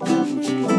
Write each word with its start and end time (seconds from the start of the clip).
Thank 0.00 0.48
you. 0.48 0.73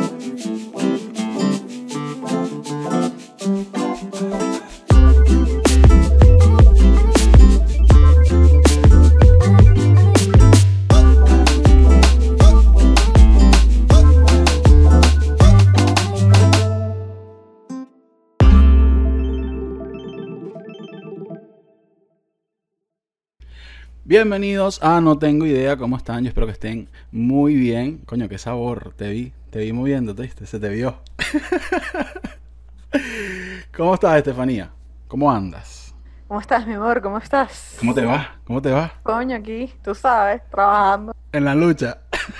Bienvenidos 24.18 24.82
a 24.82 25.02
No 25.02 25.18
Tengo 25.18 25.46
Idea, 25.46 25.76
¿cómo 25.76 25.98
están? 25.98 26.24
Yo 26.24 26.30
espero 26.30 26.48
que 26.48 26.54
estén 26.54 26.88
muy 27.12 27.54
bien. 27.54 27.98
Coño, 28.06 28.30
qué 28.30 28.38
sabor, 28.38 28.94
te 28.96 29.10
vi, 29.10 29.34
te 29.50 29.60
vi 29.60 29.74
moviéndote, 29.74 30.22
¿viste? 30.22 30.46
Se 30.46 30.58
te 30.58 30.70
vio. 30.70 31.00
¿Cómo 33.76 33.94
estás, 33.94 34.16
Estefanía? 34.16 34.72
¿Cómo 35.10 35.30
andas? 35.30 35.94
¿Cómo 36.30 36.40
estás, 36.40 36.66
mi 36.66 36.76
amor? 36.76 37.02
¿Cómo 37.02 37.18
estás? 37.18 37.76
¿Cómo 37.78 37.94
te 37.94 38.06
va? 38.06 38.38
¿Cómo 38.46 38.62
te 38.62 38.72
va? 38.72 38.94
Coño, 39.04 39.36
aquí, 39.36 39.74
tú 39.84 39.94
sabes, 39.94 40.42
trabajando. 40.50 41.14
En 41.34 41.44
la 41.44 41.54
lucha. 41.54 41.98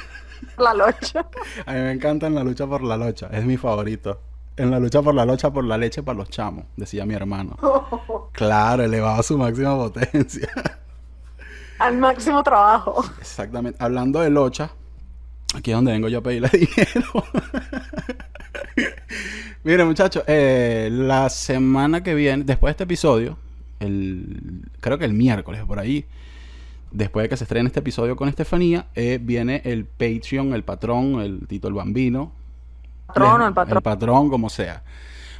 La 0.58 0.74
locha. 0.74 1.28
A 1.66 1.74
mí 1.74 1.80
me 1.80 1.92
encanta 1.92 2.28
en 2.28 2.36
la 2.36 2.44
lucha 2.46 2.66
por 2.66 2.84
la 2.84 2.96
locha, 2.96 3.28
es 3.34 3.44
mi 3.44 3.58
favorito. 3.58 4.22
En 4.56 4.72
la 4.72 4.80
lucha 4.80 5.02
por 5.02 5.14
la 5.14 5.26
locha, 5.26 5.52
por 5.52 5.66
la 5.66 5.78
leche 5.78 6.04
para 6.04 6.20
los 6.20 6.30
chamos, 6.30 6.68
decía 6.78 7.06
mi 7.06 7.16
hermano. 7.16 7.58
Claro, 8.32 8.84
elevado 8.84 9.20
a 9.20 9.24
su 9.24 9.38
máxima 9.38 9.76
potencia. 9.76 10.50
Al 11.80 11.98
máximo 11.98 12.42
trabajo. 12.44 13.04
Exactamente. 13.20 13.78
Hablando 13.84 14.22
de 14.22 14.30
locha, 14.30 14.72
aquí 15.56 15.72
es 15.72 15.78
donde 15.78 15.92
vengo 15.92 16.08
yo 16.08 16.20
a 16.20 16.22
pedirle 16.22 16.50
dinero. 16.54 17.26
Mire, 19.64 19.84
muchachos, 19.84 20.24
eh, 20.28 20.90
la 20.92 21.30
semana 21.30 22.04
que 22.04 22.14
viene, 22.14 22.44
después 22.44 22.70
de 22.70 22.72
este 22.72 22.84
episodio, 22.84 23.38
el, 23.80 24.62
creo 24.80 24.98
que 24.98 25.06
el 25.06 25.14
miércoles 25.14 25.64
por 25.66 25.80
ahí, 25.80 26.06
después 26.92 27.24
de 27.24 27.30
que 27.30 27.38
se 27.38 27.44
estrene 27.44 27.68
este 27.68 27.80
episodio 27.80 28.16
con 28.16 28.30
Estefanía, 28.30 28.88
eh, 28.96 29.20
viene 29.22 29.62
el 29.66 29.86
Patreon, 29.86 30.54
el 30.54 30.64
patrón, 30.64 31.20
el 31.22 31.48
Tito 31.48 31.68
el 31.68 31.74
Bambino. 31.74 32.32
Patrón 33.08 33.42
o 33.42 33.48
el 33.48 33.54
patrón. 33.54 33.78
El 33.78 33.84
patrón, 33.84 34.30
como 34.30 34.50
sea. 34.50 34.84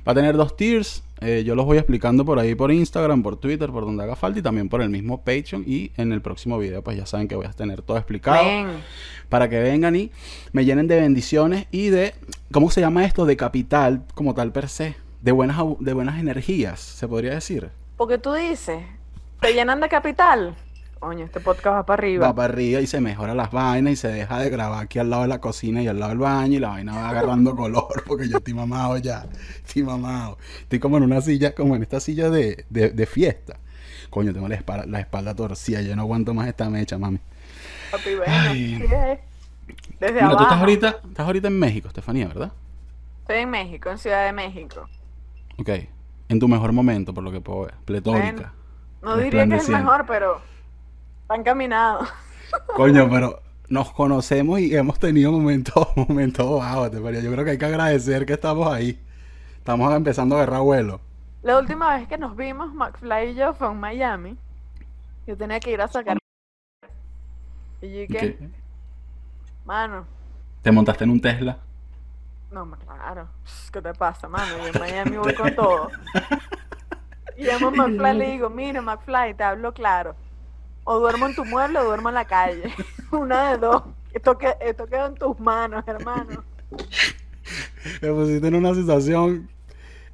Va 0.08 0.12
a 0.12 0.16
tener 0.16 0.38
dos 0.38 0.56
tiers. 0.56 1.04
eh, 1.22 1.44
yo 1.46 1.56
los 1.56 1.66
voy 1.66 1.78
explicando 1.78 2.26
por 2.26 2.38
ahí 2.40 2.54
por 2.56 2.72
Instagram, 2.72 3.24
por 3.24 3.38
Twitter, 3.38 3.72
por 3.72 3.86
donde 3.86 4.04
haga 4.04 4.16
falta 4.16 4.40
y 4.40 4.42
también 4.42 4.70
por 4.70 4.82
el 4.82 4.90
mismo 4.90 5.24
Patreon. 5.24 5.64
Y 5.66 5.92
en 5.98 6.12
el 6.12 6.22
próximo 6.22 6.58
video, 6.60 6.84
pues 6.84 6.98
ya 6.98 7.06
saben 7.06 7.28
que 7.28 7.36
voy 7.36 7.46
a 7.48 7.52
tener 7.54 7.82
todo 7.82 7.98
explicado 7.98 8.44
Ven. 8.46 8.68
para 9.30 9.50
que 9.50 9.60
vengan 9.60 9.96
y 9.96 10.12
me 10.52 10.66
llenen 10.66 10.88
de 10.88 11.00
bendiciones 11.00 11.68
y 11.72 11.88
de, 11.90 12.14
¿cómo 12.52 12.70
se 12.70 12.82
llama 12.82 13.06
esto? 13.06 13.26
De 13.26 13.36
capital 13.38 14.04
como 14.14 14.34
tal 14.36 14.52
per 14.52 14.70
se. 14.70 14.96
De 15.22 15.32
buenas, 15.32 15.58
de 15.80 15.94
buenas 15.94 16.20
energías, 16.20 16.80
se 16.80 17.08
podría 17.08 17.34
decir. 17.34 17.70
Porque 17.98 18.20
tú 18.20 18.34
dices, 18.34 18.84
te 19.42 19.54
llenan 19.54 19.80
de 19.80 19.90
capital. 19.90 20.56
Coño, 21.00 21.26
este 21.26 21.40
podcast 21.40 21.76
va 21.78 21.86
para 21.86 22.00
arriba. 22.02 22.28
Va 22.28 22.36
para 22.36 22.54
arriba 22.54 22.82
y 22.82 22.88
se 22.88 23.00
mejora 23.00 23.36
las 23.36 23.52
vainas 23.52 23.94
y 23.94 23.96
se 23.96 24.08
deja 24.08 24.40
de 24.40 24.50
grabar 24.50 24.84
aquí 24.84 24.98
al 24.98 25.10
lado 25.10 25.24
de 25.24 25.28
la 25.28 25.40
cocina 25.40 25.82
y 25.84 25.88
al 25.88 26.00
lado 26.00 26.10
del 26.10 26.20
baño 26.20 26.54
y 26.56 26.60
la 26.60 26.70
vaina 26.70 26.96
va 26.96 27.10
agarrando 27.10 27.56
color 27.56 28.04
porque 28.08 28.28
yo 28.28 28.38
estoy 28.38 28.54
mamado 28.54 28.98
ya. 28.98 29.28
Estoy 29.66 29.84
mamado. 29.84 30.38
Estoy 30.62 30.80
como 30.80 30.98
en 30.98 31.04
una 31.04 31.22
silla, 31.22 31.54
como 31.54 31.76
en 31.76 31.84
esta 31.84 32.00
silla 32.00 32.30
de, 32.30 32.66
de, 32.70 32.90
de 32.90 33.06
fiesta. 33.06 33.60
Coño, 34.10 34.34
tengo 34.34 34.48
la 34.48 34.56
espalda, 34.56 34.86
la 34.88 35.00
espalda 35.00 35.36
torcida. 35.36 35.82
Yo 35.82 35.96
no 35.96 36.04
aguanto 36.04 36.34
más 36.34 36.48
esta 36.48 36.70
mecha, 36.70 36.98
mami. 36.98 37.20
Papi, 37.92 38.16
bueno, 38.16 38.34
Ay. 38.34 38.80
Desde 40.00 40.14
Mira, 40.14 40.26
abajo. 40.26 40.38
tú 40.38 40.44
estás 40.44 40.60
ahorita, 40.60 40.90
estás 41.08 41.26
ahorita 41.26 41.48
en 41.50 41.60
México, 41.60 41.88
Estefanía, 41.88 42.28
¿verdad? 42.28 42.52
Estoy 43.22 43.38
en 43.38 43.50
México, 43.50 43.90
en 43.92 43.98
Ciudad 43.98 44.26
de 44.26 44.32
México. 44.34 44.88
Ok. 45.58 45.70
En 46.30 46.40
tu 46.40 46.48
mejor 46.48 46.72
momento, 46.72 47.14
por 47.14 47.24
lo 47.24 47.32
que 47.32 47.42
puedo 47.42 47.62
ver. 47.66 47.74
Pletórica. 47.86 48.54
No 49.04 49.18
diría 49.18 49.48
que 49.48 49.56
es 49.56 49.70
el 49.70 49.76
mejor, 49.76 50.06
pero 50.08 50.42
van 51.28 51.44
caminados. 51.44 52.08
Coño, 52.76 53.10
pero 53.10 53.42
nos 53.70 53.92
conocemos 53.92 54.60
y 54.60 54.76
hemos 54.76 55.00
tenido 55.00 55.32
momentos, 55.32 55.88
momentos 55.96 56.60
bajos, 56.60 56.92
te. 56.92 56.98
Yo 56.98 57.32
creo 57.32 57.46
que 57.46 57.52
hay 57.52 57.58
que 57.58 57.66
agradecer 57.66 58.26
que 58.26 58.34
estamos 58.34 58.72
ahí. 58.72 59.00
Estamos 59.58 59.94
empezando 59.94 60.36
a 60.36 60.44
agarrar 60.44 60.62
vuelo. 60.62 61.02
La 61.42 61.58
última 61.60 61.96
vez 61.96 62.08
que 62.08 62.18
nos 62.18 62.36
vimos, 62.36 62.74
McFly 62.74 63.32
y 63.32 63.36
yo, 63.36 63.54
fue 63.54 63.68
en 63.68 63.80
Miami. 63.80 64.38
Yo 65.28 65.36
tenía 65.38 65.60
que 65.60 65.72
ir 65.72 65.82
a 65.82 65.88
sacar. 65.88 66.18
Y 67.82 67.88
yo 67.88 68.00
dije, 68.02 68.08
¿Qué? 68.08 68.50
mano, 69.66 70.06
¿Te 70.62 70.72
montaste 70.72 71.04
en 71.04 71.12
un 71.12 71.22
Tesla? 71.22 71.58
No, 72.52 72.68
claro. 72.72 73.28
¿Qué 73.72 73.82
te 73.82 73.94
pasa, 73.94 74.28
mano? 74.28 74.58
Yo 74.58 74.68
en 74.68 74.80
Miami 74.80 75.18
voy 75.18 75.34
con 75.36 75.54
todo. 75.56 75.92
Y 77.38 77.44
llamo 77.44 77.68
a 77.68 77.72
McFly 77.72 78.16
y 78.16 78.18
le 78.18 78.32
digo, 78.32 78.50
mira, 78.50 78.82
McFly, 78.82 79.34
te 79.34 79.44
hablo 79.44 79.74
claro. 79.74 80.16
O 80.86 81.00
duermo 81.00 81.26
en 81.26 81.36
tu 81.36 81.44
mueble 81.44 81.80
o 81.80 81.84
duermo 81.84 82.10
en 82.10 82.16
la 82.16 82.26
calle. 82.26 82.74
Una 83.12 83.52
de 83.52 83.58
dos. 83.58 83.84
Esto, 84.14 84.38
que, 84.38 84.56
esto 84.62 84.86
queda 84.86 85.08
en 85.08 85.16
tus 85.16 85.38
manos, 85.40 85.84
hermano. 85.88 86.44
Me 88.02 88.10
pusiste 88.10 88.48
en 88.48 88.56
una 88.56 88.74
situación 88.74 89.50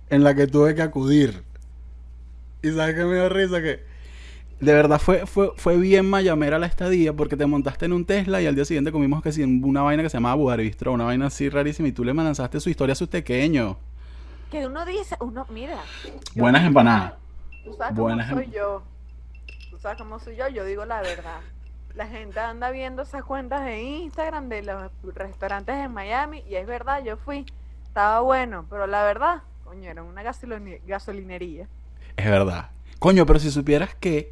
en 0.10 0.24
la 0.24 0.34
que 0.34 0.48
tuve 0.48 0.74
que 0.74 0.82
acudir. 0.82 1.44
Y 2.64 2.72
sabes 2.72 2.96
que 2.96 3.04
me 3.06 3.16
dio 3.16 3.30
risa 3.30 3.62
que 3.62 3.92
de 4.62 4.74
verdad 4.74 5.00
fue, 5.00 5.26
fue, 5.26 5.52
fue 5.56 5.76
bien 5.78 6.08
mayamera 6.08 6.60
la 6.60 6.68
estadía 6.68 7.14
porque 7.14 7.36
te 7.36 7.48
montaste 7.48 7.86
en 7.86 7.94
un 7.94 8.06
Tesla 8.06 8.42
y 8.42 8.46
al 8.46 8.54
día 8.54 8.64
siguiente 8.64 8.92
comimos 8.92 9.24
que 9.24 9.30
en 9.42 9.64
una 9.64 9.82
vaina 9.82 10.04
que 10.04 10.10
se 10.10 10.18
llamaba 10.18 10.36
Budarbistro, 10.36 10.94
una 10.94 11.06
vaina 11.06 11.28
así 11.28 11.50
rarísima 11.50 11.88
y 11.88 11.92
tú 11.92 12.04
le 12.04 12.14
lanzaste 12.14 12.60
su 12.60 12.70
historia 12.70 12.94
a 12.94 12.96
sus 12.96 13.08
pequeños. 13.08 13.78
Que 14.52 14.68
uno 14.68 14.86
dice, 14.86 15.16
uno, 15.20 15.48
mira. 15.50 15.80
Buenas 16.36 16.64
empanadas. 16.64 17.14
Tú 17.64 17.74
sabes 17.74 17.96
buenas 17.96 18.30
cómo 18.30 18.42
em- 18.42 18.48
soy 18.48 18.56
yo. 18.56 18.84
Sabes 19.82 19.98
cómo 19.98 20.20
soy 20.20 20.36
yo, 20.36 20.48
yo 20.48 20.64
digo 20.64 20.86
la 20.86 21.02
verdad. 21.02 21.40
La 21.96 22.06
gente 22.06 22.40
anda 22.40 22.70
viendo 22.70 23.02
esas 23.02 23.24
cuentas 23.24 23.66
de 23.66 23.82
Instagram 23.82 24.48
de 24.48 24.62
los 24.62 24.92
restaurantes 25.16 25.76
en 25.76 25.92
Miami 25.92 26.44
y 26.48 26.54
es 26.54 26.68
verdad, 26.68 27.04
yo 27.04 27.18
fui, 27.18 27.48
estaba 27.84 28.20
bueno, 28.20 28.68
pero 28.70 28.86
la 28.86 29.04
verdad, 29.04 29.42
coño, 29.64 29.90
era 29.90 30.04
una 30.04 30.22
gasolinería. 30.22 31.68
Es 32.16 32.26
verdad. 32.30 32.70
Coño, 33.00 33.26
pero 33.26 33.40
si 33.40 33.50
supieras 33.50 33.96
que 33.96 34.32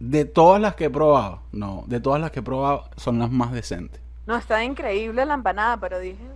de 0.00 0.26
todas 0.26 0.60
las 0.60 0.74
que 0.74 0.84
he 0.84 0.90
probado, 0.90 1.40
no, 1.50 1.84
de 1.86 1.98
todas 1.98 2.20
las 2.20 2.30
que 2.30 2.40
he 2.40 2.42
probado 2.42 2.90
son 2.98 3.18
las 3.18 3.30
más 3.30 3.52
decentes. 3.52 4.02
No, 4.26 4.36
está 4.36 4.62
increíble 4.62 5.24
la 5.24 5.32
empanada, 5.32 5.78
pero 5.78 5.98
dije, 5.98 6.26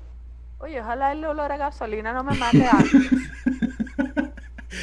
oye, 0.59 0.81
ojalá 0.81 1.13
el 1.13 1.23
olor 1.23 1.53
a 1.53 1.59
gasolina 1.59 2.15
no 2.15 2.25
me 2.25 2.35
mate 2.35 2.67
antes. 2.67 3.11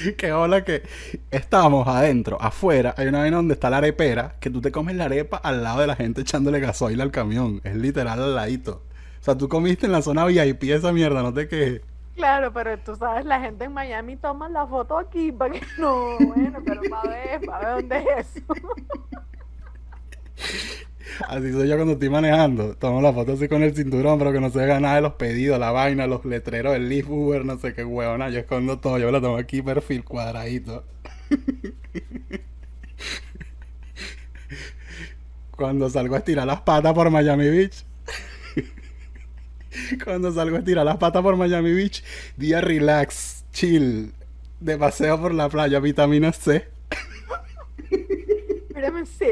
que 0.17 0.31
hola 0.31 0.63
que 0.63 0.83
estamos 1.29 1.87
adentro, 1.87 2.37
afuera, 2.41 2.93
hay 2.97 3.07
una 3.07 3.19
vaina 3.19 3.37
donde 3.37 3.53
está 3.53 3.69
la 3.69 3.77
arepera, 3.77 4.35
que 4.39 4.49
tú 4.49 4.61
te 4.61 4.71
comes 4.71 4.95
la 4.95 5.05
arepa 5.05 5.37
al 5.37 5.63
lado 5.63 5.81
de 5.81 5.87
la 5.87 5.95
gente 5.95 6.21
echándole 6.21 6.59
gasoil 6.59 6.99
al 7.01 7.11
camión. 7.11 7.61
Es 7.63 7.75
literal 7.75 8.21
al 8.21 8.35
ladito. 8.35 8.83
O 9.19 9.23
sea, 9.23 9.37
tú 9.37 9.47
comiste 9.47 9.85
en 9.85 9.91
la 9.91 10.01
zona 10.01 10.25
VIP 10.25 10.63
esa 10.63 10.91
mierda, 10.91 11.21
no 11.21 11.33
te 11.33 11.47
quejes. 11.47 11.81
Claro, 12.15 12.51
pero 12.53 12.77
tú 12.79 12.95
sabes, 12.95 13.25
la 13.25 13.39
gente 13.39 13.65
en 13.65 13.73
Miami 13.73 14.17
toma 14.17 14.49
la 14.49 14.65
foto 14.67 14.97
aquí 14.97 15.31
para 15.31 15.53
que 15.53 15.61
no, 15.77 16.17
bueno, 16.19 16.59
pero 16.65 16.81
para 16.89 17.09
ver, 17.09 17.41
para 17.41 17.75
ver 17.75 17.75
dónde 17.81 18.05
es 18.17 18.37
eso. 18.37 18.53
Así 21.27 21.51
soy 21.51 21.67
yo 21.67 21.75
cuando 21.75 21.93
estoy 21.93 22.09
manejando. 22.09 22.75
Tomo 22.75 23.01
la 23.01 23.13
foto 23.13 23.33
así 23.33 23.47
con 23.47 23.63
el 23.63 23.75
cinturón, 23.75 24.19
pero 24.19 24.31
que 24.31 24.39
no 24.39 24.49
se 24.49 24.59
vea 24.59 24.79
nada 24.79 24.95
de 24.95 25.01
los 25.01 25.13
pedidos, 25.13 25.59
la 25.59 25.71
vaina, 25.71 26.07
los 26.07 26.25
letreros 26.25 26.73
del 26.73 26.89
Lyft 26.89 27.09
Uber, 27.09 27.45
no 27.45 27.57
sé 27.59 27.73
qué 27.73 27.83
huevona. 27.83 28.29
Yo 28.29 28.39
escondo 28.39 28.79
todo, 28.79 28.97
yo 28.97 29.07
me 29.07 29.11
lo 29.11 29.21
tomo 29.21 29.37
aquí 29.37 29.61
perfil 29.61 30.03
cuadradito. 30.03 30.85
Cuando 35.55 35.89
salgo 35.89 36.15
a 36.15 36.19
estirar 36.19 36.47
las 36.47 36.61
patas 36.61 36.93
por 36.93 37.09
Miami 37.09 37.49
Beach. 37.49 37.85
Cuando 40.03 40.31
salgo 40.31 40.55
a 40.55 40.59
estirar 40.59 40.85
las 40.85 40.97
patas 40.97 41.21
por 41.21 41.35
Miami 41.35 41.73
Beach, 41.73 42.03
día 42.35 42.61
relax, 42.61 43.45
chill, 43.51 44.13
de 44.59 44.77
paseo 44.77 45.21
por 45.21 45.33
la 45.33 45.49
playa, 45.49 45.79
vitamina 45.79 46.31
C. 46.31 46.67
Mírame, 48.73 49.05
sí. 49.05 49.27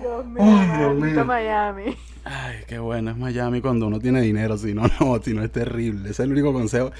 Dios 0.00 0.26
mío, 0.26 0.42
Ay, 0.44 0.78
Dios 0.78 0.94
maldito 0.94 1.14
mío. 1.20 1.24
Miami. 1.24 1.96
Ay, 2.24 2.56
qué 2.66 2.78
bueno 2.78 3.10
es 3.10 3.16
Miami 3.16 3.60
cuando 3.60 3.86
uno 3.86 4.00
tiene 4.00 4.20
dinero, 4.22 4.56
si 4.56 4.72
no, 4.74 4.82
no, 5.00 5.20
si 5.22 5.34
no 5.34 5.42
es 5.42 5.52
terrible. 5.52 6.02
Ese 6.10 6.22
es 6.22 6.26
el 6.26 6.32
único 6.32 6.52
consejo. 6.52 6.90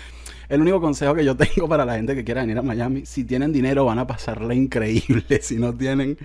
El 0.48 0.60
único 0.60 0.80
consejo 0.80 1.14
que 1.14 1.24
yo 1.24 1.36
tengo 1.36 1.68
para 1.68 1.84
la 1.84 1.94
gente 1.96 2.14
que 2.14 2.24
quiera 2.24 2.42
venir 2.42 2.58
a 2.58 2.62
Miami, 2.62 3.06
si 3.06 3.24
tienen 3.24 3.52
dinero 3.52 3.84
van 3.86 3.98
a 3.98 4.06
pasarla 4.06 4.54
increíble, 4.54 5.24
si 5.42 5.56
no 5.56 5.72
tienen 5.74 6.18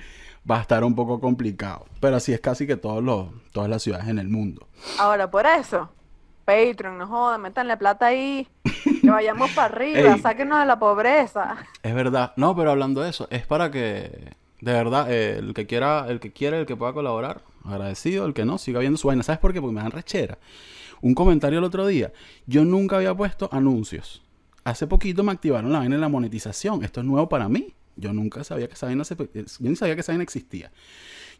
va 0.49 0.57
a 0.57 0.61
estar 0.61 0.83
un 0.83 0.95
poco 0.95 1.19
complicado. 1.19 1.85
Pero 1.99 2.17
así 2.17 2.33
es 2.33 2.39
casi 2.41 2.67
que 2.67 2.75
todos 2.75 3.03
los, 3.03 3.27
todas 3.51 3.69
las 3.69 3.81
ciudades 3.83 4.07
en 4.07 4.19
el 4.19 4.27
mundo. 4.27 4.67
Ahora, 4.97 5.29
por 5.31 5.45
eso, 5.45 5.89
Patreon, 6.45 6.97
no 6.97 7.07
jodan, 7.07 7.41
métanle 7.41 7.77
plata 7.77 8.07
ahí, 8.07 8.47
que 9.01 9.09
vayamos 9.09 9.51
para 9.51 9.73
arriba, 9.73 9.99
Ey. 10.15 10.19
sáquenos 10.21 10.59
de 10.59 10.65
la 10.65 10.79
pobreza. 10.79 11.57
Es 11.83 11.93
verdad. 11.93 12.33
No, 12.35 12.55
pero 12.55 12.71
hablando 12.71 13.01
de 13.01 13.09
eso, 13.09 13.27
es 13.31 13.45
para 13.45 13.69
que, 13.71 14.33
de 14.61 14.73
verdad, 14.73 15.11
eh, 15.11 15.37
el 15.37 15.53
que 15.53 15.65
quiera, 15.65 16.07
el 16.09 16.19
que 16.19 16.31
quiera, 16.31 16.59
el 16.59 16.65
que 16.65 16.75
pueda 16.75 16.93
colaborar, 16.93 17.43
Agradecido, 17.63 18.25
el 18.25 18.33
que 18.33 18.45
no, 18.45 18.57
siga 18.57 18.79
viendo 18.79 18.97
su 18.97 19.07
vaina. 19.07 19.23
¿Sabes 19.23 19.39
por 19.39 19.53
qué? 19.53 19.61
Porque 19.61 19.75
me 19.75 19.81
dan 19.81 19.91
rechera. 19.91 20.37
Un 21.01 21.13
comentario 21.13 21.59
el 21.59 21.65
otro 21.65 21.85
día. 21.87 22.11
Yo 22.45 22.65
nunca 22.65 22.97
había 22.97 23.15
puesto 23.15 23.49
anuncios. 23.51 24.21
Hace 24.63 24.87
poquito 24.87 25.23
me 25.23 25.31
activaron 25.31 25.71
la 25.71 25.79
vaina 25.79 25.95
de 25.95 26.01
la 26.01 26.09
monetización. 26.09 26.83
Esto 26.83 27.01
es 27.01 27.05
nuevo 27.05 27.29
para 27.29 27.49
mí. 27.49 27.73
Yo 27.95 28.13
nunca 28.13 28.43
sabía 28.43 28.67
que 28.67 28.73
esa 28.73 28.85
vaina, 28.85 29.03
se, 29.03 29.15
yo 29.15 29.69
ni 29.69 29.75
sabía 29.75 29.95
que 29.95 30.01
esa 30.01 30.13
vaina 30.13 30.23
existía. 30.23 30.71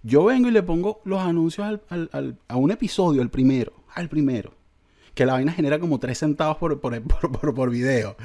Yo 0.04 0.26
vengo 0.26 0.48
y 0.50 0.52
le 0.52 0.64
pongo 0.64 1.02
los 1.06 1.22
anuncios 1.22 1.66
al, 1.68 1.82
al, 1.90 2.10
al, 2.14 2.38
a 2.48 2.56
un 2.56 2.72
episodio, 2.72 3.22
el 3.22 3.30
primero, 3.30 3.74
al 3.96 4.10
primero. 4.10 4.54
Que 5.14 5.26
la 5.26 5.34
vaina 5.34 5.52
genera 5.52 5.80
como 5.80 6.00
3 6.00 6.18
centavos 6.18 6.58
por, 6.58 6.80
por, 6.82 7.02
por, 7.04 7.54
por 7.54 7.70
video. 7.70 8.16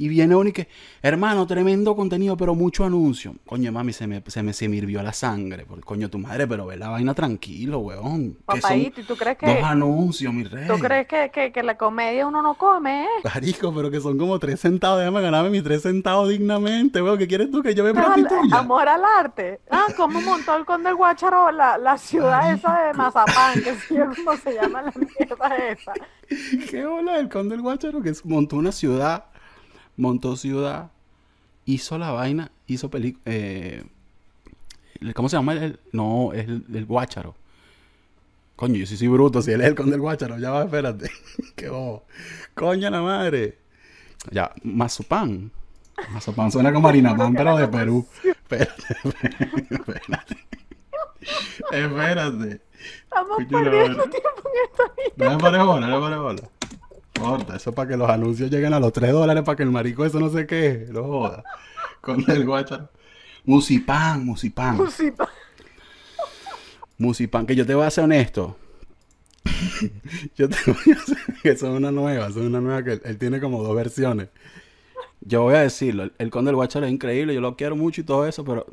Y 0.00 0.08
viene 0.08 0.34
uno 0.34 0.48
y 0.48 0.52
que, 0.54 0.66
hermano, 1.02 1.46
tremendo 1.46 1.94
contenido, 1.94 2.34
pero 2.34 2.54
mucho 2.54 2.86
anuncio. 2.86 3.34
Coño, 3.44 3.70
mami, 3.70 3.92
se 3.92 4.06
me, 4.06 4.22
se 4.28 4.42
me, 4.42 4.54
se 4.54 4.66
me 4.66 4.76
hirvió 4.76 5.02
la 5.02 5.12
sangre. 5.12 5.66
Por 5.66 5.84
coño, 5.84 6.08
tu 6.08 6.16
madre, 6.16 6.46
pero 6.46 6.64
ve 6.64 6.78
la 6.78 6.88
vaina 6.88 7.12
tranquilo, 7.12 7.80
weón. 7.80 8.38
Papaíto, 8.46 9.02
¿y 9.02 9.04
tú 9.04 9.14
crees 9.14 9.36
que...? 9.36 9.44
Dos 9.44 9.62
anuncios, 9.62 10.32
mi 10.32 10.44
rey. 10.44 10.66
¿Tú 10.66 10.78
crees 10.78 11.06
que, 11.06 11.30
que, 11.30 11.52
que 11.52 11.62
la 11.62 11.76
comedia 11.76 12.26
uno 12.26 12.40
no 12.40 12.54
come, 12.54 13.04
eh? 13.04 13.08
Marico, 13.24 13.74
pero 13.74 13.90
que 13.90 14.00
son 14.00 14.16
como 14.16 14.38
tres 14.38 14.60
centavos. 14.60 15.00
Déjame 15.00 15.20
ganarme 15.20 15.50
mis 15.50 15.62
tres 15.62 15.82
centavos 15.82 16.30
dignamente, 16.30 17.02
weón. 17.02 17.18
¿Qué 17.18 17.28
quieres 17.28 17.50
tú? 17.50 17.62
Que 17.62 17.74
yo 17.74 17.84
me 17.84 17.92
prostituya. 17.92 18.56
Amor 18.56 18.88
al 18.88 19.02
arte. 19.04 19.60
Ah, 19.70 19.88
¿cómo 19.98 20.22
montó 20.22 20.56
el 20.56 20.64
Conde 20.64 20.94
Guácharo 20.94 21.52
la, 21.52 21.76
la 21.76 21.98
ciudad 21.98 22.40
Marico. 22.40 22.68
esa 22.68 22.82
de 22.84 22.94
Mazapán? 22.94 23.62
Que 23.62 23.74
¿cómo 24.16 24.34
se 24.38 24.54
llama 24.54 24.80
la 24.80 24.94
mierda 24.96 25.56
esa? 25.56 25.92
¿Qué 26.70 26.86
hola 26.86 27.18
el 27.18 27.28
Conde 27.28 27.54
del 27.54 27.60
Guácharo? 27.60 28.00
Que 28.00 28.14
montó 28.24 28.56
una 28.56 28.72
ciudad 28.72 29.26
montó 30.00 30.36
ciudad, 30.36 30.90
hizo 31.66 31.98
la 31.98 32.10
vaina, 32.10 32.50
hizo 32.66 32.90
película. 32.90 33.22
Eh, 33.26 33.84
¿Cómo 35.14 35.28
se 35.28 35.36
llama? 35.36 35.54
El, 35.54 35.78
no, 35.92 36.32
es 36.32 36.48
el, 36.48 36.64
el, 36.74 36.84
Guácharo. 36.86 37.34
Coño, 38.56 38.76
yo 38.76 38.86
sí 38.86 38.96
soy 38.96 39.08
bruto, 39.08 39.40
si 39.40 39.52
él 39.52 39.60
es 39.60 39.68
el 39.68 39.74
con 39.74 39.90
del 39.90 40.00
Guácharo. 40.00 40.38
Ya 40.38 40.50
va, 40.50 40.64
espérate. 40.64 41.10
Qué 41.56 41.68
bobo. 41.68 42.04
Coño, 42.54 42.90
la 42.90 43.00
madre. 43.00 43.58
Ya, 44.30 44.52
Mazupán. 44.64 45.50
Mazupán 46.12 46.50
suena 46.50 46.72
como 46.72 46.88
Marinapán, 46.88 47.34
pero 47.34 47.56
de 47.56 47.68
Perú. 47.68 48.06
Espérate, 48.24 48.82
espérate. 49.70 50.36
espérate. 51.70 52.60
Estamos 53.04 53.38
perdiendo 53.38 54.02
tiempo 54.04 54.42
en 54.44 54.70
esta 54.70 54.84
vida. 54.96 55.30
No 55.30 55.30
me 55.30 55.38
pare 55.38 55.62
bola, 55.62 55.86
no 55.86 56.00
me 56.00 56.06
pare 56.06 56.16
bola. 56.16 56.42
Eso 57.54 57.72
para 57.72 57.88
que 57.88 57.96
los 57.96 58.08
anuncios 58.08 58.50
lleguen 58.50 58.72
a 58.72 58.80
los 58.80 58.92
3 58.92 59.12
dólares 59.12 59.42
para 59.42 59.56
que 59.56 59.62
el 59.62 59.70
marico 59.70 60.04
eso 60.04 60.18
no 60.18 60.30
sé 60.30 60.46
qué, 60.46 60.86
no 60.90 61.04
joda. 61.04 61.44
Con 62.00 62.24
el 62.30 62.46
guacharo. 62.46 62.88
Musipán, 63.44 64.24
musipán. 64.24 64.76
Musipán. 64.76 65.28
Musipán, 66.98 67.46
que 67.46 67.56
yo 67.56 67.66
te 67.66 67.74
voy 67.74 67.86
a 67.86 67.90
ser 67.90 68.04
honesto. 68.04 68.56
yo 70.36 70.48
te 70.48 70.56
voy 70.66 70.94
a 70.94 71.00
hacer 71.00 71.18
que 71.42 71.56
son 71.58 71.72
una 71.72 71.90
nueva, 71.90 72.30
son 72.30 72.46
una 72.46 72.60
nueva 72.60 72.82
que 72.82 72.92
él, 72.92 73.02
él, 73.04 73.18
tiene 73.18 73.40
como 73.40 73.62
dos 73.62 73.74
versiones. 73.74 74.28
Yo 75.20 75.42
voy 75.42 75.54
a 75.54 75.60
decirlo, 75.60 76.04
el, 76.04 76.12
el 76.18 76.30
Conde 76.30 76.48
del 76.48 76.56
Guacharo 76.56 76.86
es 76.86 76.92
increíble, 76.92 77.34
yo 77.34 77.40
lo 77.40 77.56
quiero 77.56 77.76
mucho 77.76 78.00
y 78.00 78.04
todo 78.04 78.26
eso, 78.26 78.44
pero 78.44 78.66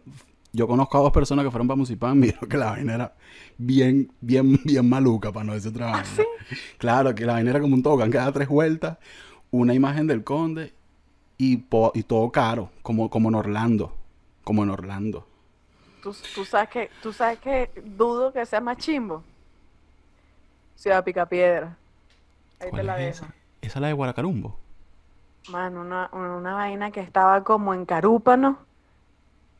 yo 0.53 0.67
conozco 0.67 0.97
a 0.97 1.01
dos 1.01 1.11
personas 1.11 1.43
que 1.43 1.51
fueron 1.51 1.67
para 1.67 1.77
Musipán, 1.77 2.19
miro 2.19 2.39
que 2.47 2.57
la 2.57 2.71
vaina 2.71 2.95
era 2.95 3.15
bien, 3.57 4.11
bien, 4.21 4.59
bien 4.63 4.87
maluca, 4.87 5.31
para 5.31 5.45
no 5.45 5.53
decir 5.53 5.71
otra 5.71 5.87
vaina. 5.87 6.01
¿Ah, 6.01 6.05
sí? 6.05 6.23
Claro, 6.77 7.15
que 7.15 7.25
la 7.25 7.33
vaina 7.33 7.49
era 7.49 7.59
como 7.59 7.75
un 7.75 7.83
tobogán 7.83 8.11
que 8.11 8.17
da 8.17 8.31
tres 8.31 8.47
vueltas, 8.47 8.97
una 9.51 9.73
imagen 9.73 10.07
del 10.07 10.23
conde 10.23 10.73
y, 11.37 11.57
po 11.57 11.91
y 11.93 12.03
todo 12.03 12.31
caro, 12.31 12.69
como, 12.81 13.09
como 13.09 13.29
en 13.29 13.35
Orlando. 13.35 13.93
Como 14.43 14.63
en 14.63 14.69
Orlando. 14.69 15.27
¿Tú, 16.01 16.15
tú, 16.33 16.45
sabes 16.45 16.69
que, 16.69 16.89
tú 17.01 17.11
sabes 17.11 17.39
que 17.39 17.69
dudo 17.83 18.31
que 18.31 18.45
sea 18.45 18.61
más 18.61 18.77
chimbo. 18.77 19.23
Ciudad 20.75 21.03
Picapiedra. 21.03 21.77
Ahí 22.59 22.71
te 22.71 22.83
la 22.83 23.01
es 23.01 23.17
esa? 23.17 23.33
¿Esa 23.61 23.79
es 23.79 23.81
la 23.81 23.87
de 23.87 23.93
Guaracarumbo? 23.93 24.57
Mano, 25.49 25.81
una, 25.81 26.09
una 26.13 26.53
vaina 26.53 26.91
que 26.91 27.01
estaba 27.01 27.43
como 27.43 27.73
en 27.73 27.85
Carúpano. 27.85 28.59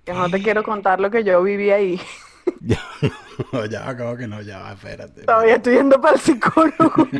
Que 0.05 0.13
no 0.13 0.29
te 0.29 0.41
quiero 0.41 0.63
contar 0.63 1.01
lo 1.01 1.11
que 1.11 1.23
yo 1.25 1.43
viví 1.43 1.69
ahí. 1.69 1.99
Ya, 2.61 2.79
no, 3.53 3.65
ya, 3.65 3.89
acabo 3.89 4.15
que 4.17 4.27
no, 4.27 4.41
ya, 4.41 4.71
espérate. 4.71 5.23
Todavía 5.23 5.55
estoy 5.55 5.75
yendo 5.75 5.99
para 6.01 6.15
el 6.15 6.19
psicólogo. 6.19 7.07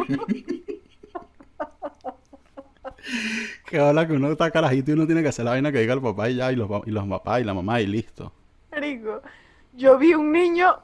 que 3.66 3.80
habla 3.80 4.08
que 4.08 4.14
uno 4.14 4.32
está 4.32 4.52
carajito 4.52 4.92
y 4.92 4.94
uno 4.96 5.06
tiene 5.06 5.22
que 5.22 5.30
hacer 5.30 5.46
la 5.46 5.52
vaina 5.52 5.72
que 5.72 5.80
diga 5.80 5.94
el 5.94 6.02
papá 6.02 6.30
y 6.30 6.36
ya, 6.36 6.52
y 6.52 6.56
los, 6.56 6.70
y 6.86 6.92
los 6.92 7.08
papás 7.08 7.42
y 7.42 7.44
la 7.44 7.54
mamá 7.54 7.82
y 7.82 7.88
listo. 7.88 8.32
Rico. 8.72 9.22
Yo 9.74 9.98
vi 9.98 10.14
un 10.14 10.32
niño 10.32 10.76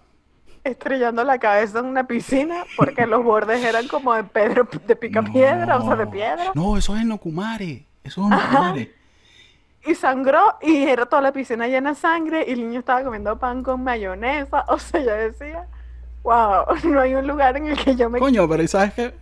estrellando 0.63 1.23
la 1.23 1.37
cabeza 1.39 1.79
en 1.79 1.85
una 1.85 2.07
piscina 2.07 2.63
porque 2.77 3.05
los 3.05 3.23
bordes 3.23 3.63
eran 3.63 3.87
como 3.87 4.13
de 4.13 4.23
pedro, 4.23 4.67
de 4.87 4.95
picapiedra, 4.95 5.77
no, 5.77 5.83
o 5.83 5.87
sea, 5.87 5.95
de 5.95 6.07
piedra. 6.07 6.51
No, 6.55 6.77
eso 6.77 6.95
es 6.95 7.01
en 7.01 7.09
Nocumare. 7.09 7.85
Eso 8.03 8.21
es 8.21 8.25
en 8.25 8.29
Nocumare. 8.29 9.02
Y 9.85 9.95
sangró 9.95 10.57
y 10.61 10.83
era 10.83 11.05
toda 11.05 11.21
la 11.21 11.33
piscina 11.33 11.67
llena 11.67 11.89
de 11.91 11.95
sangre 11.95 12.45
y 12.47 12.53
el 12.53 12.61
niño 12.61 12.79
estaba 12.79 13.03
comiendo 13.03 13.37
pan 13.37 13.63
con 13.63 13.83
mayonesa. 13.83 14.65
O 14.67 14.79
sea, 14.79 15.01
yo 15.01 15.11
decía, 15.11 15.67
wow, 16.23 16.65
no 16.85 16.99
hay 16.99 17.15
un 17.15 17.27
lugar 17.27 17.57
en 17.57 17.67
el 17.67 17.77
que 17.77 17.95
yo 17.95 18.09
me... 18.09 18.19
Coño, 18.19 18.47
pero 18.47 18.63
¿y 18.63 18.67
sabes 18.67 18.93
qué? 18.93 19.13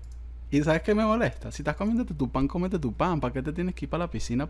¿Y 0.52 0.62
sabes 0.63 0.81
qué 0.81 0.94
me 0.94 1.06
molesta? 1.06 1.52
Si 1.52 1.62
estás 1.62 1.75
comiéndote 1.75 2.13
tu 2.13 2.30
pan, 2.30 2.48
cómete 2.48 2.78
tu 2.78 2.92
pan. 2.94 3.19
¿Para 3.19 3.34
qué 3.34 3.42
te 3.42 3.54
tienes 3.54 3.74
que 3.74 3.86
ir 3.86 3.90
para 3.90 4.04
la 4.04 4.10
piscina? 4.10 4.48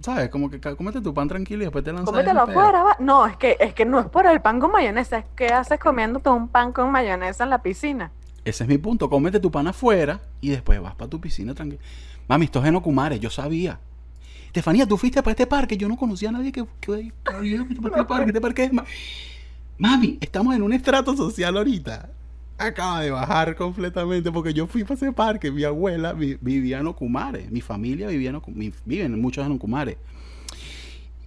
¿Sabes? 0.00 0.28
Como 0.28 0.50
que 0.50 0.60
cómete 0.60 1.00
tu 1.00 1.14
pan 1.14 1.28
tranquilo 1.28 1.62
y 1.62 1.66
después 1.66 1.84
te 1.84 1.92
lanzas. 1.92 2.10
Cómetelo 2.10 2.42
afuera, 2.42 2.82
va. 2.82 2.96
No, 2.98 3.26
es 3.26 3.36
que, 3.36 3.56
es 3.60 3.72
que 3.72 3.84
no 3.84 4.00
es 4.00 4.06
por 4.06 4.26
el 4.26 4.40
pan 4.40 4.58
con 4.58 4.72
mayonesa. 4.72 5.18
Es 5.18 5.24
que 5.36 5.46
haces 5.46 5.78
comiéndote 5.78 6.28
un 6.30 6.48
pan 6.48 6.72
con 6.72 6.90
mayonesa 6.90 7.44
en 7.44 7.50
la 7.50 7.62
piscina. 7.62 8.10
Ese 8.44 8.64
es 8.64 8.68
mi 8.68 8.78
punto. 8.78 9.08
Cómete 9.08 9.38
tu 9.38 9.50
pan 9.50 9.68
afuera 9.68 10.20
y 10.40 10.50
después 10.50 10.80
vas 10.80 10.96
para 10.96 11.08
tu 11.08 11.20
piscina 11.20 11.54
tranquilo. 11.54 11.80
Mami, 12.28 12.46
esto 12.46 12.60
es 12.60 12.66
en 12.66 12.74
Ocumare, 12.74 13.20
yo 13.20 13.30
sabía. 13.30 13.78
Estefanía, 14.56 14.86
tú 14.86 14.96
fuiste 14.96 15.22
para 15.22 15.32
este 15.32 15.46
parque. 15.46 15.76
Yo 15.76 15.86
no 15.86 15.96
conocía 15.98 16.30
a 16.30 16.32
nadie 16.32 16.50
que. 16.50 16.64
que, 16.80 17.12
que 17.24 17.54
este 17.54 18.04
parque, 18.04 18.26
este 18.28 18.40
parque 18.40 18.64
es. 18.64 18.70
Mami, 19.76 20.16
estamos 20.22 20.56
en 20.56 20.62
un 20.62 20.72
estrato 20.72 21.14
social 21.14 21.58
ahorita. 21.58 22.08
Acaba 22.56 23.02
de 23.02 23.10
bajar 23.10 23.54
completamente 23.54 24.32
porque 24.32 24.54
yo 24.54 24.66
fui 24.66 24.82
para 24.82 24.94
ese 24.94 25.12
parque. 25.12 25.50
Mi 25.50 25.64
abuela 25.64 26.14
vi, 26.14 26.38
vivía 26.40 26.78
en 26.78 26.86
Ocumare. 26.86 27.48
Mi 27.50 27.60
familia 27.60 28.08
vivía 28.08 28.30
en 28.30 28.36
Ocumare. 28.36 28.72
Viven 28.86 29.20
muchos 29.20 29.44
en 29.44 29.52
Ocumare. 29.52 29.98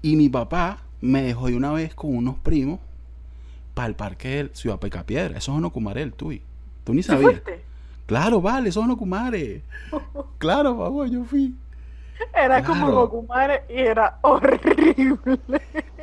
Y 0.02 0.16
mi 0.16 0.28
papá 0.28 0.82
me 1.00 1.22
dejó 1.22 1.48
de 1.48 1.56
una 1.56 1.72
vez 1.72 1.94
con 1.94 2.16
unos 2.16 2.36
primos 2.38 2.80
para 3.76 3.90
el 3.90 3.96
parque 3.96 4.44
de 4.44 4.50
Ciudad 4.54 4.80
Pecapiedra. 4.80 5.38
Eso 5.38 5.52
es 5.52 5.58
en 5.60 5.66
Ocumare, 5.66 6.02
el 6.02 6.14
tuyo. 6.14 6.42
Tú 6.84 6.96
ni 6.96 7.04
sabías. 7.04 7.44
Claro, 8.08 8.42
vale, 8.42 8.70
eso 8.70 8.80
es 8.80 8.86
en 8.88 8.92
Ocumare. 8.92 9.62
claro, 10.40 10.76
papá, 10.80 11.06
yo 11.08 11.24
fui. 11.26 11.54
Era 12.34 12.64
claro. 12.64 12.68
como 12.68 12.92
Gocumare 12.92 13.64
y 13.70 13.80
era 13.80 14.20
horrible. 14.22 15.20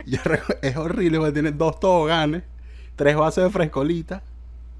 es 0.62 0.76
horrible 0.76 1.18
porque 1.18 1.32
tiene 1.32 1.52
dos 1.52 1.80
toboganes, 1.80 2.42
tres 2.94 3.16
bases 3.16 3.44
de 3.44 3.50
frescolita 3.50 4.22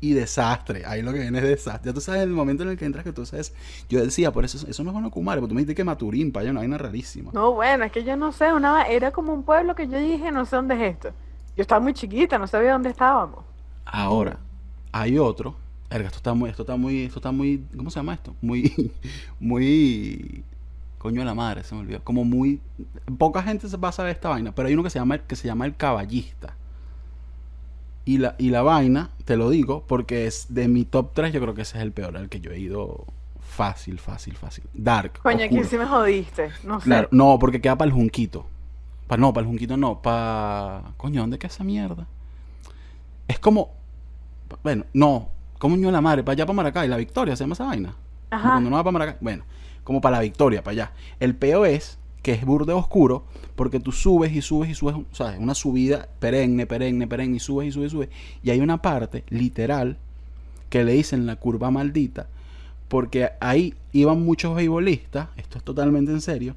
y 0.00 0.12
desastre. 0.12 0.84
Ahí 0.86 1.02
lo 1.02 1.12
que 1.12 1.20
viene 1.20 1.38
es 1.38 1.44
desastre. 1.44 1.90
Ya 1.90 1.94
tú 1.94 2.00
sabes 2.00 2.22
el 2.22 2.30
momento 2.30 2.62
en 2.62 2.70
el 2.70 2.76
que 2.76 2.84
entras 2.84 3.04
que 3.04 3.12
tú 3.12 3.24
sabes. 3.26 3.54
Yo 3.88 4.02
decía, 4.02 4.32
por 4.32 4.44
eso 4.44 4.66
eso 4.68 4.84
no 4.84 4.90
es 4.90 5.04
Gocumare, 5.04 5.40
porque 5.40 5.50
tú 5.50 5.54
me 5.54 5.60
dijiste 5.60 5.74
que 5.74 5.84
Maturín, 5.84 6.32
para 6.32 6.42
allá 6.42 6.50
una 6.52 6.60
vaina 6.60 6.78
rarísima. 6.78 7.30
No, 7.32 7.52
bueno, 7.52 7.84
es 7.84 7.92
que 7.92 8.04
yo 8.04 8.16
no 8.16 8.32
sé, 8.32 8.52
una 8.52 8.84
era 8.84 9.10
como 9.10 9.32
un 9.32 9.42
pueblo 9.42 9.74
que 9.74 9.88
yo 9.88 9.98
dije, 9.98 10.30
no 10.30 10.44
sé 10.44 10.56
dónde 10.56 10.74
es 10.74 10.94
esto. 10.94 11.10
Yo 11.56 11.62
estaba 11.62 11.80
muy 11.80 11.94
chiquita, 11.94 12.38
no 12.38 12.46
sabía 12.46 12.72
dónde 12.72 12.90
estábamos. 12.90 13.44
Ahora, 13.84 14.38
hay 14.92 15.18
otro. 15.18 15.56
Erga, 15.88 16.08
esto 16.08 16.18
está 16.18 16.34
muy, 16.34 16.50
esto 16.50 16.62
está 16.62 16.76
muy, 16.76 17.04
esto 17.04 17.18
está 17.18 17.32
muy, 17.32 17.64
¿cómo 17.76 17.90
se 17.90 18.00
llama 18.00 18.14
esto? 18.14 18.34
Muy, 18.42 18.92
muy 19.40 20.44
coño 21.06 21.20
de 21.20 21.24
la 21.24 21.34
madre, 21.34 21.62
se 21.62 21.72
me 21.76 21.82
olvidó. 21.82 22.02
Como 22.02 22.24
muy. 22.24 22.60
Poca 23.16 23.40
gente 23.40 23.68
va 23.76 23.90
a 23.90 23.92
saber 23.92 24.10
esta 24.10 24.28
vaina, 24.28 24.52
pero 24.52 24.66
hay 24.66 24.74
uno 24.74 24.82
que 24.82 24.90
se 24.90 24.98
llama, 24.98 25.18
que 25.18 25.36
se 25.36 25.46
llama 25.46 25.64
el 25.64 25.76
caballista. 25.76 26.56
Y 28.04 28.18
la, 28.18 28.34
y 28.38 28.50
la 28.50 28.62
vaina, 28.62 29.10
te 29.24 29.36
lo 29.36 29.48
digo, 29.48 29.84
porque 29.86 30.26
es 30.26 30.52
de 30.52 30.66
mi 30.66 30.84
top 30.84 31.12
3, 31.14 31.32
yo 31.32 31.40
creo 31.40 31.54
que 31.54 31.62
ese 31.62 31.78
es 31.78 31.84
el 31.84 31.92
peor, 31.92 32.16
el 32.16 32.28
que 32.28 32.40
yo 32.40 32.50
he 32.50 32.58
ido 32.58 33.04
fácil, 33.38 34.00
fácil, 34.00 34.34
fácil. 34.34 34.64
Dark. 34.74 35.20
Coño, 35.22 35.44
aquí 35.44 35.62
sí 35.62 35.78
me 35.78 35.86
jodiste. 35.86 36.50
No 36.64 36.80
sé. 36.80 36.86
Claro, 36.86 37.08
no, 37.12 37.38
porque 37.38 37.60
queda 37.60 37.78
para 37.78 37.88
el 37.88 37.94
junquito. 37.94 38.44
Pa, 39.06 39.16
no, 39.16 39.32
para 39.32 39.42
el 39.42 39.48
junquito 39.48 39.76
no, 39.76 40.02
para. 40.02 40.82
Coño, 40.96 41.20
¿dónde 41.20 41.38
queda 41.38 41.52
esa 41.52 41.62
mierda? 41.62 42.08
Es 43.28 43.38
como. 43.38 43.70
Bueno, 44.64 44.84
no. 44.92 45.28
Coño 45.58 45.86
de 45.86 45.92
la 45.92 46.00
madre, 46.00 46.24
para 46.24 46.32
allá 46.32 46.46
para 46.46 46.56
Maracay, 46.56 46.88
la 46.88 46.96
Victoria, 46.96 47.36
se 47.36 47.44
llama 47.44 47.52
esa 47.52 47.66
vaina. 47.66 47.94
Ajá. 48.28 48.50
Cuando 48.50 48.70
no 48.70 48.76
va 48.76 48.82
para 48.82 48.92
Maracay. 48.92 49.16
Bueno 49.20 49.44
como 49.86 50.00
para 50.00 50.16
la 50.16 50.22
victoria, 50.22 50.64
para 50.64 50.72
allá. 50.72 50.92
El 51.20 51.36
peo 51.36 51.64
es 51.64 51.96
que 52.22 52.32
es 52.32 52.44
burde 52.44 52.72
oscuro 52.72 53.24
porque 53.54 53.78
tú 53.78 53.92
subes 53.92 54.34
y 54.34 54.42
subes 54.42 54.68
y 54.68 54.74
subes, 54.74 54.96
¿sabes? 55.12 55.38
Una 55.38 55.54
subida 55.54 56.08
perenne, 56.18 56.66
perenne, 56.66 57.06
perenne, 57.06 57.36
y 57.36 57.38
subes 57.38 57.68
y 57.68 57.72
subes 57.72 57.92
y 57.92 57.94
subes. 57.94 58.08
Y 58.42 58.50
hay 58.50 58.58
una 58.58 58.82
parte, 58.82 59.22
literal, 59.28 59.96
que 60.70 60.82
le 60.82 60.92
dicen 60.92 61.24
la 61.24 61.36
curva 61.36 61.70
maldita, 61.70 62.26
porque 62.88 63.30
ahí 63.38 63.74
iban 63.92 64.24
muchos 64.24 64.56
beisbolistas, 64.56 65.28
esto 65.36 65.58
es 65.58 65.64
totalmente 65.64 66.10
en 66.10 66.20
serio, 66.20 66.56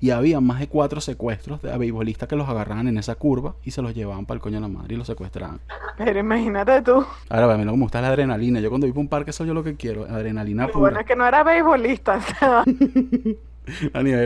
Y 0.00 0.10
había 0.10 0.40
más 0.40 0.60
de 0.60 0.68
cuatro 0.68 1.00
secuestros 1.00 1.60
de 1.60 1.76
beisbolistas 1.76 2.28
que 2.28 2.36
los 2.36 2.48
agarraban 2.48 2.86
en 2.86 2.98
esa 2.98 3.16
curva 3.16 3.56
y 3.64 3.72
se 3.72 3.82
los 3.82 3.94
llevaban 3.94 4.26
para 4.26 4.36
el 4.36 4.40
coño 4.42 4.54
de 4.56 4.60
la 4.60 4.68
madre 4.68 4.94
y 4.94 4.96
los 4.96 5.08
secuestraban. 5.08 5.60
Pero 5.96 6.20
imagínate 6.20 6.82
tú. 6.82 7.04
Ahora, 7.28 7.52
a 7.54 7.56
mí 7.58 7.64
lo 7.64 7.72
que 7.72 7.76
me 7.78 7.82
gusta 7.82 7.98
es 7.98 8.02
la 8.02 8.08
adrenalina. 8.10 8.60
Yo 8.60 8.68
cuando 8.68 8.86
voy 8.86 8.92
para 8.92 9.00
un 9.00 9.08
parque, 9.08 9.30
eso 9.30 9.44
yo 9.44 9.54
lo 9.54 9.64
que 9.64 9.74
quiero. 9.74 10.04
Adrenalina 10.04 10.66
Lo 10.66 10.72
pura. 10.72 10.80
bueno 10.80 11.00
es 11.00 11.06
que 11.06 11.16
no 11.16 11.26
era 11.26 11.42
beisbolista. 11.42 12.20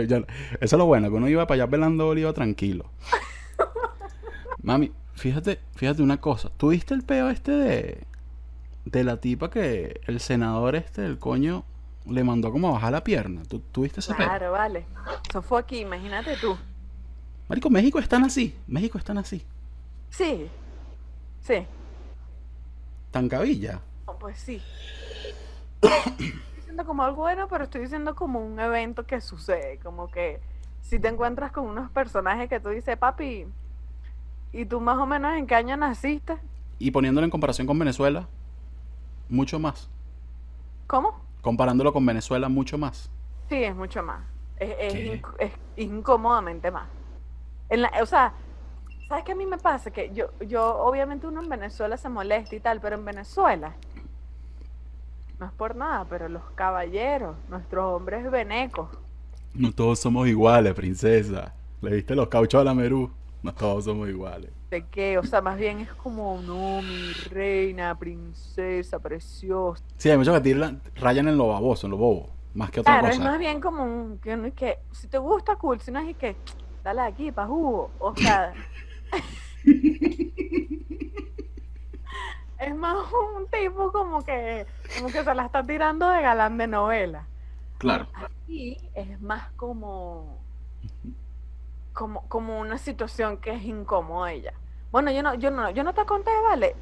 ya- 0.07 0.19
eso 0.19 0.27
es 0.61 0.73
lo 0.73 0.85
bueno, 0.87 1.09
que 1.09 1.17
uno 1.17 1.29
iba 1.29 1.47
para 1.47 1.65
allá 1.65 1.77
y 2.17 2.21
iba 2.21 2.33
tranquilo. 2.35 2.85
Mami, 4.63 4.93
fíjate, 5.15 5.59
fíjate 5.75 6.03
una 6.03 6.21
cosa. 6.21 6.51
¿Tuviste 6.57 6.95
el 6.95 7.03
peo 7.03 7.31
este 7.31 7.53
de, 7.53 7.99
de 8.85 9.05
la 9.05 9.17
tipa 9.19 9.51
que 9.51 10.01
el 10.07 10.21
senador 10.21 10.77
este, 10.77 11.05
el 11.05 11.19
coño, 11.19 11.65
le 12.07 12.25
mandó 12.25 12.51
como 12.51 12.69
a 12.69 12.73
bajar 12.73 12.93
la 12.93 13.05
pierna? 13.05 13.43
¿Tú 13.49 13.61
tuviste 13.61 14.01
ese 14.01 14.15
claro, 14.15 14.53
vale. 14.53 14.87
Eso 15.29 15.43
fue 15.43 15.61
aquí, 15.61 15.79
imagínate 15.81 16.37
tú. 16.37 16.57
Marico, 17.49 17.71
México 17.71 17.99
están 17.99 18.25
así. 18.25 18.57
México 18.67 18.99
están 18.99 19.19
así. 19.19 19.45
Sí. 20.11 20.49
Sí. 21.41 21.67
Tan 23.11 23.29
cabilla. 23.29 23.81
No, 24.07 24.15
pues 24.19 24.39
sí. 24.39 24.63
Estoy 25.83 26.33
diciendo 26.57 26.85
como 26.85 27.03
algo 27.03 27.23
bueno, 27.23 27.49
pero 27.49 27.65
estoy 27.65 27.83
diciendo 27.83 28.15
como 28.15 28.41
un 28.41 28.59
evento 28.59 29.07
que 29.07 29.21
sucede. 29.21 29.79
Como 29.83 30.11
que 30.11 30.41
si 30.81 30.99
te 30.99 31.09
encuentras 31.09 31.53
con 31.53 31.67
unos 31.67 31.91
personajes 31.91 32.49
que 32.49 32.61
tú 32.61 32.71
dices, 32.71 32.97
papi, 32.97 33.47
¿y 34.53 34.65
tú 34.65 34.81
más 34.81 34.99
o 34.99 35.07
menos 35.07 35.37
en 35.37 35.47
qué 35.47 35.55
año 35.55 35.77
naciste? 35.77 36.37
Y 36.79 36.91
poniéndolo 36.91 37.25
en 37.25 37.31
comparación 37.31 37.67
con 37.67 37.79
Venezuela, 37.79 38.29
mucho 39.29 39.59
más. 39.59 39.89
¿Cómo? 40.87 41.21
Comparándolo 41.43 41.93
con 41.93 42.07
Venezuela, 42.07 42.49
mucho 42.49 42.79
más. 42.79 43.11
Sí, 43.49 43.63
es 43.65 43.75
mucho 43.77 44.03
más. 44.03 44.25
Es, 44.57 44.75
es 44.79 44.95
¿Qué? 44.95 45.23
inc- 45.23 45.35
es 45.39 45.53
incómodamente 45.77 46.71
más. 46.71 46.89
En 47.71 47.83
la- 47.83 47.93
o 48.03 48.07
sea, 48.07 48.35
¿sabes 49.09 49.25
qué 49.25 49.33
a 49.33 49.37
mí 49.37 49.47
me 49.47 49.59
pasa? 49.59 49.91
Que 49.93 50.13
yo, 50.15 50.29
yo, 50.41 50.79
obviamente 50.85 51.27
uno 51.27 51.43
en 51.43 51.49
Venezuela 51.51 51.97
se 51.99 52.09
molesta 52.11 52.57
y 52.57 52.61
tal, 52.61 52.81
pero 52.81 52.97
en 52.97 53.05
Venezuela, 53.07 53.79
no 55.39 55.45
es 55.47 55.53
por 55.53 55.77
nada, 55.77 56.07
pero 56.09 56.27
los 56.31 56.43
caballeros, 56.53 57.37
nuestros 57.49 57.85
hombres 57.85 58.31
venecos, 58.31 58.89
No 59.55 59.73
todos 59.73 59.99
somos 60.01 60.29
iguales, 60.29 60.75
princesa. 60.75 61.55
¿Le 61.81 61.95
diste 61.97 62.15
los 62.15 62.29
cauchos 62.29 62.61
a 62.61 62.65
la 62.65 62.75
Merú? 62.75 63.11
No 63.43 63.55
todos 63.55 63.85
somos 63.85 64.09
iguales. 64.09 64.51
De 64.73 64.87
qué, 64.87 65.19
o 65.19 65.23
sea, 65.23 65.43
más 65.43 65.59
bien 65.59 65.81
es 65.81 65.93
como, 65.93 66.41
no, 66.41 66.81
mi 66.81 67.13
reina, 67.29 67.95
princesa, 67.95 68.99
preciosa. 68.99 69.85
Sí, 69.99 70.09
hay 70.09 70.17
muchos 70.17 70.35
que 70.35 70.41
tiran, 70.41 70.81
rayan 70.97 71.29
en 71.29 71.37
lo 71.37 71.49
baboso, 71.49 71.87
en 71.87 71.91
lo 71.91 71.99
bobo. 71.99 72.31
Más 72.55 72.71
que 72.71 72.81
otra 72.81 72.95
Claro, 72.95 73.09
es 73.09 73.19
cosa. 73.19 73.31
más 73.31 73.39
bien 73.39 73.61
como 73.61 73.85
un, 73.85 74.19
que 74.19 74.33
es 74.33 74.79
si 74.99 75.09
te 75.09 75.19
gusta, 75.19 75.57
cool, 75.57 75.79
si 75.81 75.91
no 75.91 76.01
es 76.01 76.17
que, 76.17 76.37
dale 76.83 77.03
aquí, 77.03 77.31
pa' 77.31 77.47
jugo. 77.47 77.91
O 77.99 78.17
sea, 78.17 78.55
es 82.59 82.75
más 82.75 82.97
un 83.37 83.47
tipo 83.49 83.93
como 83.93 84.25
que, 84.25 84.67
como 84.97 85.09
que 85.09 85.23
se 85.23 85.35
la 85.35 85.45
está 85.47 85.63
tirando 85.63 86.09
de 86.09 86.23
galán 86.23 86.57
de 86.57 86.67
novela. 86.67 87.27
Claro. 87.77 88.07
Aquí 88.15 88.79
es 88.95 89.21
más 89.21 89.51
como, 89.53 90.39
como, 91.93 92.27
como 92.29 92.59
una 92.59 92.79
situación 92.79 93.37
que 93.37 93.51
es 93.51 93.65
incómoda 93.65 94.33
ella. 94.33 94.55
Bueno, 94.93 95.11
yo 95.11 95.23
no, 95.23 95.35
yo 95.35 95.51
no, 95.51 95.71
yo 95.71 95.83
no 95.83 95.95
te 95.95 96.05
conté, 96.05 96.31
vale. 96.45 96.77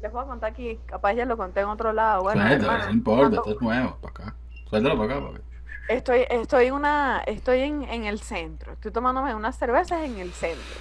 Les 0.00 0.10
voy 0.10 0.22
a 0.22 0.26
contar 0.26 0.50
aquí, 0.50 0.80
capaz 0.86 1.12
ya 1.12 1.26
lo 1.26 1.36
conté 1.36 1.60
en 1.60 1.68
otro 1.68 1.92
lado. 1.92 2.22
Bueno, 2.22 2.42
hermano, 2.42 3.02
cuando- 3.04 3.44
es 3.44 3.60
nuevo, 3.60 3.96
para 4.00 4.10
acá. 4.12 4.34
Suéltalo 4.70 4.96
para 4.98 5.14
acá, 5.14 5.26
papi. 5.26 5.40
Estoy, 5.88 6.24
estoy, 6.30 6.66
en 6.66 6.74
una, 6.74 7.22
estoy 7.26 7.60
en, 7.60 7.82
en 7.82 8.04
el 8.04 8.18
centro. 8.20 8.72
Estoy 8.72 8.92
tomándome 8.92 9.34
unas 9.34 9.58
cervezas 9.58 10.02
en 10.04 10.18
el 10.18 10.32
centro. 10.32 10.80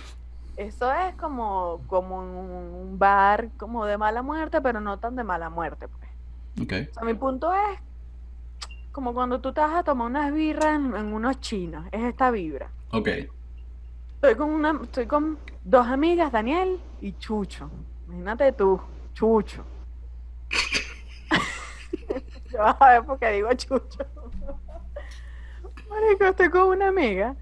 Eso 0.55 0.91
es 0.93 1.15
como, 1.15 1.81
como 1.87 2.19
un, 2.19 2.97
bar 2.97 3.49
como 3.57 3.85
de 3.85 3.97
mala 3.97 4.21
muerte, 4.21 4.61
pero 4.61 4.79
no 4.79 4.99
tan 4.99 5.15
de 5.15 5.23
mala 5.23 5.49
muerte. 5.49 5.87
Pues. 5.87 6.09
Ok. 6.61 6.89
O 6.91 6.93
sea, 6.93 7.03
mi 7.03 7.13
punto 7.13 7.53
es 7.53 7.79
como 8.93 9.13
cuando 9.13 9.41
tú 9.41 9.51
te 9.51 9.59
vas 9.61 9.73
a 9.73 9.83
tomar 9.83 10.07
unas 10.07 10.31
birras 10.31 10.75
en, 10.75 10.95
en 10.95 11.13
unos 11.13 11.39
chinos. 11.41 11.85
Es 11.91 12.03
esta 12.03 12.31
vibra. 12.31 12.69
Ok. 12.91 13.09
Estoy 14.15 14.35
con, 14.35 14.49
una, 14.49 14.79
estoy 14.83 15.07
con 15.07 15.37
dos 15.63 15.87
amigas, 15.87 16.31
Daniel 16.31 16.79
y 17.01 17.13
Chucho. 17.13 17.69
Imagínate 18.07 18.51
tú, 18.53 18.79
Chucho. 19.13 19.63
Yo 22.51 22.59
vas 22.59 22.75
a 22.79 22.89
ver 22.91 23.03
por 23.05 23.19
qué 23.19 23.31
digo 23.31 23.53
Chucho. 23.53 24.05
Marico, 25.89 26.25
estoy 26.25 26.49
con 26.49 26.67
una 26.69 26.87
amiga 26.89 27.35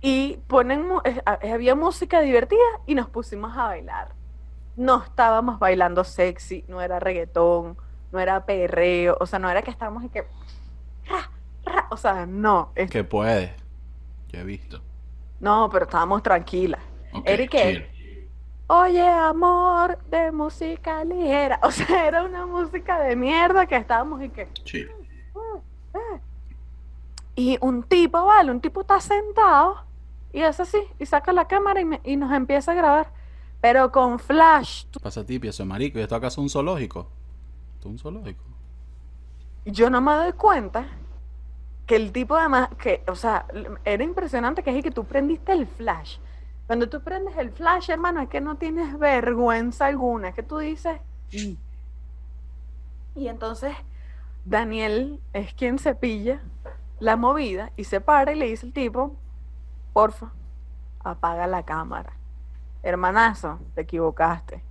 y 0.00 0.38
ponen, 0.46 0.86
había 1.24 1.74
música 1.74 2.20
divertida 2.20 2.60
y 2.86 2.94
nos 2.94 3.08
pusimos 3.08 3.56
a 3.56 3.64
bailar. 3.68 4.12
No 4.76 5.02
estábamos 5.02 5.58
bailando 5.58 6.04
sexy, 6.04 6.64
no 6.68 6.80
era 6.82 7.00
reggaetón, 7.00 7.76
no 8.12 8.20
era 8.20 8.44
perreo, 8.44 9.16
o 9.20 9.26
sea, 9.26 9.38
no 9.38 9.48
era 9.50 9.62
que 9.62 9.70
estábamos 9.70 10.04
y 10.04 10.10
que... 10.10 10.26
ra, 11.08 11.30
ra, 11.64 11.86
o 11.90 11.96
sea, 11.96 12.26
no, 12.26 12.72
es- 12.74 12.90
Que 12.90 13.04
puede. 13.04 13.54
Yo 14.28 14.40
he 14.40 14.44
visto. 14.44 14.82
no, 15.40 15.68
pero 15.70 15.86
estábamos 15.86 16.22
tranquilas. 16.22 16.80
Ok, 17.18 17.28
Eric. 17.28 17.88
Oye, 18.68 19.06
amor, 19.08 19.98
de 20.10 20.32
música 20.32 21.04
ligera. 21.04 21.60
O 21.62 21.70
sea, 21.70 22.06
era 22.06 22.24
una 22.24 22.46
música 22.46 22.98
de 23.00 23.14
mierda 23.16 23.66
que 23.66 23.76
estábamos 23.76 24.22
y 24.22 24.28
que... 24.28 24.48
Chill. 24.64 24.90
Y 27.34 27.58
un 27.60 27.82
tipo, 27.82 28.24
vale, 28.24 28.50
un 28.50 28.60
tipo 28.60 28.80
está 28.80 29.00
sentado 29.00 29.84
y 30.32 30.40
es 30.40 30.58
así, 30.58 30.78
y 30.98 31.06
saca 31.06 31.32
la 31.32 31.46
cámara 31.46 31.80
y, 31.80 31.84
me- 31.84 32.00
y 32.04 32.16
nos 32.16 32.32
empieza 32.32 32.72
a 32.72 32.74
grabar. 32.74 33.10
Pero 33.60 33.90
con 33.92 34.18
flash. 34.18 34.84
Pasa 35.02 35.24
ti, 35.24 35.40
eso 35.42 35.62
es 35.62 35.68
marico. 35.68 35.98
¿Y 35.98 36.02
esto 36.02 36.14
acaso 36.14 36.40
es 36.40 36.44
un 36.44 36.50
zoológico? 36.50 37.08
¿Esto 37.74 37.88
es 37.88 37.92
un 37.92 37.98
zoológico? 37.98 38.42
Yo 39.64 39.90
no 39.90 40.00
me 40.00 40.12
doy 40.14 40.32
cuenta 40.32 40.86
que 41.86 41.96
el 41.96 42.12
tipo 42.12 42.36
además, 42.36 42.68
que, 42.78 43.02
o 43.08 43.14
sea, 43.14 43.46
era 43.84 44.02
impresionante 44.04 44.62
que 44.62 44.76
es 44.76 44.82
que 44.82 44.90
tú 44.90 45.04
prendiste 45.04 45.52
el 45.52 45.66
flash. 45.66 46.18
Cuando 46.66 46.88
tú 46.88 47.00
prendes 47.00 47.36
el 47.36 47.52
flash, 47.52 47.90
hermano, 47.90 48.20
es 48.20 48.28
que 48.28 48.40
no 48.40 48.56
tienes 48.56 48.98
vergüenza 48.98 49.86
alguna, 49.86 50.30
es 50.30 50.34
que 50.34 50.42
tú 50.42 50.58
dices... 50.58 50.98
Y 53.14 53.28
entonces 53.28 53.74
Daniel 54.44 55.20
es 55.32 55.54
quien 55.54 55.78
se 55.78 55.94
pilla 55.94 56.40
la 56.98 57.16
movida 57.16 57.72
y 57.76 57.84
se 57.84 58.00
para 58.00 58.32
y 58.32 58.36
le 58.36 58.46
dice 58.46 58.66
al 58.66 58.72
tipo, 58.72 59.14
porfa, 59.92 60.32
apaga 61.02 61.46
la 61.46 61.64
cámara. 61.64 62.12
Hermanazo, 62.82 63.58
te 63.74 63.82
equivocaste. 63.82 64.62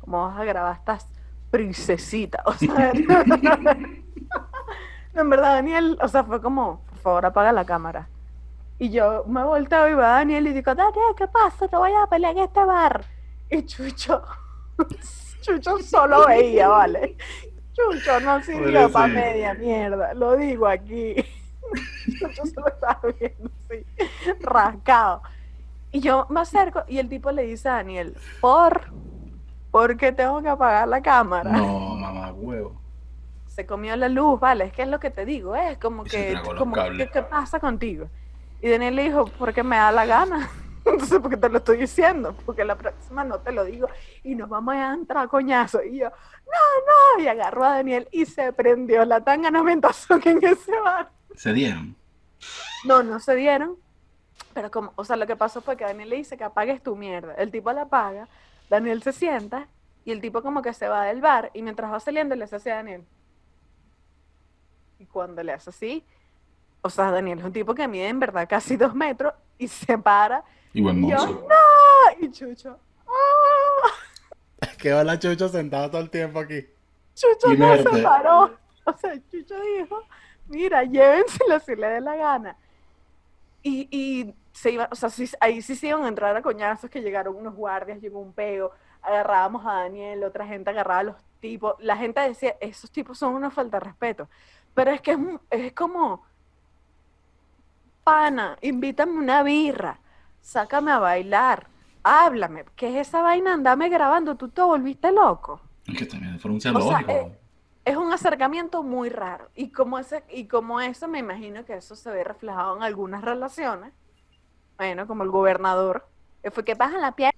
¿Cómo 0.00 0.26
vas 0.26 0.38
a 0.38 0.44
grabar 0.44 0.76
estas 0.76 1.08
princesitas? 1.50 2.42
O 2.46 2.52
sea, 2.54 2.92
no, 5.14 5.20
en 5.20 5.30
verdad, 5.30 5.54
Daniel, 5.54 5.98
o 6.00 6.08
sea, 6.08 6.24
fue 6.24 6.40
como, 6.40 6.80
por 6.88 6.98
favor, 6.98 7.26
apaga 7.26 7.52
la 7.52 7.64
cámara. 7.64 8.08
Y 8.82 8.90
yo 8.90 9.24
me 9.28 9.44
volteo 9.44 9.88
y 9.88 9.94
va 9.94 10.08
Daniel 10.18 10.48
y 10.48 10.52
digo, 10.54 10.74
Daniel, 10.74 11.14
¿qué 11.16 11.28
pasa? 11.28 11.68
Te 11.68 11.76
voy 11.76 11.92
a 11.92 12.06
pelear 12.08 12.32
en 12.36 12.42
este 12.42 12.64
bar. 12.64 13.04
Y 13.48 13.64
Chucho, 13.64 14.24
Chucho 15.40 15.78
solo 15.78 16.26
veía, 16.26 16.68
¿vale? 16.68 17.16
Chucho 17.74 18.18
no 18.20 18.42
sirvió 18.42 18.90
para 18.90 19.06
Pobrecito. 19.06 19.08
media 19.08 19.54
mierda, 19.54 20.14
lo 20.14 20.36
digo 20.36 20.66
aquí. 20.66 21.14
Chucho 22.18 22.44
solo 22.46 22.66
estaba 22.68 23.00
viendo 23.20 23.50
así, 23.70 23.86
rascado. 24.40 25.22
Y 25.92 26.00
yo 26.00 26.26
me 26.28 26.40
acerco 26.40 26.82
y 26.88 26.98
el 26.98 27.08
tipo 27.08 27.30
le 27.30 27.44
dice 27.44 27.68
a 27.68 27.74
Daniel, 27.74 28.16
¿por? 28.40 28.92
¿Por 29.70 29.96
qué 29.96 30.12
tengo 30.12 30.42
que 30.42 30.48
apagar 30.48 30.88
la 30.88 31.02
cámara? 31.02 31.52
No, 31.52 31.96
mamá, 31.96 32.32
huevo. 32.32 32.82
se 33.46 33.66
comió 33.66 33.96
la 33.96 34.08
luz, 34.08 34.40
vale, 34.40 34.64
es 34.64 34.72
que 34.72 34.82
es 34.82 34.88
lo 34.88 34.98
que 35.00 35.10
te 35.10 35.24
digo, 35.26 35.54
es 35.56 35.78
como 35.78 36.06
Y 36.06 36.10
se 36.10 36.40
que, 36.42 36.54
como 36.56 36.80
que. 36.80 37.10
¿qué 37.12 37.22
pasa 37.22 37.60
contigo? 37.60 38.08
Y 38.62 38.70
Daniel 38.70 38.94
le 38.94 39.02
dijo, 39.02 39.24
porque 39.38 39.64
me 39.64 39.76
da 39.76 39.90
la 39.90 40.06
gana. 40.06 40.48
Entonces, 40.84 41.18
porque 41.20 41.36
te 41.36 41.48
lo 41.48 41.58
estoy 41.58 41.78
diciendo, 41.78 42.34
porque 42.46 42.64
la 42.64 42.76
próxima 42.76 43.24
no 43.24 43.38
te 43.40 43.52
lo 43.52 43.64
digo 43.64 43.88
y 44.22 44.34
nos 44.34 44.48
vamos 44.48 44.74
a 44.74 44.94
entrar 44.94 45.24
a 45.24 45.28
coñazo. 45.28 45.82
Y 45.82 45.98
yo, 45.98 46.08
no, 46.08 47.18
no, 47.18 47.22
y 47.22 47.26
agarró 47.26 47.64
a 47.64 47.74
Daniel 47.74 48.08
y 48.10 48.24
se 48.24 48.52
prendió 48.52 49.04
la 49.04 49.20
tanga, 49.22 49.50
no 49.50 49.62
me 49.64 49.78
que 50.22 50.30
en 50.30 50.44
ese 50.44 50.78
bar. 50.80 51.10
Se 51.34 51.52
dieron. 51.52 51.96
No, 52.84 53.02
no 53.02 53.20
se 53.20 53.34
dieron. 53.34 53.76
Pero 54.54 54.70
como, 54.70 54.92
o 54.96 55.04
sea, 55.04 55.16
lo 55.16 55.26
que 55.26 55.36
pasó 55.36 55.60
fue 55.60 55.76
que 55.76 55.84
Daniel 55.84 56.10
le 56.10 56.16
dice 56.16 56.36
que 56.36 56.44
apagues 56.44 56.82
tu 56.82 56.94
mierda. 56.94 57.34
El 57.34 57.50
tipo 57.50 57.72
la 57.72 57.82
apaga, 57.82 58.28
Daniel 58.68 59.02
se 59.02 59.12
sienta 59.12 59.68
y 60.04 60.12
el 60.12 60.20
tipo 60.20 60.42
como 60.42 60.62
que 60.62 60.72
se 60.72 60.88
va 60.88 61.04
del 61.04 61.20
bar 61.20 61.50
y 61.54 61.62
mientras 61.62 61.92
va 61.92 62.00
saliendo 62.00 62.34
le 62.34 62.44
hace 62.44 62.56
así 62.56 62.70
a 62.70 62.76
Daniel. 62.76 63.04
Y 64.98 65.06
cuando 65.06 65.42
le 65.42 65.52
hace 65.52 65.70
así, 65.70 66.04
o 66.82 66.90
sea, 66.90 67.10
Daniel 67.10 67.38
es 67.38 67.44
un 67.44 67.52
tipo 67.52 67.74
que 67.74 67.88
mide 67.88 68.08
en 68.08 68.20
verdad 68.20 68.46
casi 68.48 68.76
dos 68.76 68.94
metros 68.94 69.32
y 69.58 69.68
se 69.68 69.96
para 69.98 70.44
Y 70.72 70.82
buen 70.82 71.04
y 71.04 71.10
yo, 71.10 71.16
mozo. 71.16 71.48
¡no! 71.48 72.26
Y 72.26 72.30
Chucho, 72.30 72.78
¡ah! 73.06 74.66
Quedó 74.78 75.02
la 75.04 75.18
chucha 75.18 75.48
sentada 75.48 75.90
todo 75.90 76.00
el 76.00 76.10
tiempo 76.10 76.38
aquí. 76.40 76.66
Chucho 77.14 77.52
Y 77.52 77.56
no 77.56 77.76
se 77.76 78.02
paró. 78.02 78.50
O 78.84 78.92
sea, 78.96 79.12
Chucho 79.30 79.54
dijo, 79.78 80.02
mira, 80.48 80.82
llévenselo 80.82 81.60
si 81.60 81.76
le 81.76 81.86
dé 81.88 82.00
la 82.00 82.16
gana. 82.16 82.56
y, 83.62 83.86
y 83.90 84.34
se 84.52 84.72
iba, 84.72 84.88
o 84.90 84.94
sea, 84.96 85.08
sí- 85.08 85.30
ahí 85.40 85.62
sí 85.62 85.76
se 85.76 85.86
iban 85.88 86.04
a 86.04 86.08
entrar 86.08 86.36
a 86.36 86.42
coñazos 86.42 86.90
que 86.90 87.00
llegaron 87.00 87.36
unos 87.36 87.54
guardias, 87.54 88.00
llegó 88.00 88.18
un 88.20 88.32
peo, 88.32 88.72
agarrábamos 89.00 89.64
a 89.64 89.74
Daniel, 89.82 90.24
otra 90.24 90.46
gente 90.46 90.70
agarraba 90.70 91.00
a 91.00 91.04
los 91.04 91.16
tipos, 91.40 91.74
la 91.78 91.96
gente 91.96 92.20
decía, 92.20 92.56
esos 92.60 92.90
tipos 92.90 93.18
son 93.18 93.34
una 93.34 93.50
falta 93.50 93.78
de 93.78 93.84
respeto, 93.84 94.28
pero 94.74 94.90
es 94.90 95.00
que 95.00 95.12
es, 95.12 95.18
es 95.50 95.72
como, 95.74 96.24
pana, 98.04 98.58
invítame 98.62 99.12
una 99.12 99.42
birra, 99.42 100.00
sácame 100.40 100.90
a 100.92 100.98
bailar, 100.98 101.66
háblame, 102.02 102.64
¿qué 102.76 102.88
es 102.88 103.08
esa 103.08 103.22
vaina? 103.22 103.54
Andame 103.54 103.88
grabando, 103.88 104.36
tú 104.36 104.48
te 104.48 104.62
volviste 104.62 105.12
loco. 105.12 105.60
Es 105.86 105.98
que 105.98 106.06
también 106.06 106.38
O 106.44 106.60
sea, 106.60 107.04
eh, 107.08 107.38
es 107.84 107.96
un 107.96 108.12
acercamiento 108.12 108.82
muy 108.82 109.08
raro. 109.08 109.50
Y 109.54 109.70
como, 109.70 109.98
ese, 109.98 110.22
y 110.30 110.46
como 110.46 110.80
eso, 110.80 111.08
me 111.08 111.18
imagino 111.18 111.64
que 111.64 111.74
eso 111.74 111.96
se 111.96 112.10
ve 112.10 112.24
reflejado 112.24 112.76
en 112.76 112.82
algunas 112.82 113.22
relaciones. 113.22 113.92
Bueno, 114.76 115.06
como 115.06 115.24
el 115.24 115.30
gobernador, 115.30 116.06
que 116.42 116.50
fue 116.50 116.64
que 116.64 116.74
bajan 116.74 117.00
la 117.00 117.12
piel. 117.12 117.32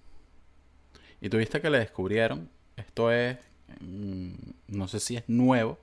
Y 1.21 1.28
tuviste 1.30 1.61
que 1.61 1.71
le 1.71 1.78
descubrieron, 1.78 2.50
esto 2.76 3.11
es, 3.11 3.38
mm, 3.80 4.33
no 4.68 4.88
sé 4.88 5.00
si 5.00 5.16
es 5.16 5.28
nuevo, 5.28 5.78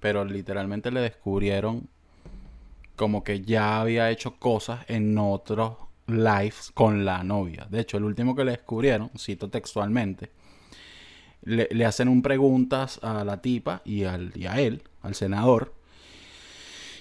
pero 0.00 0.24
literalmente 0.24 0.90
le 0.90 1.00
descubrieron 1.00 1.88
como 2.98 3.24
que 3.24 3.40
ya 3.40 3.80
había 3.80 4.10
hecho 4.10 4.36
cosas 4.38 4.80
en 4.88 5.16
otros 5.16 5.76
lives 6.06 6.70
con 6.74 7.06
la 7.06 7.22
novia. 7.22 7.66
De 7.70 7.80
hecho, 7.80 7.96
el 7.96 8.04
último 8.04 8.34
que 8.36 8.44
le 8.44 8.50
descubrieron, 8.50 9.10
cito 9.16 9.48
textualmente, 9.48 10.30
le, 11.42 11.84
hacen 11.86 12.08
un 12.08 12.20
preguntas 12.20 12.98
a 13.02 13.24
la 13.24 13.40
tipa 13.40 13.80
y, 13.84 14.04
al, 14.04 14.32
y 14.36 14.46
a 14.46 14.60
él, 14.60 14.82
al 15.00 15.14
senador, 15.14 15.74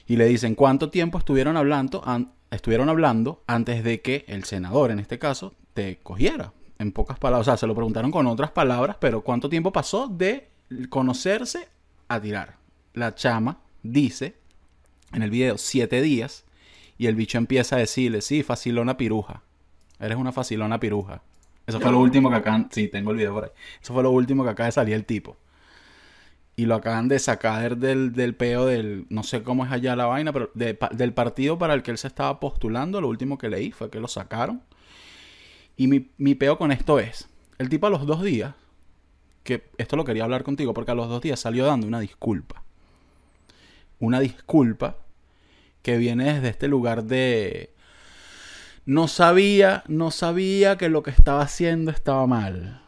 y 0.08 0.16
le 0.16 0.26
dicen 0.26 0.56
cuánto 0.56 0.90
tiempo 0.90 1.18
estuvieron 1.18 1.58
hablando, 1.58 2.02
an- 2.08 2.32
estuvieron 2.52 2.88
hablando 2.88 3.44
antes 3.48 3.84
de 3.84 4.02
que 4.02 4.24
el 4.28 4.46
senador, 4.46 4.92
en 4.92 5.00
este 5.00 5.20
caso, 5.20 5.54
te 5.74 5.98
cogiera. 5.98 6.54
En 6.80 6.92
pocas 6.92 7.18
palabras, 7.18 7.48
o 7.48 7.52
sea, 7.52 7.58
se 7.58 7.68
lo 7.68 7.74
preguntaron 7.74 8.12
con 8.12 8.28
otras 8.28 8.52
palabras, 8.52 8.98
pero 9.00 9.22
cuánto 9.22 9.50
tiempo 9.50 9.72
pasó 9.72 10.08
de 10.08 10.48
conocerse 10.90 11.68
a 12.08 12.22
tirar. 12.22 12.56
La 12.94 13.16
chama 13.16 13.60
dice 13.84 14.36
en 15.14 15.22
el 15.22 15.30
video 15.30 15.58
siete 15.58 16.02
días 16.02 16.46
y 16.98 17.08
el 17.08 17.16
bicho 17.16 17.38
empieza 17.38 17.76
a 17.76 17.80
decirle, 17.80 18.22
sí, 18.22 18.44
facilona 18.44 18.98
piruja. 18.98 19.44
Eres 20.00 20.18
una 20.18 20.32
facilona 20.32 20.80
piruja. 20.80 21.22
Eso 21.66 21.80
fue 21.80 21.92
lo 21.92 22.00
último 22.00 22.30
que 22.30 22.38
acaban, 22.38 22.70
sí, 22.72 22.88
tengo 22.88 23.12
el 23.12 23.18
video 23.18 23.34
por 23.34 23.44
ahí. 23.46 23.50
Eso 23.82 23.94
fue 23.94 24.02
lo 24.02 24.12
último 24.12 24.44
que 24.44 24.50
acaba 24.52 24.68
de 24.68 24.72
salir 24.72 24.96
el 24.96 25.06
tipo. 25.06 25.36
Y 26.56 26.66
lo 26.66 26.76
acaban 26.76 27.08
de 27.08 27.20
sacar 27.20 27.78
del, 27.78 28.14
del 28.14 28.36
peo 28.36 28.66
del, 28.66 29.06
no 29.10 29.24
sé 29.24 29.44
cómo 29.44 29.66
es 29.66 29.72
allá 29.72 29.96
la 29.96 30.06
vaina, 30.06 30.34
pero 30.34 30.50
del 30.56 31.14
partido 31.14 31.58
para 31.58 31.74
el 31.74 31.84
que 31.84 31.92
él 31.92 31.98
se 31.98 32.08
estaba 32.08 32.40
postulando, 32.40 33.02
lo 33.02 33.10
último 33.10 33.38
que 33.38 33.50
leí 33.50 33.72
fue 33.72 33.90
que 33.90 34.00
lo 34.00 34.08
sacaron. 34.08 34.62
Y 35.76 35.88
mi, 35.88 36.10
mi 36.18 36.36
peo 36.36 36.58
con 36.58 36.72
esto 36.72 37.00
es, 37.00 37.28
el 37.60 37.70
tipo 37.70 37.86
a 37.86 37.90
los 37.90 38.08
dos 38.08 38.24
días, 38.24 38.56
que 39.44 39.70
esto 39.78 39.96
lo 39.96 40.06
quería 40.06 40.24
hablar 40.24 40.44
contigo, 40.44 40.74
porque 40.74 40.92
a 40.92 40.96
los 40.96 41.10
dos 41.10 41.22
días 41.22 41.40
salió 41.40 41.66
dando 41.66 41.86
una 41.86 42.00
disculpa. 42.00 42.64
Una 44.00 44.20
disculpa 44.20 44.98
que 45.82 45.98
viene 45.98 46.34
desde 46.34 46.50
este 46.50 46.68
lugar 46.68 47.04
de... 47.04 47.74
No 48.86 49.08
sabía, 49.08 49.84
no 49.88 50.12
sabía 50.12 50.78
que 50.78 50.88
lo 50.90 51.04
que 51.04 51.12
estaba 51.12 51.42
haciendo 51.42 51.92
estaba 51.92 52.26
mal. 52.26 52.82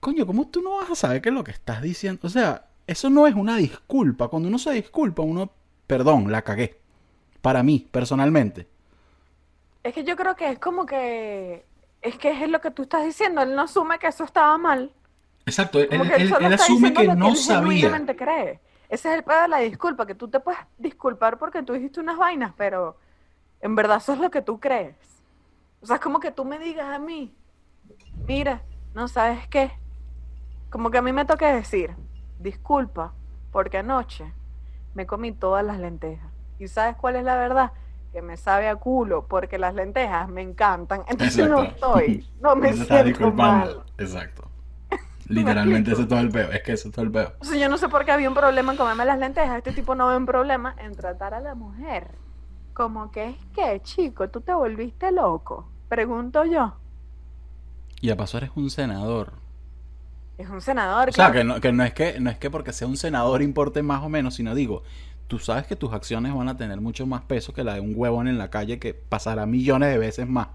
Coño, 0.00 0.26
¿cómo 0.26 0.46
tú 0.46 0.62
no 0.62 0.76
vas 0.76 0.90
a 0.90 0.94
saber 0.94 1.20
que 1.20 1.30
lo 1.32 1.42
que 1.42 1.50
estás 1.50 1.82
diciendo? 1.82 2.20
O 2.24 2.30
sea, 2.30 2.66
eso 2.86 3.10
no 3.10 3.26
es 3.26 3.34
una 3.34 3.56
disculpa. 3.56 4.28
Cuando 4.28 4.48
uno 4.48 4.58
se 4.58 4.70
disculpa, 4.72 5.22
uno, 5.22 5.50
perdón, 5.86 6.30
la 6.30 6.42
cagué. 6.42 6.78
Para 7.42 7.62
mí, 7.62 7.86
personalmente. 7.90 8.68
Es 9.82 9.92
que 9.94 10.04
yo 10.04 10.14
creo 10.16 10.36
que 10.36 10.50
es 10.50 10.58
como 10.58 10.86
que. 10.86 11.64
Es 12.02 12.16
que 12.18 12.30
es 12.30 12.48
lo 12.48 12.60
que 12.60 12.70
tú 12.70 12.82
estás 12.82 13.04
diciendo. 13.04 13.42
Él 13.42 13.54
no 13.56 13.62
asume 13.62 13.98
que 13.98 14.06
eso 14.06 14.22
estaba 14.24 14.56
mal. 14.58 14.92
Exacto, 15.46 15.80
él, 15.80 15.88
Como 15.88 16.04
él- 16.04 16.08
que 16.10 16.14
él 16.16 16.22
él- 16.22 16.28
solo 16.28 16.46
él 16.46 16.52
está 16.52 16.64
asume 16.64 16.92
que 16.94 17.04
lo 17.04 17.14
no 17.16 17.28
él 17.30 17.36
sabía. 17.36 18.06
cree. 18.16 18.60
Ese 18.88 19.08
es 19.10 19.18
el 19.18 19.24
pedo 19.24 19.42
de 19.42 19.48
la 19.48 19.58
disculpa, 19.58 20.06
que 20.06 20.14
tú 20.14 20.28
te 20.28 20.40
puedes 20.40 20.60
disculpar 20.78 21.38
porque 21.38 21.62
tú 21.62 21.72
dijiste 21.72 22.00
unas 22.00 22.16
vainas, 22.16 22.52
pero 22.56 22.96
en 23.60 23.74
verdad 23.74 23.98
eso 23.98 24.12
es 24.12 24.18
lo 24.18 24.30
que 24.30 24.42
tú 24.42 24.60
crees. 24.60 24.96
O 25.80 25.86
sea, 25.86 25.96
es 25.96 26.02
como 26.02 26.20
que 26.20 26.30
tú 26.30 26.44
me 26.44 26.58
digas 26.58 26.86
a 26.94 26.98
mí, 26.98 27.34
mira, 28.26 28.62
no 28.94 29.08
sabes 29.08 29.46
qué. 29.48 29.72
Como 30.70 30.90
que 30.90 30.98
a 30.98 31.02
mí 31.02 31.12
me 31.12 31.24
toca 31.24 31.54
decir, 31.54 31.94
disculpa, 32.38 33.12
porque 33.52 33.78
anoche 33.78 34.32
me 34.94 35.06
comí 35.06 35.32
todas 35.32 35.64
las 35.64 35.78
lentejas. 35.78 36.30
¿Y 36.58 36.68
sabes 36.68 36.96
cuál 36.96 37.16
es 37.16 37.24
la 37.24 37.36
verdad? 37.36 37.72
Que 38.12 38.22
me 38.22 38.36
sabe 38.36 38.68
a 38.68 38.76
culo, 38.76 39.26
porque 39.26 39.58
las 39.58 39.74
lentejas 39.74 40.28
me 40.28 40.42
encantan. 40.42 41.04
Entonces 41.08 41.48
no 41.48 41.62
estoy, 41.62 42.26
no 42.40 42.56
me 42.56 42.72
siento 42.72 43.30
mal. 43.32 43.84
Exacto. 43.98 44.50
Literalmente 45.28 45.92
ese 45.92 46.02
es 46.02 46.08
todo 46.08 46.20
el 46.20 46.30
peo. 46.30 46.50
Es 46.52 46.62
que 46.62 46.72
ese 46.72 46.88
es 46.88 46.94
todo 46.94 47.04
el 47.04 47.10
peo. 47.10 47.32
O 47.40 47.44
sea, 47.44 47.58
yo 47.58 47.68
no 47.68 47.78
sé 47.78 47.88
por 47.88 48.04
qué 48.04 48.12
había 48.12 48.28
un 48.28 48.34
problema 48.34 48.72
en 48.72 48.78
comerme 48.78 49.04
las 49.04 49.18
lentejas. 49.18 49.58
Este 49.58 49.72
tipo 49.72 49.94
no 49.94 50.06
ve 50.08 50.16
un 50.16 50.26
problema 50.26 50.74
en 50.78 50.94
tratar 50.94 51.34
a 51.34 51.40
la 51.40 51.54
mujer. 51.54 52.12
Como 52.74 53.10
que 53.10 53.30
es 53.30 53.36
que, 53.54 53.80
chico, 53.82 54.28
tú 54.28 54.40
te 54.40 54.52
volviste 54.52 55.10
loco. 55.10 55.68
Pregunto 55.88 56.44
yo. 56.44 56.74
Y 58.00 58.10
a 58.10 58.16
paso 58.16 58.38
eres 58.38 58.50
un 58.54 58.70
senador. 58.70 59.32
Es 60.38 60.48
un 60.50 60.60
senador, 60.60 61.08
O 61.08 61.12
sea, 61.12 61.30
claro. 61.30 61.32
que 61.32 61.44
no, 61.44 61.60
que 61.60 61.72
no 61.72 61.82
es 61.82 61.94
que 61.94 62.20
no 62.20 62.30
es 62.30 62.38
que 62.38 62.50
porque 62.50 62.72
sea 62.72 62.86
un 62.86 62.96
senador 62.98 63.40
importe 63.40 63.82
más 63.82 64.02
o 64.02 64.08
menos, 64.10 64.34
sino 64.34 64.54
digo, 64.54 64.82
tú 65.28 65.38
sabes 65.38 65.66
que 65.66 65.76
tus 65.76 65.92
acciones 65.92 66.34
van 66.34 66.48
a 66.48 66.56
tener 66.56 66.80
mucho 66.80 67.06
más 67.06 67.22
peso 67.22 67.54
que 67.54 67.64
la 67.64 67.74
de 67.74 67.80
un 67.80 67.94
huevón 67.96 68.28
en 68.28 68.36
la 68.38 68.50
calle 68.50 68.78
que 68.78 68.92
pasará 68.94 69.46
millones 69.46 69.90
de 69.90 69.98
veces 69.98 70.28
más. 70.28 70.48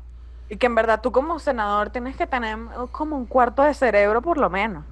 Y 0.52 0.58
que 0.58 0.66
en 0.68 0.76
verdad 0.76 1.00
tú 1.02 1.14
como 1.14 1.40
senador 1.40 1.92
tienes 1.92 2.18
que 2.18 2.28
tener 2.28 2.58
como 2.92 3.16
un 3.16 3.26
cuarto 3.26 3.64
de 3.64 3.74
cerebro 3.74 4.22
por 4.22 4.38
lo 4.38 4.50
menos. 4.50 4.84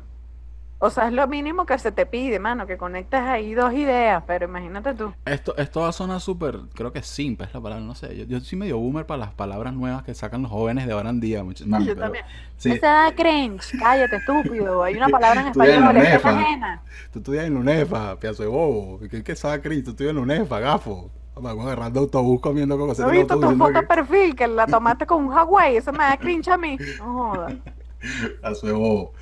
O 0.81 0.89
sea, 0.89 1.07
es 1.07 1.11
lo 1.13 1.27
mínimo 1.27 1.65
que 1.65 1.77
se 1.77 1.91
te 1.91 2.05
pide, 2.05 2.39
mano, 2.39 2.65
que 2.65 2.77
conectes 2.77 3.19
ahí 3.19 3.53
dos 3.53 3.73
ideas, 3.73 4.23
pero 4.25 4.45
imagínate 4.45 4.93
tú. 4.93 5.11
Esto, 5.25 5.53
esto 5.57 5.81
va 5.81 5.89
a 5.89 5.91
sonar 5.91 6.21
súper, 6.21 6.57
creo 6.73 6.93
que 6.93 7.03
simple 7.03 7.45
es 7.47 7.53
la 7.53 7.59
palabra, 7.59 7.83
no 7.83 7.93
sé. 7.95 8.15
Yo, 8.15 8.23
yo 8.23 8.39
soy 8.39 8.57
medio 8.57 8.79
boomer 8.79 9.05
para 9.05 9.17
las 9.17 9.33
palabras 9.33 9.73
nuevas 9.73 10.03
que 10.03 10.13
sacan 10.13 10.41
los 10.43 10.49
jóvenes 10.49 10.87
de 10.87 10.93
ahora 10.93 11.09
en 11.09 11.19
día. 11.19 11.43
muchas- 11.43 11.67
mami, 11.67 11.87
Yo 11.87 11.91
pero- 11.95 12.03
también. 12.05 12.23
sí, 12.55 12.71
Esa 12.71 12.87
da 12.91 13.11
cringe, 13.13 13.77
cállate, 13.77 14.15
estúpido. 14.15 14.81
Hay 14.83 14.95
una 14.95 15.09
palabra 15.09 15.41
en 15.41 15.47
español, 15.49 15.93
la 15.93 15.99
es 16.15 16.25
ajena. 16.25 16.81
Tú 17.11 17.19
estudias 17.19 17.43
en 17.43 17.57
UNEFA, 17.57 18.17
piazo 18.17 18.43
de 18.43 18.47
bobo. 18.47 19.01
¿Qué, 19.11 19.21
qué 19.21 19.35
sabe 19.35 19.59
Cris? 19.61 19.83
Tú 19.83 19.89
estudias 19.89 20.11
en 20.11 20.19
UNEFA, 20.19 20.59
gafo. 20.61 21.11
Me 21.41 21.53
voy 21.53 21.65
agarrando 21.65 22.01
autobús 22.01 22.39
comiendo 22.41 22.77
cosas 22.77 22.99
¿No 22.99 23.07
has 23.07 23.11
visto 23.11 23.39
tu 23.39 23.57
foto 23.57 23.79
de 23.79 23.83
perfil 23.83 24.35
que 24.35 24.47
la 24.47 24.67
tomaste 24.67 25.05
con 25.05 25.25
un 25.25 25.31
Huawei? 25.31 25.77
Eso 25.77 25.91
me 25.91 25.99
da 25.99 26.17
cringe 26.17 26.49
a 26.49 26.57
mí. 26.57 26.77
No 26.97 27.13
jodas. 27.13 27.53
De 28.63 28.71
bobo. 28.71 29.13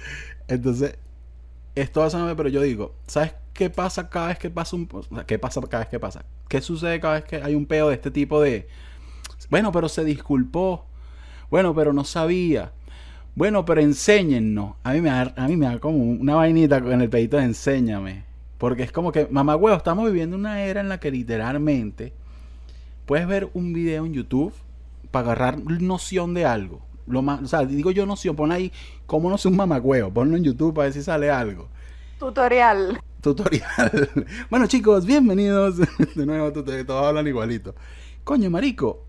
Entonces, 0.47 0.97
esto 1.75 2.01
va 2.01 2.08
a 2.08 2.10
sonar, 2.10 2.36
pero 2.36 2.49
yo 2.49 2.62
digo, 2.62 2.93
¿sabes 3.08 3.34
qué 3.53 3.69
pasa 3.69 4.10
cada 4.10 4.27
vez 4.27 4.39
que 4.39 4.49
pasa 4.49 4.75
un... 4.75 4.88
o 4.91 5.03
sea, 5.03 5.25
¿Qué 5.25 5.39
pasa 5.39 5.62
cada 5.62 5.84
vez 5.84 5.89
que 5.89 5.99
pasa? 5.99 6.25
¿Qué 6.47 6.62
sucede 6.62 6.99
cada 6.99 7.15
vez 7.15 7.23
que 7.25 7.38
hay 7.38 7.56
un 7.56 7.65
peo 7.65 7.89
de 7.89 7.95
este 7.95 8.12
tipo 8.12 8.41
de... 8.41 8.67
Bueno, 9.49 9.71
pero 9.71 9.89
se 9.89 10.03
disculpó. 10.03 10.86
Bueno, 11.49 11.73
pero 11.73 11.93
no 11.93 12.03
sabía. 12.03 12.71
Bueno, 13.36 13.65
pero 13.65 13.82
enséñennos. 13.82 14.75
A 14.84 14.93
mí 14.93 15.01
me 15.01 15.10
da, 15.10 15.34
a 15.36 15.47
mí 15.47 15.56
me 15.56 15.67
da 15.67 15.80
como 15.80 15.97
una 15.97 16.36
vainita 16.36 16.82
con 16.82 17.01
el 17.01 17.10
pedito 17.10 17.38
de 17.38 17.43
enséñame. 17.43 18.23
Porque 18.57 18.83
es 18.83 18.91
como 18.91 19.11
que, 19.11 19.27
mamá 19.29 19.55
huevo, 19.55 19.77
estamos 19.77 20.05
viviendo 20.05 20.35
una 20.35 20.63
era 20.63 20.81
en 20.81 20.89
la 20.89 20.99
que 20.99 21.11
literalmente 21.11 22.13
puedes 23.05 23.27
ver 23.27 23.49
un 23.53 23.73
video 23.73 24.05
en 24.05 24.13
YouTube 24.13 24.53
para 25.11 25.31
agarrar 25.31 25.59
noción 25.59 26.33
de 26.33 26.45
algo. 26.45 26.81
Lo 27.05 27.21
más, 27.21 27.41
o 27.41 27.47
sea, 27.47 27.65
digo 27.65 27.91
yo 27.91 28.05
noción, 28.05 28.35
pon 28.35 28.51
ahí 28.51 28.71
cómo 29.05 29.29
no 29.29 29.37
sé 29.37 29.47
un 29.47 29.55
mamagüeo, 29.55 30.11
ponlo 30.11 30.35
en 30.35 30.43
YouTube 30.43 30.73
para 30.73 30.85
ver 30.85 30.93
si 30.93 31.03
sale 31.03 31.29
algo. 31.29 31.69
Tutorial. 32.19 32.99
Tutorial. 33.21 34.09
bueno, 34.49 34.67
chicos, 34.67 35.05
bienvenidos 35.05 35.77
de 36.15 36.25
nuevo 36.25 36.47
a 36.47 36.53
tutorial. 36.53 36.85
Todos 36.85 37.05
hablan 37.05 37.27
igualito. 37.27 37.75
Coño, 38.23 38.49
marico, 38.49 39.05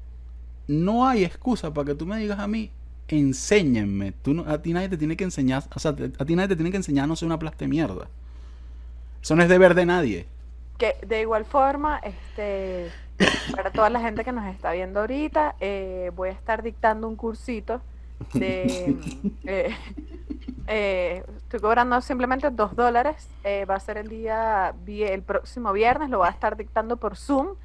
no 0.68 1.06
hay 1.08 1.24
excusa 1.24 1.72
para 1.74 1.87
que 1.87 1.94
tú 1.94 2.06
me 2.06 2.18
digas 2.18 2.38
a 2.38 2.46
mí, 2.46 2.70
enséñenme. 3.08 4.12
Tú 4.12 4.34
no- 4.34 4.44
a 4.46 4.62
ti 4.62 4.72
nadie 4.72 4.88
te 4.90 4.96
tiene 4.96 5.16
que 5.16 5.24
enseñar, 5.24 5.64
o 5.74 5.78
sea, 5.80 5.96
a 6.18 6.24
ti 6.24 6.37
nadie 6.37 6.48
te 6.48 6.56
tiene 6.56 6.70
que 6.70 6.76
enseñar 6.76 7.04
a 7.04 7.06
no 7.08 7.16
ser 7.16 7.26
una 7.26 7.38
plasta 7.38 7.64
de 7.64 7.68
mierda. 7.68 8.08
Eso 9.22 9.37
no 9.37 9.42
es 9.42 9.48
deber 9.48 9.74
de 9.74 9.87
nadie. 9.87 10.26
Que 10.78 10.96
de 11.07 11.20
igual 11.20 11.44
forma, 11.44 11.98
este, 11.98 12.90
para 13.54 13.70
toda 13.70 13.90
la 13.90 14.00
gente 14.00 14.24
que 14.24 14.33
nos 14.33 14.46
está 14.46 14.72
viendo 14.72 15.00
ahorita, 15.00 15.57
eh, 15.61 16.11
voy 16.14 16.28
a 16.28 16.33
estar 16.33 16.62
dictando 16.62 17.09
un 17.09 17.16
cursito 17.16 17.81
de... 18.33 18.96
eh, 19.44 19.74
eh, 20.70 21.24
estoy 21.38 21.61
cobrando 21.61 22.00
simplemente 22.02 22.50
dos 22.50 22.76
dólares. 22.76 23.28
eh, 23.42 23.64
va 23.64 23.76
a 23.76 23.81
ser 23.81 23.96
el 23.96 24.09
día, 24.09 24.74
el 24.87 25.22
próximo 25.22 25.72
viernes, 25.72 26.11
lo 26.11 26.18
voy 26.18 26.28
a 26.28 26.31
estar 26.31 26.57
dictando 26.57 26.96
por 26.98 27.16
Zoom 27.16 27.57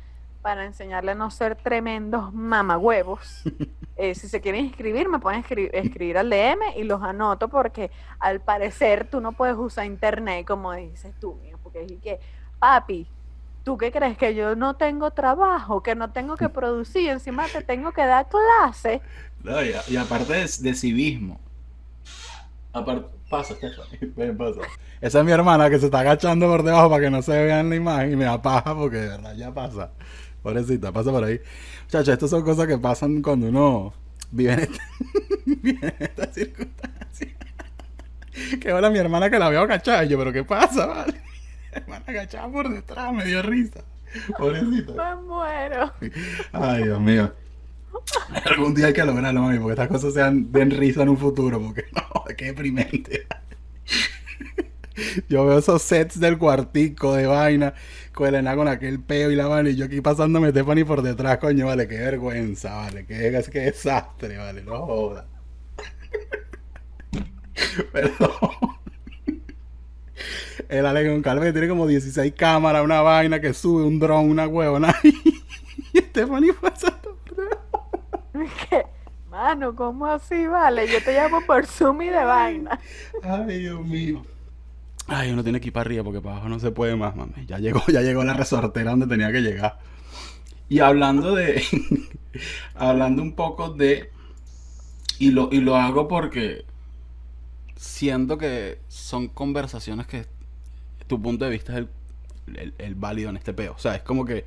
para 0.43 0.65
enseñarle 0.65 1.13
a 1.13 1.15
no 1.15 1.31
ser 1.31 1.55
tremendos 1.55 2.33
mamagüevos. 2.33 3.43
Eh, 3.95 4.15
si 4.15 4.27
se 4.27 4.41
quieren 4.41 4.65
inscribir, 4.65 5.07
me 5.07 5.19
pueden 5.19 5.43
escri- 5.43 5.69
escribir 5.71 6.17
al 6.17 6.27
DM 6.29 6.61
y 6.77 6.83
los 6.83 7.03
anoto 7.03 7.47
porque 7.47 7.91
al 8.19 8.41
parecer 8.41 9.07
tú 9.07 9.21
no 9.21 9.33
puedes 9.33 9.55
usar 9.55 9.85
internet 9.85 10.47
como 10.47 10.73
dices 10.73 11.13
tú, 11.19 11.35
mío, 11.35 11.59
porque 11.61 11.83
es 11.83 12.01
que, 12.01 12.19
papi, 12.59 13.07
¿Tú 13.63 13.77
qué 13.77 13.91
crees? 13.91 14.17
Que 14.17 14.35
yo 14.35 14.55
no 14.55 14.75
tengo 14.75 15.11
trabajo, 15.11 15.81
que 15.83 15.95
no 15.95 16.11
tengo 16.11 16.35
que 16.35 16.49
producir, 16.49 17.09
encima 17.11 17.47
te 17.47 17.61
tengo 17.63 17.93
que 17.93 18.05
dar 18.05 18.27
clase. 18.27 19.01
No, 19.43 19.63
y, 19.63 19.73
y 19.87 19.95
aparte 19.95 20.33
de, 20.33 20.39
de 20.59 20.73
civismo. 20.75 21.39
Aparte, 22.73 23.07
pasa. 23.29 23.55
Ven, 24.15 24.35
pasa. 24.37 24.61
Esa 24.99 25.19
es 25.19 25.25
mi 25.25 25.31
hermana 25.31 25.69
que 25.69 25.79
se 25.79 25.85
está 25.85 25.99
agachando 25.99 26.47
por 26.47 26.63
debajo 26.63 26.89
para 26.89 27.03
que 27.03 27.09
no 27.09 27.21
se 27.21 27.31
vea 27.31 27.59
en 27.59 27.69
la 27.69 27.75
imagen 27.75 28.13
y 28.13 28.15
me 28.15 28.25
da 28.25 28.41
paja 28.41 28.75
porque 28.75 28.97
de 28.97 29.07
verdad 29.09 29.35
ya 29.35 29.53
pasa. 29.53 29.91
Pobrecita, 30.43 30.91
pasa 30.91 31.09
por 31.11 31.23
ahí. 31.23 31.39
Muchachos, 31.85 32.09
estas 32.09 32.29
son 32.29 32.43
cosas 32.43 32.67
que 32.67 32.77
pasan 32.77 33.21
cuando 33.21 33.47
uno 33.47 33.93
vive 34.31 34.53
en 34.53 34.59
esta, 34.59 34.83
vive 35.45 35.87
en 35.87 35.95
esta 35.99 36.25
circunstancia. 36.27 37.29
Que 38.59 38.71
ahora 38.71 38.89
mi 38.89 38.99
hermana 38.99 39.29
que 39.29 39.39
la 39.39 39.49
veo 39.49 39.61
agachada. 39.61 40.03
Yo, 40.03 40.17
¿pero 40.17 40.33
qué 40.33 40.43
pasa, 40.43 40.85
vale? 40.85 41.13
Mi 41.13 41.21
hermana 41.81 42.03
agachada 42.05 42.51
por 42.51 42.69
detrás, 42.69 43.13
me 43.13 43.25
dio 43.25 43.41
risa. 43.41 43.81
Pobrecita. 44.37 45.15
Me 45.15 45.21
muero. 45.23 45.93
Ay, 46.51 46.83
Dios 46.83 46.99
mío. 46.99 47.33
Algún 48.45 48.73
día 48.73 48.87
hay 48.87 48.93
que 48.93 49.03
lograrlo, 49.05 49.41
mami, 49.41 49.59
porque 49.59 49.73
estas 49.73 49.87
cosas 49.87 50.13
sean 50.13 50.51
den 50.51 50.71
risa 50.71 51.03
en 51.03 51.09
un 51.09 51.17
futuro, 51.17 51.61
porque 51.61 51.85
no, 51.93 52.23
qué 52.35 52.45
deprimente. 52.45 53.27
Yo 55.29 55.45
veo 55.45 55.57
esos 55.57 55.81
sets 55.81 56.19
del 56.19 56.37
cuartico 56.37 57.13
de 57.13 57.25
vaina, 57.25 57.73
con 58.13 58.33
el 58.33 58.55
con 58.55 58.67
aquel 58.67 58.99
peo 59.01 59.31
y 59.31 59.35
la 59.35 59.47
vaina, 59.47 59.69
y 59.69 59.75
yo 59.75 59.85
aquí 59.85 60.01
pasándome 60.01 60.51
Stephanie 60.51 60.85
por 60.85 61.01
detrás, 61.01 61.37
coño, 61.39 61.65
vale, 61.67 61.87
qué 61.87 61.97
vergüenza, 61.97 62.75
vale, 62.75 63.05
qué, 63.05 63.43
qué 63.51 63.59
desastre, 63.59 64.37
vale, 64.37 64.63
no 64.63 64.85
joda. 64.85 65.27
Perdón. 67.91 68.29
El 70.69 70.85
Ale 70.85 71.07
con 71.07 71.21
Calve 71.21 71.51
tiene 71.51 71.67
como 71.67 71.87
16 71.87 72.33
cámaras, 72.33 72.83
una 72.83 73.01
vaina 73.01 73.39
que 73.39 73.53
sube, 73.53 73.83
un 73.83 73.99
dron, 73.99 74.29
una 74.29 74.47
huevona. 74.47 74.95
Y 75.93 75.99
Stephanie 75.99 76.53
pasando. 76.53 77.19
¿Qué? 78.69 78.83
Mano, 79.29 79.75
¿cómo 79.75 80.05
así, 80.05 80.47
vale? 80.47 80.87
Yo 80.87 81.03
te 81.03 81.13
llamo 81.13 81.41
por 81.45 81.65
Zoom 81.65 82.01
y 82.03 82.09
de 82.09 82.23
vaina. 82.23 82.79
Ay, 83.23 83.59
Dios 83.59 83.85
mío. 83.85 84.23
Ay, 85.07 85.31
uno 85.31 85.43
tiene 85.43 85.59
que 85.61 85.67
ir 85.67 85.73
para 85.73 85.81
arriba 85.87 86.03
porque 86.03 86.21
para 86.21 86.35
abajo 86.35 86.49
no 86.49 86.59
se 86.59 86.71
puede 86.71 86.95
más, 86.95 87.15
mami. 87.15 87.45
Ya 87.45 87.59
llegó, 87.59 87.83
ya 87.91 88.01
llegó 88.01 88.23
la 88.23 88.33
resortera 88.33 88.91
donde 88.91 89.07
tenía 89.07 89.31
que 89.31 89.41
llegar. 89.41 89.79
Y 90.69 90.79
hablando 90.79 91.35
de. 91.35 91.63
hablando 92.75 93.21
un 93.21 93.35
poco 93.35 93.69
de. 93.69 94.09
Y 95.17 95.31
lo, 95.31 95.49
y 95.51 95.59
lo 95.61 95.75
hago 95.75 96.07
porque 96.07 96.65
siento 97.75 98.37
que 98.37 98.79
son 98.87 99.27
conversaciones 99.29 100.07
que 100.07 100.25
tu 101.07 101.21
punto 101.21 101.45
de 101.45 101.51
vista 101.51 101.73
es 101.73 101.79
el, 101.79 101.89
el- 102.57 102.75
el 102.77 102.95
válido 102.95 103.29
en 103.29 103.37
este 103.37 103.53
peo. 103.53 103.73
O 103.75 103.79
sea, 103.79 103.95
es 103.95 104.03
como 104.03 104.25
que 104.25 104.45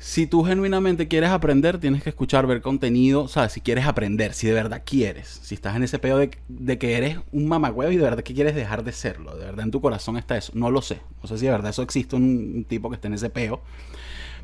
si 0.00 0.28
tú 0.28 0.44
genuinamente 0.44 1.08
quieres 1.08 1.30
aprender, 1.30 1.78
tienes 1.78 2.04
que 2.04 2.10
escuchar, 2.10 2.46
ver 2.46 2.62
contenido. 2.62 3.26
Sea, 3.26 3.48
si 3.48 3.60
quieres 3.60 3.84
aprender, 3.84 4.32
si 4.32 4.46
de 4.46 4.52
verdad 4.52 4.82
quieres. 4.84 5.40
Si 5.42 5.56
estás 5.56 5.74
en 5.74 5.82
ese 5.82 5.98
peo 5.98 6.18
de, 6.18 6.78
que 6.78 6.96
eres 6.96 7.18
un 7.32 7.48
mamagüevo 7.48 7.90
y 7.90 7.96
de 7.96 8.04
verdad 8.04 8.22
que 8.22 8.32
quieres 8.32 8.54
dejar 8.54 8.84
de 8.84 8.92
serlo. 8.92 9.36
De 9.36 9.44
verdad 9.44 9.64
en 9.64 9.72
tu 9.72 9.80
corazón 9.80 10.16
está 10.16 10.36
eso. 10.36 10.52
No 10.54 10.70
lo 10.70 10.82
sé. 10.82 11.00
No 11.20 11.28
sé 11.28 11.36
si 11.36 11.46
de 11.46 11.50
verdad 11.50 11.70
eso 11.70 11.82
existe 11.82 12.14
un, 12.14 12.52
un 12.54 12.64
tipo 12.64 12.88
que 12.90 12.94
esté 12.94 13.08
en 13.08 13.14
ese 13.14 13.28
peo. 13.28 13.60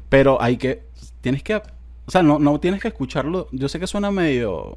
Pero 0.08 0.42
hay 0.42 0.56
que. 0.56 0.82
Tienes 1.20 1.44
que. 1.44 1.54
O 1.54 2.10
sea, 2.10 2.24
no, 2.24 2.40
no 2.40 2.58
tienes 2.58 2.82
que 2.82 2.88
escucharlo. 2.88 3.46
Yo 3.52 3.68
sé 3.68 3.78
que 3.78 3.86
suena 3.86 4.10
medio. 4.10 4.76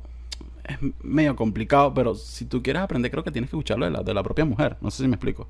Es 0.63 0.77
medio 1.01 1.35
complicado, 1.35 1.91
pero 1.93 2.13
si 2.13 2.45
tú 2.45 2.61
quieres 2.61 2.83
aprender, 2.83 3.09
creo 3.09 3.23
que 3.23 3.31
tienes 3.31 3.49
que 3.49 3.55
escucharlo 3.55 3.85
de 3.85 3.91
la, 3.91 4.03
de 4.03 4.13
la 4.13 4.21
propia 4.21 4.45
mujer. 4.45 4.77
No 4.81 4.91
sé 4.91 5.01
si 5.01 5.07
me 5.07 5.15
explico. 5.15 5.47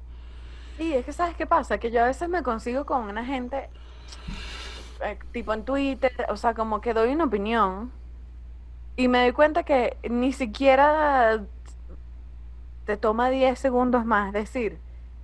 Y 0.80 0.94
es 0.94 1.06
que, 1.06 1.12
¿sabes 1.12 1.36
qué 1.36 1.46
pasa? 1.46 1.80
Que 1.80 1.92
yo 1.92 2.04
a 2.04 2.08
veces 2.08 2.30
me 2.30 2.44
consigo 2.44 2.86
con 2.86 3.04
una 3.04 3.26
gente, 3.26 3.68
eh, 5.04 5.18
tipo 5.32 5.54
en 5.54 5.64
Twitter, 5.64 6.12
o 6.30 6.38
sea, 6.38 6.54
como 6.54 6.82
que 6.82 6.94
doy 6.94 7.12
una 7.14 7.26
opinión 7.26 7.92
y 8.96 9.08
me 9.08 9.22
doy 9.22 9.32
cuenta 9.32 9.64
que 9.64 9.98
ni 10.10 10.34
siquiera 10.34 11.44
te 12.86 12.98
toma 12.98 13.30
10 13.30 13.60
segundos 13.60 14.06
más 14.06 14.34
decir, 14.34 14.80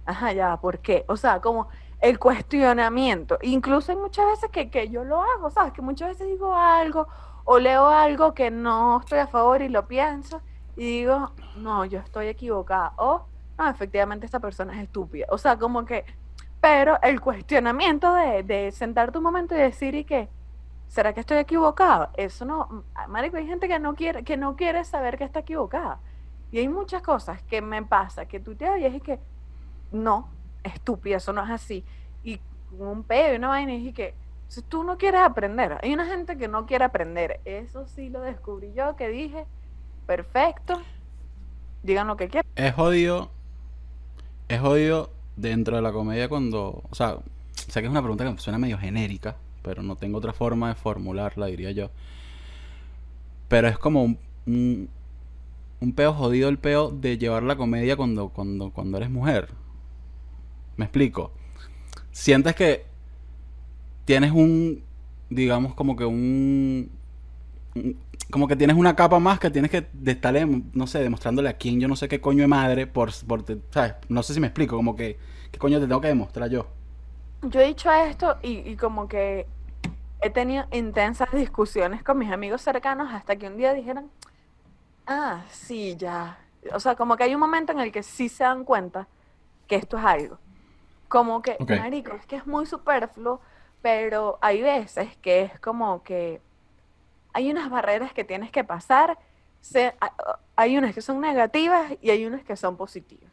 ajá, 0.05 0.33
ya, 0.33 0.57
¿por 0.57 0.79
qué? 0.79 1.05
O 1.07 1.17
sea, 1.17 1.39
como 1.41 1.69
el 2.01 2.19
cuestionamiento. 2.19 3.39
Incluso 3.41 3.91
hay 3.91 3.97
muchas 3.97 4.25
veces 4.25 4.49
que, 4.51 4.69
que 4.69 4.89
yo 4.89 5.03
lo 5.05 5.23
hago, 5.23 5.49
¿sabes? 5.49 5.73
Que 5.73 5.81
muchas 5.81 6.09
veces 6.09 6.27
digo 6.27 6.53
algo 6.53 7.07
o 7.45 7.59
leo 7.59 7.87
algo 7.87 8.33
que 8.33 8.51
no 8.51 8.99
estoy 8.99 9.19
a 9.19 9.27
favor 9.27 9.61
y 9.61 9.69
lo 9.69 9.87
pienso 9.87 10.41
y 10.75 10.85
digo, 10.99 11.31
no, 11.55 11.85
yo 11.85 11.99
estoy 11.99 12.27
equivocada. 12.27 12.93
O, 12.97 13.25
no, 13.57 13.69
efectivamente 13.69 14.25
esta 14.25 14.39
persona 14.39 14.73
es 14.75 14.83
estúpida. 14.83 15.27
O 15.29 15.37
sea, 15.37 15.57
como 15.57 15.85
que, 15.85 16.05
pero 16.63 16.97
el 17.01 17.19
cuestionamiento 17.19 18.15
de, 18.15 18.41
de 18.41 18.71
sentarte 18.71 19.17
un 19.17 19.25
momento 19.25 19.53
y 19.53 19.57
decir 19.57 19.95
y 19.95 20.05
que, 20.05 20.29
¿será 20.87 21.11
que 21.11 21.19
estoy 21.19 21.39
equivocado? 21.39 22.07
Eso 22.15 22.45
no, 22.45 22.85
marico, 23.09 23.35
hay 23.35 23.45
gente 23.45 23.67
que 23.67 23.79
no 23.79 23.95
quiere, 23.95 24.23
que 24.23 24.37
no 24.37 24.55
quiere 24.55 24.85
saber 24.85 25.17
que 25.17 25.25
está 25.25 25.39
equivocada. 25.39 25.99
Y 26.53 26.59
hay 26.59 26.69
muchas 26.69 27.01
cosas 27.01 27.43
que 27.43 27.61
me 27.61 27.83
pasa, 27.83 28.27
que 28.27 28.39
tú 28.39 28.55
te 28.55 28.69
oyes 28.69 28.95
y 28.95 29.01
que, 29.01 29.19
no, 29.91 30.29
estúpida, 30.63 31.17
eso 31.17 31.33
no 31.33 31.43
es 31.43 31.49
así. 31.49 31.83
Y 32.23 32.39
un 32.79 33.03
pedo 33.03 33.33
y 33.33 33.35
una 33.35 33.49
vaina 33.49 33.73
y 33.73 33.91
que, 33.91 34.15
si 34.47 34.61
tú 34.61 34.85
no 34.85 34.97
quieres 34.97 35.19
aprender, 35.19 35.77
hay 35.83 35.93
una 35.93 36.05
gente 36.05 36.37
que 36.37 36.47
no 36.47 36.65
quiere 36.65 36.85
aprender. 36.85 37.41
Eso 37.43 37.87
sí 37.87 38.07
lo 38.07 38.21
descubrí 38.21 38.71
yo, 38.71 38.95
que 38.95 39.09
dije, 39.09 39.45
perfecto, 40.07 40.81
digan 41.81 42.07
lo 42.07 42.15
que 42.15 42.29
quieran. 42.29 42.49
Es 42.55 42.73
jodido. 42.73 43.31
Es 44.47 44.61
jodido 44.61 45.09
dentro 45.35 45.75
de 45.75 45.81
la 45.81 45.91
comedia 45.91 46.29
cuando. 46.29 46.83
O 46.89 46.95
sea, 46.95 47.17
sé 47.53 47.81
que 47.81 47.87
es 47.87 47.91
una 47.91 48.01
pregunta 48.01 48.29
que 48.31 48.41
suena 48.41 48.57
medio 48.57 48.77
genérica, 48.77 49.37
pero 49.61 49.83
no 49.83 49.95
tengo 49.95 50.17
otra 50.17 50.33
forma 50.33 50.69
de 50.69 50.75
formularla, 50.75 51.47
diría 51.47 51.71
yo. 51.71 51.89
Pero 53.47 53.67
es 53.67 53.77
como 53.77 54.03
un, 54.03 54.17
un, 54.45 54.89
un 55.79 55.93
peo 55.93 56.13
jodido 56.13 56.49
el 56.49 56.57
peo 56.57 56.89
de 56.89 57.17
llevar 57.17 57.43
la 57.43 57.55
comedia 57.55 57.95
cuando, 57.95 58.29
cuando, 58.29 58.71
cuando 58.71 58.97
eres 58.97 59.09
mujer. 59.09 59.49
Me 60.77 60.85
explico. 60.85 61.31
Sientes 62.11 62.55
que 62.55 62.85
tienes 64.05 64.31
un. 64.31 64.83
Digamos, 65.29 65.73
como 65.73 65.95
que 65.95 66.05
un. 66.05 66.89
Como 68.31 68.47
que 68.47 68.55
tienes 68.55 68.75
una 68.77 68.95
capa 68.95 69.19
más 69.19 69.39
que 69.39 69.49
tienes 69.51 69.71
que 69.71 69.87
de 69.93 70.11
estarle, 70.13 70.45
no 70.73 70.87
sé, 70.87 70.99
demostrándole 70.99 71.49
a 71.49 71.57
quién 71.57 71.79
yo 71.79 71.87
no 71.87 71.95
sé 71.95 72.07
qué 72.07 72.21
coño 72.21 72.41
de 72.41 72.47
madre, 72.47 72.87
por, 72.87 73.11
por 73.27 73.45
¿sabes? 73.71 73.95
No 74.09 74.23
sé 74.23 74.33
si 74.33 74.39
me 74.39 74.47
explico, 74.47 74.75
como 74.75 74.95
que, 74.95 75.17
¿qué 75.51 75.59
coño 75.59 75.79
te 75.79 75.87
tengo 75.87 76.01
que 76.01 76.07
demostrar 76.07 76.49
yo? 76.49 76.67
Yo 77.41 77.59
he 77.59 77.65
dicho 77.67 77.91
esto 77.91 78.37
y, 78.41 78.59
y 78.69 78.77
como 78.77 79.07
que 79.07 79.47
he 80.21 80.29
tenido 80.31 80.65
intensas 80.71 81.31
discusiones 81.33 82.03
con 82.03 82.17
mis 82.19 82.31
amigos 82.31 82.61
cercanos 82.61 83.13
hasta 83.13 83.37
que 83.37 83.47
un 83.47 83.57
día 83.57 83.73
dijeron, 83.73 84.11
ah, 85.07 85.45
sí, 85.51 85.95
ya. 85.97 86.39
O 86.73 86.79
sea, 86.79 86.95
como 86.95 87.17
que 87.17 87.23
hay 87.25 87.33
un 87.35 87.41
momento 87.41 87.71
en 87.73 87.79
el 87.79 87.91
que 87.91 88.03
sí 88.03 88.29
se 88.29 88.43
dan 88.43 88.65
cuenta 88.65 89.07
que 89.67 89.75
esto 89.77 89.97
es 89.97 90.05
algo. 90.05 90.39
Como 91.09 91.41
que, 91.43 91.59
Ok. 91.59 91.71
marico, 91.71 92.13
es 92.15 92.25
que 92.27 92.37
es 92.37 92.47
muy 92.47 92.65
superfluo, 92.67 93.41
pero 93.81 94.39
hay 94.41 94.61
veces 94.61 95.17
que 95.17 95.43
es 95.43 95.59
como 95.61 96.03
que 96.03 96.41
hay 97.33 97.51
unas 97.51 97.69
barreras 97.69 98.13
que 98.13 98.23
tienes 98.23 98.51
que 98.51 98.63
pasar. 98.63 99.17
se- 99.61 99.95
hay 100.57 100.77
unas 100.77 100.93
que 100.93 101.01
son 101.01 101.21
negativas 101.21 101.93
y 102.01 102.09
hay 102.11 102.25
unas 102.25 102.43
que 102.43 102.57
son 102.57 102.75
positivas. 102.77 103.31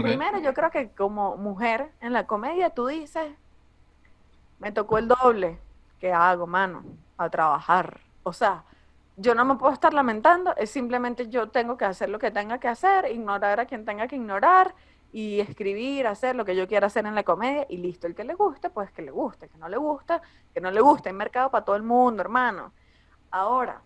Primero, 0.00 0.38
yo 0.38 0.54
creo 0.54 0.70
que 0.70 0.90
como 0.92 1.36
mujer 1.36 1.92
en 2.00 2.12
la 2.12 2.26
comedia 2.26 2.70
tú 2.70 2.86
dices, 2.86 3.34
me 4.58 4.72
tocó 4.72 4.98
el 4.98 5.08
doble, 5.08 5.58
¿qué 5.98 6.12
hago, 6.12 6.46
mano? 6.46 6.84
A 7.18 7.28
trabajar. 7.30 8.00
O 8.22 8.32
sea, 8.32 8.64
yo 9.16 9.34
no 9.34 9.44
me 9.44 9.56
puedo 9.56 9.72
estar 9.72 9.94
lamentando, 9.94 10.54
es 10.56 10.70
simplemente 10.70 11.28
yo 11.28 11.48
tengo 11.50 11.76
que 11.76 11.84
hacer 11.84 12.08
lo 12.08 12.18
que 12.18 12.30
tenga 12.30 12.58
que 12.58 12.68
hacer, 12.68 13.10
ignorar 13.10 13.60
a 13.60 13.66
quien 13.66 13.84
tenga 13.84 14.06
que 14.08 14.16
ignorar 14.16 14.74
y 15.12 15.40
escribir, 15.40 16.06
hacer 16.06 16.36
lo 16.36 16.44
que 16.44 16.56
yo 16.56 16.66
quiera 16.68 16.88
hacer 16.88 17.06
en 17.06 17.14
la 17.14 17.22
comedia 17.22 17.66
y 17.68 17.78
listo. 17.78 18.06
El 18.06 18.14
que 18.14 18.24
le 18.24 18.34
guste, 18.34 18.70
pues 18.70 18.90
que 18.92 19.02
le 19.02 19.10
guste, 19.10 19.48
que 19.48 19.58
no 19.58 19.68
le 19.68 19.76
gusta, 19.76 20.20
que 20.52 20.60
no 20.60 20.70
le 20.70 20.80
guste. 20.80 21.08
Hay 21.08 21.14
mercado 21.14 21.50
para 21.50 21.64
todo 21.64 21.76
el 21.76 21.82
mundo, 21.82 22.20
hermano. 22.22 22.72
Ahora, 23.30 23.80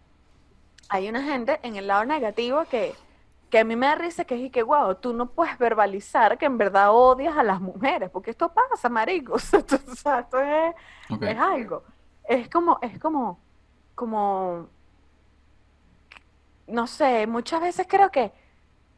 hay 0.90 1.09
una 1.09 1.22
gente 1.22 1.61
en 1.62 1.76
el 1.76 1.87
lado 1.87 2.05
negativo 2.05 2.64
que, 2.64 2.94
que 3.48 3.61
a 3.61 3.64
mí 3.64 3.76
me 3.76 3.87
da 3.87 3.94
risa 3.94 4.24
que 4.24 4.35
es 4.35 4.40
y 4.42 4.50
que, 4.50 4.62
wow, 4.62 4.96
tú 4.96 5.12
no 5.12 5.31
puedes 5.31 5.57
verbalizar 5.57 6.37
que 6.37 6.46
en 6.46 6.59
verdad 6.59 6.90
odias 6.90 7.37
a 7.37 7.44
las 7.44 7.61
mujeres, 7.61 8.11
porque 8.11 8.31
esto 8.31 8.53
pasa, 8.53 8.88
marico. 8.88 9.35
O 9.37 9.38
sea, 9.38 9.61
esto, 9.61 9.76
o 9.87 9.94
sea, 9.94 10.20
esto 10.20 10.38
es, 10.40 11.38
algo. 11.38 11.85
Es 12.24 12.48
como, 12.48 12.79
es 12.83 12.98
como, 12.98 13.38
como, 13.94 14.66
no 16.66 16.87
sé, 16.88 17.26
muchas 17.29 17.61
veces 17.61 17.87
creo 17.88 18.11
que 18.11 18.33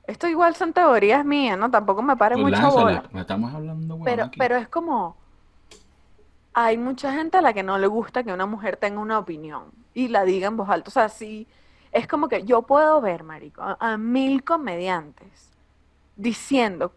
esto 0.07 0.29
igual 0.29 0.57
son 0.57 0.73
teorías 0.73 1.25
mías, 1.25 1.59
¿no? 1.59 1.71
Tampoco 1.71 2.03
me 2.03 2.17
pare 2.17 2.37
Tú 2.37 2.43
mucho 2.43 2.71
bola. 2.71 3.05
Estamos 3.15 3.55
hablando, 3.55 4.01
Pero, 4.03 4.25
aquí. 4.25 4.39
pero 4.39 4.57
es 4.57 4.69
como, 4.69 5.17
hay 6.55 6.79
mucha 6.79 7.13
gente 7.13 7.37
a 7.37 7.43
la 7.43 7.53
que 7.53 7.63
no 7.63 7.77
le 7.77 7.87
gusta 7.87 8.25
que 8.25 8.33
una 8.33 8.47
mujer 8.47 8.79
tenga 8.79 9.01
una 9.01 9.19
opinión 9.19 9.82
y 9.95 10.09
la 10.09 10.25
diga 10.25 10.49
en 10.49 10.57
voz 10.57 10.69
alta. 10.69 10.89
O 10.89 10.93
sea, 10.93 11.09
sí, 11.09 11.47
es 11.91 12.07
como 12.07 12.29
que 12.29 12.45
yo 12.45 12.63
puedo 12.63 13.01
ver, 13.01 13.23
marico, 13.23 13.63
a, 13.63 13.77
a 13.79 13.97
mil 13.97 14.45
comediantes 14.45 15.51
diciendo 16.17 16.93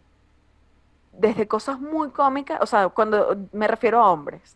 desde 1.17 1.47
cosas 1.47 1.79
muy 1.79 2.09
cómicas, 2.09 2.59
o 2.61 2.65
sea, 2.65 2.89
cuando 2.89 3.47
me 3.51 3.67
refiero 3.67 3.99
a 4.01 4.11
hombres. 4.11 4.55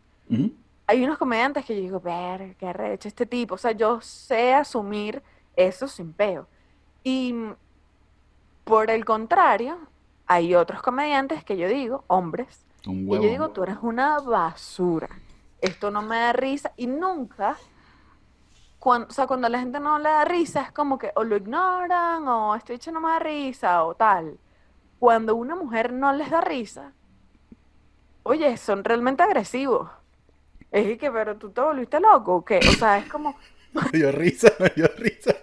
Hay 0.86 1.04
unos 1.04 1.18
comediantes 1.18 1.66
que 1.66 1.76
yo 1.76 1.82
digo, 1.82 2.00
ver, 2.00 2.56
qué 2.56 2.68
arrecho 2.68 3.08
este 3.08 3.26
tipo. 3.26 3.56
O 3.56 3.58
sea, 3.58 3.72
yo 3.72 4.02
sé 4.02 4.54
asumir 4.54 5.24
eso 5.56 5.88
sin 5.88 6.14
peo. 6.14 6.48
Y 7.04 7.34
por 8.64 8.90
el 8.92 9.06
contrario, 9.06 9.78
hay 10.28 10.54
otros 10.56 10.82
comediantes 10.82 11.44
que 11.44 11.58
yo 11.58 11.68
digo, 11.68 12.04
hombres, 12.08 12.66
huevo. 12.86 13.24
yo 13.24 13.30
digo, 13.30 13.50
tú 13.50 13.64
eres 13.64 13.78
una 13.82 14.20
basura. 14.20 15.10
Esto 15.62 15.90
no 15.90 16.02
me 16.02 16.18
da 16.18 16.34
risa. 16.34 16.72
Y 16.78 16.88
nunca, 16.88 17.58
cuando, 18.80 19.08
o 19.10 19.12
sea, 19.12 19.28
cuando 19.28 19.48
a 19.48 19.50
la 19.50 19.60
gente 19.60 19.80
no 19.80 20.00
le 20.00 20.10
da 20.10 20.26
risa, 20.26 20.62
es 20.62 20.72
como 20.72 20.98
que 20.98 21.12
o 21.16 21.24
lo 21.24 21.38
ignoran, 21.38 22.28
o 22.28 22.56
este 22.56 22.74
hecho 22.74 22.92
no 22.92 23.02
me 23.02 23.10
da 23.10 23.20
risa, 23.20 23.84
o 23.84 23.96
tal. 23.96 24.40
Cuando 25.00 25.36
una 25.36 25.56
mujer 25.56 25.94
no 25.94 26.12
les 26.14 26.30
da 26.30 26.42
risa, 26.42 26.94
oye, 28.24 28.58
son 28.58 28.84
realmente 28.84 29.24
agresivos. 29.24 29.90
Es 30.72 30.98
que, 30.98 31.12
pero 31.12 31.36
tú 31.38 31.50
te 31.52 31.62
volviste 31.62 32.00
loco, 32.00 32.36
¿o 32.38 32.46
qué? 32.46 32.60
O 32.60 32.74
sea, 32.74 33.00
es 33.00 33.10
como, 33.10 33.36
Me 33.74 34.00
dio 34.00 34.12
risa, 34.12 34.52
me 34.60 34.70
dio 34.70 34.88
risa. 34.98 35.36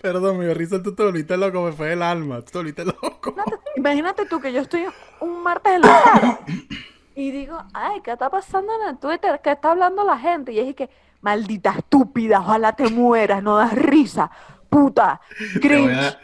Perdón, 0.00 0.38
me 0.38 0.44
dio 0.44 0.54
risa 0.54 0.82
tú 0.82 0.94
te 0.94 1.02
volviste 1.02 1.36
loco, 1.36 1.62
me 1.62 1.72
fue 1.72 1.92
el 1.92 2.02
alma. 2.02 2.40
Tú 2.42 2.52
te 2.52 2.58
volviste 2.58 2.84
loco. 2.84 3.30
imagínate, 3.30 3.70
imagínate 3.76 4.26
tú 4.26 4.40
que 4.40 4.52
yo 4.52 4.60
estoy 4.60 4.86
un 5.20 5.42
martes 5.42 5.72
en 5.72 5.80
la 5.80 6.02
tarde 6.02 6.38
y 7.14 7.30
digo, 7.30 7.58
ay, 7.72 8.00
¿qué 8.02 8.12
está 8.12 8.30
pasando 8.30 8.72
en 8.80 8.90
el 8.90 8.98
Twitter? 8.98 9.40
¿Qué 9.42 9.52
está 9.52 9.72
hablando 9.72 10.04
la 10.04 10.18
gente? 10.18 10.52
Y 10.52 10.58
es 10.58 10.74
que, 10.76 10.90
maldita 11.24 11.70
estúpida, 11.78 12.40
ojalá 12.40 12.76
te 12.76 12.88
mueras, 12.90 13.42
no 13.42 13.56
das 13.56 13.72
risa, 13.74 14.30
puta, 14.68 15.20
cringe. 15.60 16.16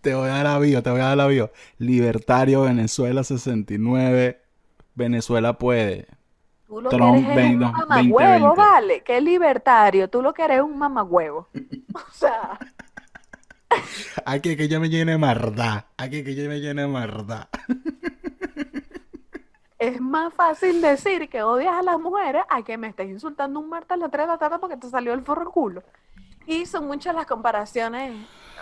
te 0.00 0.14
voy 0.14 0.30
a 0.30 0.32
dar 0.32 0.44
la 0.44 0.58
bio, 0.58 0.82
te 0.82 0.90
voy 0.90 1.00
a 1.00 1.08
dar 1.08 1.16
la 1.18 1.26
bio. 1.26 1.52
Libertario 1.78 2.62
Venezuela 2.62 3.22
69. 3.22 4.40
Venezuela 4.94 5.58
puede. 5.58 6.06
Tú 6.66 6.80
lo 6.80 6.88
Trump 6.88 7.26
que 7.26 7.32
eres 7.32 7.44
es 7.44 7.52
un 7.52 7.60
20, 7.60 7.64
mamagüevo, 7.66 8.46
2020. 8.48 8.56
vale, 8.56 9.02
qué 9.04 9.20
libertario, 9.20 10.08
tú 10.08 10.22
lo 10.22 10.32
que 10.32 10.42
eres 10.42 10.56
es 10.56 10.62
un 10.62 10.78
mamagüevo. 10.78 11.48
O 11.94 12.12
sea, 12.12 12.58
Aquí 14.24 14.56
que 14.56 14.68
yo 14.68 14.80
me 14.80 14.88
llene 14.88 15.12
de 15.12 15.18
maldad. 15.18 15.84
Aquí 15.96 16.24
que 16.24 16.34
yo 16.34 16.48
me 16.48 16.60
llene 16.60 16.82
de 16.82 16.88
maldad. 16.88 17.48
es 19.78 20.00
más 20.00 20.32
fácil 20.32 20.80
decir 20.80 21.28
que 21.28 21.42
odias 21.42 21.74
a 21.74 21.82
las 21.82 21.98
mujeres 21.98 22.42
a 22.48 22.62
que 22.62 22.78
me 22.78 22.88
estés 22.88 23.08
insultando 23.08 23.60
un 23.60 23.68
martes 23.68 23.92
a 23.92 23.96
las 23.96 24.10
3 24.10 24.26
de 24.26 24.32
la 24.32 24.38
tarde 24.38 24.58
porque 24.58 24.76
te 24.76 24.88
salió 24.88 25.12
el 25.12 25.22
forro 25.22 25.50
culo. 25.50 25.82
Y 26.46 26.66
son 26.66 26.86
muchas 26.86 27.14
las 27.14 27.26
comparaciones, 27.26 28.14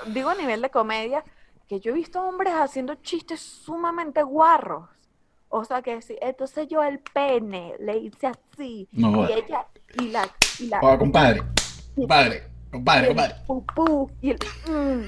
digo 0.09 0.31
a 0.31 0.35
nivel 0.35 0.63
de 0.63 0.71
comedia, 0.71 1.23
que 1.69 1.81
yo 1.81 1.93
he 1.93 1.95
visto 1.95 2.23
hombres 2.23 2.55
haciendo 2.55 2.97
chistes 2.97 3.41
sumamente 3.41 4.23
guarros. 4.23 4.89
O 5.49 5.65
sea 5.65 5.83
que 5.83 6.03
si, 6.03 6.17
entonces 6.21 6.67
yo 6.67 6.83
el 6.83 6.99
pene 6.99 7.75
le 7.79 7.99
hice 7.99 8.27
así. 8.27 8.89
No 8.91 9.29
y 9.29 9.33
ella, 9.33 9.67
y 10.01 10.09
la, 10.09 10.29
y 10.59 10.67
la, 10.67 10.81
Joda, 10.81 10.99
compadre. 10.99 11.43
Compadre. 11.95 12.43
Compadre, 12.73 13.03
el 13.03 13.09
compadre. 13.09 13.35
pupú, 13.47 14.11
y 14.21 14.31
el 14.31 14.39
mm. 14.69 15.05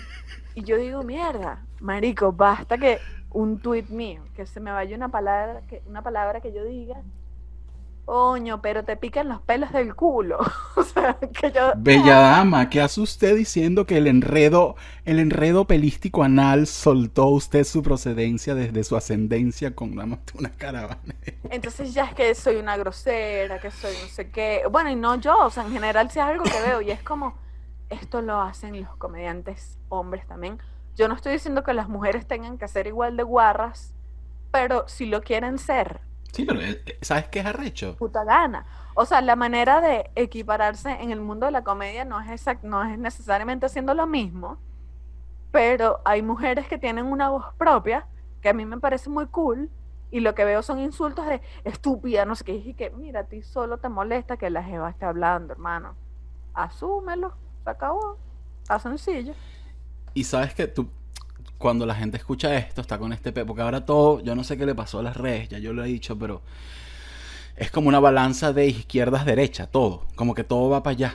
Y 0.54 0.62
yo 0.62 0.76
digo, 0.76 1.02
mierda, 1.02 1.66
marico, 1.80 2.32
basta 2.32 2.78
que 2.78 2.98
un 3.30 3.58
tuit 3.58 3.88
mío, 3.88 4.22
que 4.34 4.46
se 4.46 4.60
me 4.60 4.70
vaya 4.70 4.96
una 4.96 5.08
palabra 5.08 5.62
que, 5.68 5.82
una 5.86 6.02
palabra 6.02 6.40
que 6.40 6.52
yo 6.52 6.64
diga, 6.64 7.02
coño, 8.06 8.62
pero 8.62 8.84
te 8.84 8.96
pican 8.96 9.28
los 9.28 9.42
pelos 9.42 9.72
del 9.72 9.94
culo. 9.94 10.38
o 10.76 10.82
sea, 10.82 11.18
que 11.18 11.50
yo... 11.50 11.72
Bella 11.76 12.20
dama, 12.20 12.70
¿qué 12.70 12.80
hace 12.80 13.00
usted 13.00 13.36
diciendo 13.36 13.84
que 13.84 13.98
el 13.98 14.06
enredo, 14.06 14.76
el 15.04 15.18
enredo 15.18 15.66
pelístico 15.66 16.22
anal 16.22 16.66
soltó 16.66 17.26
usted 17.26 17.64
su 17.64 17.82
procedencia 17.82 18.54
desde 18.54 18.84
su 18.84 18.96
ascendencia 18.96 19.74
con 19.74 19.92
una, 19.92 20.18
una 20.38 20.50
caravana? 20.50 21.14
Entonces 21.50 21.92
ya 21.92 22.04
es 22.04 22.14
que 22.14 22.34
soy 22.34 22.56
una 22.56 22.76
grosera, 22.76 23.58
que 23.58 23.70
soy 23.70 23.92
no 24.00 24.08
sé 24.08 24.30
qué. 24.30 24.62
Bueno, 24.70 24.88
y 24.88 24.96
no 24.96 25.16
yo, 25.16 25.36
o 25.44 25.50
sea, 25.50 25.64
en 25.64 25.72
general 25.72 26.10
sí 26.10 26.20
es 26.20 26.24
algo 26.24 26.44
que 26.44 26.60
veo 26.64 26.80
y 26.80 26.92
es 26.92 27.02
como, 27.02 27.34
esto 27.90 28.22
lo 28.22 28.40
hacen 28.40 28.80
los 28.80 28.96
comediantes 28.96 29.78
hombres 29.88 30.26
también. 30.26 30.58
Yo 30.96 31.08
no 31.08 31.14
estoy 31.14 31.32
diciendo 31.34 31.62
que 31.64 31.74
las 31.74 31.88
mujeres 31.88 32.26
tengan 32.26 32.58
que 32.58 32.68
ser 32.68 32.86
igual 32.88 33.16
de 33.16 33.22
guarras, 33.22 33.94
pero 34.50 34.88
si 34.88 35.06
lo 35.06 35.22
quieren 35.22 35.58
ser, 35.58 36.02
Sí, 36.32 36.44
pero 36.44 36.60
eh, 36.60 36.82
eh, 36.86 36.98
¿Sabes 37.02 37.28
qué 37.28 37.40
es 37.40 37.46
arrecho? 37.46 37.98
puta 37.98 38.24
gana. 38.24 38.66
O 38.94 39.06
sea, 39.06 39.20
la 39.22 39.36
manera 39.36 39.80
de 39.80 40.10
equipararse 40.14 40.90
en 41.02 41.10
el 41.10 41.20
mundo 41.20 41.46
de 41.46 41.52
la 41.52 41.64
comedia 41.64 42.04
no 42.04 42.20
es 42.20 42.30
exact, 42.30 42.62
no 42.64 42.82
es 42.84 42.98
necesariamente 42.98 43.66
haciendo 43.66 43.94
lo 43.94 44.06
mismo, 44.06 44.58
pero 45.52 46.00
hay 46.04 46.22
mujeres 46.22 46.68
que 46.68 46.78
tienen 46.78 47.06
una 47.06 47.30
voz 47.30 47.46
propia 47.58 48.06
que 48.42 48.50
a 48.50 48.54
mí 48.54 48.66
me 48.66 48.78
parece 48.78 49.10
muy 49.10 49.26
cool 49.28 49.70
y 50.10 50.20
lo 50.20 50.34
que 50.34 50.44
veo 50.44 50.62
son 50.62 50.78
insultos 50.78 51.26
de 51.26 51.40
estúpida, 51.64 52.24
no 52.26 52.34
sé 52.36 52.44
qué, 52.44 52.54
y 52.54 52.74
que 52.74 52.90
mira, 52.90 53.20
a 53.20 53.24
ti 53.24 53.42
solo 53.42 53.78
te 53.78 53.88
molesta 53.88 54.36
que 54.36 54.50
la 54.50 54.62
jeva 54.62 54.90
esté 54.90 55.06
hablando, 55.06 55.52
hermano. 55.52 55.96
Asúmelo, 56.54 57.36
se 57.64 57.70
acabó. 57.70 58.18
Está 58.62 58.78
sencillo. 58.78 59.34
Y 60.16 60.24
sabes 60.24 60.54
que 60.54 60.66
tú, 60.66 60.88
cuando 61.58 61.84
la 61.84 61.94
gente 61.94 62.16
escucha 62.16 62.56
esto, 62.56 62.80
está 62.80 62.98
con 62.98 63.12
este 63.12 63.32
pe, 63.32 63.44
porque 63.44 63.60
ahora 63.60 63.84
todo, 63.84 64.20
yo 64.20 64.34
no 64.34 64.44
sé 64.44 64.56
qué 64.56 64.64
le 64.64 64.74
pasó 64.74 65.00
a 65.00 65.02
las 65.02 65.14
redes, 65.14 65.50
ya 65.50 65.58
yo 65.58 65.74
lo 65.74 65.84
he 65.84 65.88
dicho, 65.88 66.18
pero 66.18 66.40
es 67.54 67.70
como 67.70 67.88
una 67.88 68.00
balanza 68.00 68.54
de 68.54 68.66
izquierdas 68.66 69.26
derecha, 69.26 69.66
todo, 69.66 70.06
como 70.14 70.32
que 70.32 70.42
todo 70.42 70.70
va 70.70 70.82
para 70.82 70.92
allá. 70.92 71.14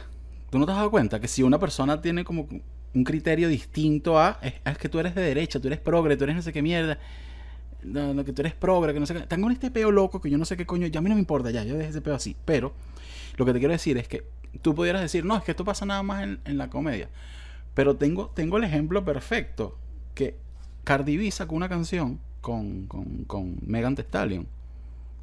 ¿Tú 0.52 0.60
no 0.60 0.68
te 0.68 0.74
has 0.74 0.78
dado 0.78 0.92
cuenta 0.92 1.20
que 1.20 1.28
si 1.28 1.42
una 1.42 1.58
persona 1.58 2.00
tiene 2.00 2.24
como 2.24 2.48
un 2.94 3.04
criterio 3.04 3.50
distinto 3.50 4.20
a, 4.20 4.38
es, 4.44 4.54
es 4.64 4.78
que 4.78 4.88
tú 4.88 5.00
eres 5.00 5.16
de 5.16 5.24
derecha, 5.24 5.60
tú 5.60 5.68
eres 5.68 5.80
progre, 5.80 6.16
tú 6.16 6.26
eres 6.26 6.36
no 6.36 6.44
sé 6.44 6.54
qué 6.54 6.62
mierda, 6.62 7.00
no, 7.82 8.14
no, 8.14 8.24
que 8.24 8.34
tú 8.34 8.44
eres 8.44 8.54
progre, 8.54 8.94
que 8.94 9.00
no 9.00 9.08
sé 9.08 9.16
qué, 9.16 9.22
están 9.22 9.42
con 9.42 9.52
este 9.52 9.72
peo 9.72 9.90
loco 9.90 10.22
que 10.22 10.30
yo 10.30 10.38
no 10.38 10.46
sé 10.46 10.56
qué 10.56 10.68
coño, 10.68 10.86
ya 10.86 11.00
a 11.00 11.02
mí 11.02 11.10
no 11.10 11.16
me 11.16 11.22
importa, 11.22 11.50
ya, 11.50 11.64
yo 11.64 11.76
dejé 11.76 11.90
ese 11.90 12.02
peo 12.02 12.14
así, 12.14 12.36
pero 12.46 12.72
lo 13.36 13.46
que 13.46 13.54
te 13.54 13.58
quiero 13.58 13.72
decir 13.72 13.98
es 13.98 14.08
que 14.08 14.28
tú 14.62 14.76
pudieras 14.76 15.02
decir, 15.02 15.26
no, 15.26 15.36
es 15.38 15.44
que 15.44 15.54
esto 15.54 15.66
pasa 15.66 15.88
nada 15.88 16.04
más 16.04 16.22
en, 16.22 16.40
en 16.46 16.60
la 16.60 16.70
comedia. 16.70 17.10
Pero 17.74 17.96
tengo, 17.96 18.30
tengo 18.34 18.58
el 18.58 18.64
ejemplo 18.64 19.04
perfecto. 19.06 19.78
Que 20.14 20.38
Cardi 20.84 21.18
B 21.18 21.32
sacó 21.32 21.56
una 21.56 21.70
canción 21.70 22.20
con, 22.42 22.88
con, 22.88 23.24
con 23.26 23.58
Megan 23.66 23.96
Thee 23.96 24.04
Stallion. 24.06 24.48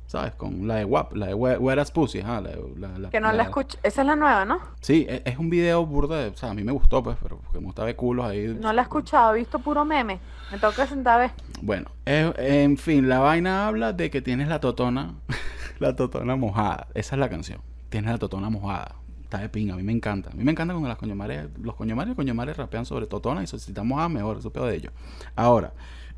¿Sabes? 0.06 0.32
Con 0.36 0.66
la 0.66 0.76
de 0.76 0.86
WAP, 0.86 1.12
la 1.16 1.26
de 1.26 1.34
Where, 1.34 1.58
Where 1.58 1.78
As 1.82 1.90
Pussy. 1.90 2.20
ajá, 2.20 2.40
la, 2.40 2.52
la- 2.78 2.98
la- 2.98 3.10
Que 3.10 3.20
no 3.20 3.30
la 3.30 3.42
escucho. 3.42 3.76
Esa 3.82 4.00
es 4.00 4.06
la 4.06 4.16
nueva, 4.16 4.46
¿no? 4.46 4.58
Sí, 4.80 5.04
es, 5.06 5.20
es 5.26 5.36
un 5.36 5.50
video 5.50 5.84
burda 5.84 6.16
de... 6.22 6.28
O 6.30 6.34
sea, 6.38 6.48
a 6.50 6.54
mí 6.54 6.64
me 6.64 6.72
gustó, 6.72 7.02
pues, 7.02 7.18
pero 7.22 7.36
porque 7.36 7.58
me 7.58 7.66
gustaba 7.66 7.88
de 7.88 7.94
culos 7.96 8.24
ahí. 8.24 8.56
No 8.58 8.72
la 8.72 8.80
he 8.80 8.84
escuchado, 8.84 9.34
he 9.34 9.38
visto 9.40 9.58
puro 9.58 9.84
meme. 9.84 10.18
Me 10.50 10.58
toca 10.58 10.86
sentar 10.86 11.16
a 11.16 11.22
ver. 11.24 11.30
Bueno, 11.60 11.90
en 12.06 12.78
fin, 12.78 13.06
la 13.10 13.18
vaina 13.18 13.66
habla 13.66 13.92
de 13.92 14.08
que 14.10 14.22
tienes 14.22 14.48
la 14.48 14.60
totona, 14.60 15.12
la 15.78 15.94
totona 15.94 16.36
mojada. 16.36 16.86
Esa 16.94 17.16
es 17.16 17.20
la 17.20 17.28
canción. 17.28 17.60
Tienes 17.90 18.10
la 18.10 18.16
totona 18.16 18.48
mojada. 18.48 18.94
Está 19.28 19.38
de 19.38 19.50
pinga, 19.50 19.74
a 19.74 19.76
mí 19.76 19.82
me 19.82 19.92
encanta. 19.92 20.30
A 20.30 20.34
mí 20.34 20.42
me 20.42 20.52
encanta 20.52 20.72
cuando 20.72 20.88
las 20.88 20.96
coñomares, 20.96 21.48
los 21.60 21.74
coñomares 21.74 22.12
y 22.12 22.16
coñomares 22.16 22.56
rapean 22.56 22.86
sobre 22.86 23.06
totona 23.06 23.42
y 23.42 23.44
está 23.44 23.82
mojada, 23.82 24.08
mejor, 24.08 24.38
eso 24.38 24.48
es 24.48 24.62
de 24.62 24.74
ellos. 24.74 24.92
Ahora, 25.36 25.74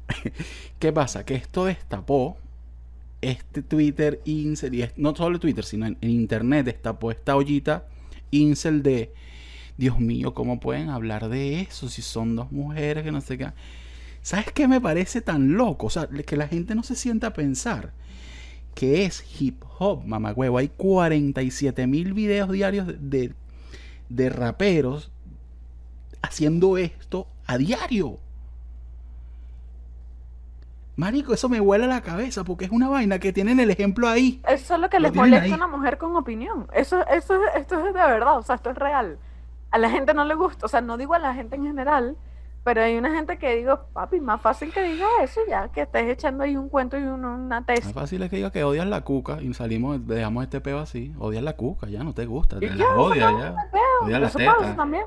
¿qué 0.79 0.93
pasa? 0.93 1.25
Que 1.25 1.35
esto 1.35 1.65
destapó 1.65 2.37
este 3.21 3.63
Twitter 3.63 4.21
incel, 4.25 4.93
no 4.97 5.15
solo 5.17 5.41
Twitter, 5.41 5.65
sino 5.65 5.87
en, 5.87 5.99
en 6.01 6.11
internet 6.11 6.65
destapó 6.67 7.11
esta 7.11 7.35
ollita 7.35 7.85
incel 8.31 8.85
de, 8.85 9.13
Dios 9.81 9.99
mío, 9.99 10.35
¿cómo 10.35 10.61
pueden 10.61 10.91
hablar 10.91 11.31
de 11.31 11.63
eso 11.63 11.89
si 11.89 12.03
son 12.03 12.37
dos 12.37 12.53
mujeres 12.53 13.03
que 13.03 13.11
no 13.11 13.23
sé 13.23 13.39
qué? 13.39 13.49
¿Sabes 14.21 14.53
qué 14.53 14.69
me 14.69 14.79
parece 14.79 15.23
tan 15.23 15.55
loco? 15.55 15.87
O 15.87 15.91
sea, 15.91 16.07
que 16.07 16.37
la 16.37 16.49
gente 16.49 16.75
no 16.75 16.83
se 16.83 16.95
sienta 16.95 17.29
a 17.29 17.33
pensar 17.33 17.93
que 18.75 19.05
es 19.05 19.25
hip 19.41 19.63
hop, 19.79 20.05
mamagüevo. 20.05 20.59
Hay 20.59 20.69
47 20.69 21.87
mil 21.87 22.13
videos 22.13 22.51
diarios 22.51 22.87
de, 22.87 23.35
de, 24.09 24.31
raperos 24.31 25.11
haciendo 26.23 26.79
esto 26.79 27.27
a 27.47 27.59
diario. 27.59 28.19
Marico, 30.97 31.33
eso 31.33 31.49
me 31.49 31.61
vuela 31.61 31.87
la 31.87 32.03
cabeza 32.03 32.45
porque 32.45 32.67
es 32.67 32.71
una 32.71 32.89
vaina 32.89 33.19
que 33.19 33.33
tienen 33.33 33.59
el 33.59 33.71
ejemplo 33.71 34.07
ahí. 34.07 34.43
Eso 34.47 34.75
es 34.75 34.81
lo 34.81 34.91
que 34.91 35.01
les 35.01 35.15
molesta 35.15 35.45
ahí. 35.45 35.53
a 35.53 35.55
una 35.55 35.67
mujer 35.67 35.97
con 35.97 36.15
opinión. 36.15 36.67
Eso, 36.75 37.07
eso, 37.09 37.41
esto 37.55 37.79
es 37.79 37.85
de 37.85 37.93
verdad, 37.93 38.37
o 38.39 38.43
sea, 38.43 38.57
esto 38.57 38.71
es 38.71 38.77
real. 38.77 39.19
A 39.71 39.79
la 39.79 39.89
gente 39.89 40.13
no 40.13 40.25
le 40.25 40.35
gusta, 40.35 40.67
o 40.67 40.69
sea, 40.69 40.83
no 40.83 40.99
digo 40.99 41.15
a 41.15 41.19
la 41.19 41.33
gente 41.33 41.57
en 41.57 41.65
general, 41.65 42.17
pero 42.63 42.83
hay 42.83 42.97
una 42.99 43.11
gente 43.15 43.39
que 43.39 43.57
digo, 43.57 43.81
papi, 43.93 44.21
más 44.21 44.41
fácil 44.41 44.73
que 44.73 44.83
diga 44.83 45.07
eso 45.23 45.41
ya, 45.49 45.69
que 45.69 45.83
estés 45.83 46.09
echando 46.11 46.45
ahí 46.45 46.57
un 46.57 46.69
cuento 46.69 46.99
y 46.99 47.03
un- 47.03 47.25
una 47.25 47.61
Más 47.61 47.67
tesis. 47.67 47.93
fácil 47.93 48.23
es 48.23 48.31
que 48.31 48.37
diga 48.37 48.51
que 48.51 48.63
odias 48.65 48.87
la 48.87 49.01
cuca 49.03 49.41
y 49.41 49.53
salimos, 49.55 50.07
dejamos 50.07 50.45
este 50.45 50.61
peo 50.61 50.79
así. 50.79 51.15
Odias 51.19 51.43
la 51.43 51.55
cuca, 51.57 51.89
ya 51.89 52.05
no 52.05 52.13
te 52.13 52.27
gusta, 52.27 52.59
te 52.61 52.69
la 52.71 52.95
odias 52.95 53.33
ya. 53.39 53.55
Odias 54.03 54.21
las 54.21 54.35
tetas. 54.37 54.77
también. 54.77 55.05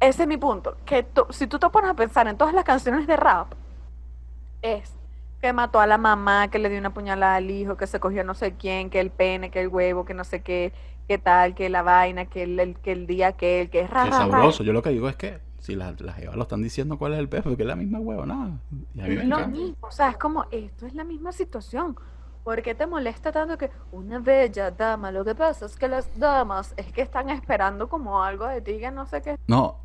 Ese 0.00 0.22
es 0.22 0.28
mi 0.28 0.36
punto, 0.36 0.76
que 0.84 1.02
tú- 1.02 1.26
si 1.30 1.46
tú 1.46 1.58
te 1.58 1.68
pones 1.70 1.90
a 1.90 1.94
pensar 1.94 2.26
en 2.28 2.36
todas 2.36 2.52
las 2.52 2.64
canciones 2.64 3.06
de 3.06 3.16
rap, 3.16 3.52
es 4.60 4.92
que 5.40 5.52
mató 5.52 5.80
a 5.80 5.86
la 5.86 5.96
mamá, 5.98 6.48
que 6.48 6.58
le 6.58 6.68
dio 6.68 6.78
una 6.78 6.92
puñalada 6.92 7.36
al 7.36 7.50
hijo, 7.50 7.76
que 7.76 7.86
se 7.86 8.00
cogió 8.00 8.24
no 8.24 8.34
sé 8.34 8.54
quién, 8.54 8.90
que 8.90 9.00
el 9.00 9.10
pene, 9.10 9.50
que 9.50 9.60
el 9.60 9.68
huevo, 9.68 10.04
que 10.04 10.12
no 10.14 10.24
sé 10.24 10.42
qué, 10.42 10.72
que 11.08 11.18
tal, 11.18 11.54
que 11.54 11.68
la 11.68 11.82
vaina, 11.82 12.26
que 12.26 12.42
el, 12.42 12.58
el- 12.58 12.78
que 12.78 12.92
el 12.92 13.06
día 13.06 13.32
que 13.32 13.62
el, 13.62 13.70
que 13.70 13.80
es 13.80 13.90
ra, 13.90 14.04
Qué 14.04 14.10
ra, 14.10 14.18
ra. 14.18 14.30
sabroso. 14.30 14.62
Yo 14.62 14.72
lo 14.72 14.82
que 14.82 14.90
digo 14.90 15.08
es 15.08 15.16
que 15.16 15.38
Si 15.64 15.74
las 15.76 15.96
jevas 16.16 16.36
lo 16.36 16.42
están 16.42 16.60
diciendo 16.60 16.98
cuál 16.98 17.14
es 17.14 17.20
el 17.20 17.28
pez, 17.30 17.40
porque 17.42 17.62
es 17.62 17.66
la 17.66 17.74
misma 17.74 17.98
huevo, 17.98 18.26
nada. 18.26 18.58
Y 18.94 19.00
a 19.00 19.04
mí 19.04 19.14
me 19.16 19.22
Es 19.22 19.28
lo 19.28 19.48
mismo, 19.48 19.76
o 19.80 19.90
sea, 19.90 20.10
es 20.10 20.18
como, 20.18 20.44
esto 20.50 20.84
es 20.86 20.92
la 20.94 21.04
misma 21.04 21.32
situación. 21.32 21.96
¿Por 22.44 22.60
qué 22.60 22.74
te 22.74 22.86
molesta 22.86 23.32
tanto 23.32 23.56
que 23.56 23.70
una 23.90 24.18
bella 24.18 24.70
dama? 24.70 25.10
Lo 25.10 25.24
que 25.24 25.34
pasa 25.34 25.64
es 25.64 25.74
que 25.76 25.88
las 25.88 26.18
damas 26.18 26.74
es 26.76 26.92
que 26.92 27.00
están 27.00 27.30
esperando 27.30 27.88
como 27.88 28.22
algo 28.22 28.46
de 28.46 28.60
ti 28.60 28.78
que 28.78 28.90
no 28.90 29.06
sé 29.06 29.22
qué. 29.22 29.38
No, 29.46 29.78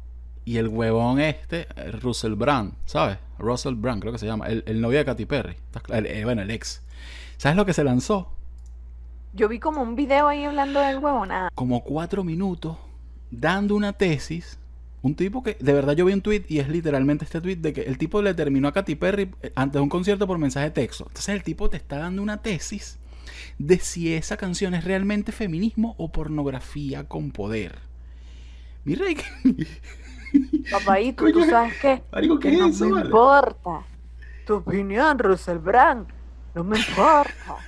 y 0.44 0.58
el 0.58 0.68
huevón 0.68 1.22
este, 1.22 1.68
eh, 1.78 1.92
Russell 1.94 2.34
Brand, 2.34 2.74
¿sabes? 2.84 3.18
Russell 3.38 3.76
Brand, 3.76 4.02
creo 4.02 4.12
que 4.12 4.20
se 4.20 4.26
llama. 4.26 4.48
El, 4.48 4.66
el 4.68 4.82
novio 4.82 4.98
de 4.98 5.06
Katy 5.06 5.26
Perry. 5.26 5.54
¿Estás 5.54 5.84
cla- 5.84 6.00
el- 6.00 6.08
eh, 6.08 6.26
bueno, 6.26 6.42
el 6.42 6.52
ex. 6.52 6.82
¿Sabes 7.38 7.56
lo 7.56 7.66
que 7.66 7.72
se 7.72 7.86
lanzó? 7.86 8.28
Yo 9.32 9.48
vi 9.48 9.60
como 9.60 9.82
un 9.82 9.96
video 9.96 10.28
ahí 10.28 10.44
hablando 10.44 10.82
del 10.82 10.98
huevo, 10.98 11.26
nada. 11.26 11.48
Como 11.56 11.82
cuatro 11.86 12.26
minutos 12.26 12.76
dando 13.32 13.76
una 13.78 13.94
tesis. 13.94 14.60
Un 15.02 15.16
tipo 15.16 15.44
que, 15.44 15.56
de 15.60 15.74
verdad, 15.74 15.94
yo 15.96 16.06
vi 16.06 16.14
un 16.14 16.22
tweet 16.22 16.46
y 16.50 16.60
es 16.60 16.68
literalmente 16.70 17.26
este 17.26 17.42
tweet 17.42 17.58
de 17.58 17.74
que 17.74 17.82
el 17.84 17.98
tipo 17.98 18.22
le 18.22 18.34
terminó 18.34 18.68
a 18.68 18.74
Katy 18.74 18.96
Perry 18.96 19.32
eh, 19.42 19.52
antes 19.56 19.74
de 19.76 19.80
un 19.82 19.90
concierto 19.90 20.28
por 20.28 20.38
mensaje 20.38 20.66
de 20.68 20.72
texto. 20.72 21.06
Entonces 21.08 21.30
el 21.36 21.44
tipo 21.44 21.70
te 21.70 21.78
está 21.78 21.98
dando 22.00 22.22
una 22.22 22.42
tesis 22.42 23.00
de 23.58 23.80
si 23.80 24.14
esa 24.14 24.38
canción 24.38 24.74
es 24.74 24.84
realmente 24.84 25.32
feminismo 25.32 25.96
o 25.98 26.12
pornografía 26.12 27.06
con 27.08 27.32
poder. 27.32 27.80
Mi 28.84 28.96
rey, 28.96 29.18
Papaito, 30.70 31.32
tú 31.32 31.44
sabes 31.44 31.76
qué? 31.78 32.04
marico, 32.12 32.40
¿qué 32.40 32.50
Que 32.50 32.56
es 32.56 32.60
no 32.60 32.68
eso, 32.68 32.86
me 32.86 32.92
vale? 32.92 33.06
importa. 33.08 33.88
Tu 34.46 34.56
opinión, 34.56 35.20
Russell 35.20 35.58
Brand. 35.60 36.08
No 36.54 36.64
me 36.64 36.78
importa. 36.80 37.68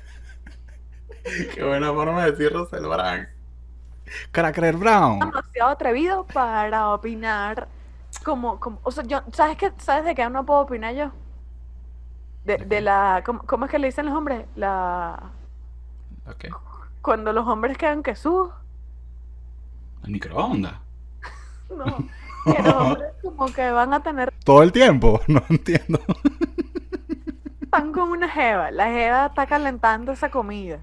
Qué 1.53 1.63
buena 1.63 1.91
forma 1.93 2.25
de 2.25 2.31
decir 2.31 2.51
Russell 2.51 2.85
Brand. 2.87 3.27
Cracker 4.31 4.77
Brown. 4.77 5.19
demasiado 5.19 5.69
atrevido 5.71 6.25
para 6.27 6.89
opinar 6.93 7.67
como, 8.23 8.59
como 8.59 8.79
o 8.83 8.91
sea, 8.91 9.03
yo, 9.05 9.21
¿sabes 9.33 9.57
qué? 9.57 9.71
¿Sabes 9.79 10.05
de 10.05 10.15
qué 10.15 10.29
no 10.29 10.45
puedo 10.45 10.61
opinar 10.61 10.93
yo? 10.95 11.11
De, 12.43 12.57
¿De 12.57 12.81
la, 12.81 13.21
¿cómo, 13.25 13.43
cómo 13.45 13.65
es 13.65 13.71
que 13.71 13.79
le 13.79 13.87
dicen 13.87 14.05
los 14.07 14.15
hombres? 14.15 14.45
La, 14.55 15.31
Ok. 16.27 16.45
cuando 17.01 17.33
los 17.33 17.47
hombres 17.47 17.77
quedan 17.77 18.03
que 18.03 18.15
sus, 18.15 18.49
El 20.03 20.11
microondas. 20.11 20.73
no, 21.69 21.97
que 22.45 22.61
los 22.63 22.73
hombres 22.75 23.13
como 23.21 23.45
que 23.53 23.71
van 23.71 23.93
a 23.93 24.01
tener, 24.03 24.33
Todo 24.43 24.63
el 24.63 24.71
tiempo. 24.71 25.21
No 25.27 25.43
entiendo. 25.49 25.99
están 27.61 27.91
con 27.93 28.09
una 28.11 28.29
jeva, 28.29 28.71
la 28.71 28.85
jeva 28.87 29.25
está 29.27 29.47
calentando 29.47 30.11
esa 30.11 30.29
comida, 30.29 30.79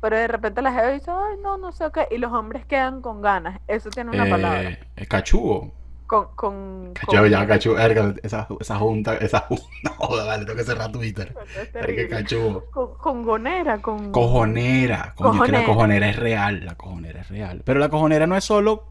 pero 0.00 0.16
de 0.16 0.26
repente 0.28 0.62
la 0.62 0.72
jeva 0.72 0.88
dice, 0.88 1.10
ay, 1.10 1.36
no, 1.42 1.58
no 1.58 1.72
sé 1.72 1.86
qué, 1.92 2.08
y 2.10 2.18
los 2.18 2.32
hombres 2.32 2.64
quedan 2.66 3.00
con 3.02 3.20
ganas, 3.22 3.60
eso 3.68 3.90
tiene 3.90 4.10
una 4.10 4.28
palabra, 4.28 4.62
Eh, 4.70 4.78
eh, 4.96 5.06
cachugo. 5.06 5.72
con, 6.06 6.34
con, 6.34 6.92
Cachugo, 6.94 7.22
con- 7.22 7.30
ya, 7.30 7.46
cachugo. 7.46 7.78
Esa, 8.22 8.48
esa 8.58 8.76
junta, 8.78 9.14
esa 9.16 9.40
junta. 9.40 9.64
No, 9.84 9.90
joda, 9.92 10.24
vale, 10.26 10.44
tengo 10.44 10.56
que 10.58 10.64
cerrar 10.64 10.90
Twitter. 10.90 11.32
terrible. 11.72 12.08
cachugo. 12.08 12.64
Con, 12.72 12.94
con 12.96 13.22
gonera, 13.24 13.80
con... 13.80 14.10
Cojonera. 14.10 15.14
Coño, 15.16 15.44
es 15.44 15.50
que 15.50 15.56
la 15.58 15.64
Cojonera. 15.64 16.08
es 16.08 16.16
real. 16.16 16.64
La 16.66 16.74
cojonera 16.74 17.20
es 17.20 17.28
real. 17.28 17.62
Pero 17.64 17.78
la 17.78 17.88
cojonera 17.88 18.26
no 18.26 18.36
es 18.36 18.42
solo. 18.44 18.88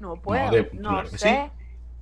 No 0.00 0.16
puedo, 0.16 0.50
de- 0.50 0.70
no 0.72 0.88
claro 0.90 1.08
sé, 1.08 1.50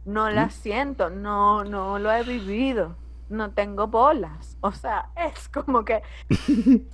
no 0.04 0.30
la 0.30 0.46
¿Mm? 0.46 0.50
siento, 0.50 1.10
no, 1.10 1.64
no 1.64 1.98
lo 1.98 2.12
he 2.12 2.22
vivido, 2.22 2.96
no 3.30 3.50
tengo 3.50 3.86
bolas. 3.88 4.56
O 4.60 4.70
sea, 4.72 5.08
es 5.16 5.48
como 5.48 5.84
que 5.84 6.02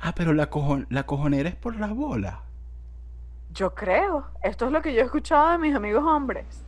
Ah, 0.00 0.12
pero 0.14 0.32
la, 0.32 0.50
cojon- 0.50 0.86
la 0.90 1.06
cojonera 1.06 1.48
es 1.48 1.56
por 1.56 1.76
las 1.76 1.90
bolas. 1.94 2.36
yo 3.50 3.74
creo, 3.74 4.26
esto 4.42 4.66
es 4.66 4.72
lo 4.72 4.80
que 4.82 4.92
yo 4.94 5.00
he 5.00 5.04
escuchado 5.04 5.50
de 5.52 5.58
mis 5.58 5.74
amigos 5.74 6.04
hombres. 6.04 6.64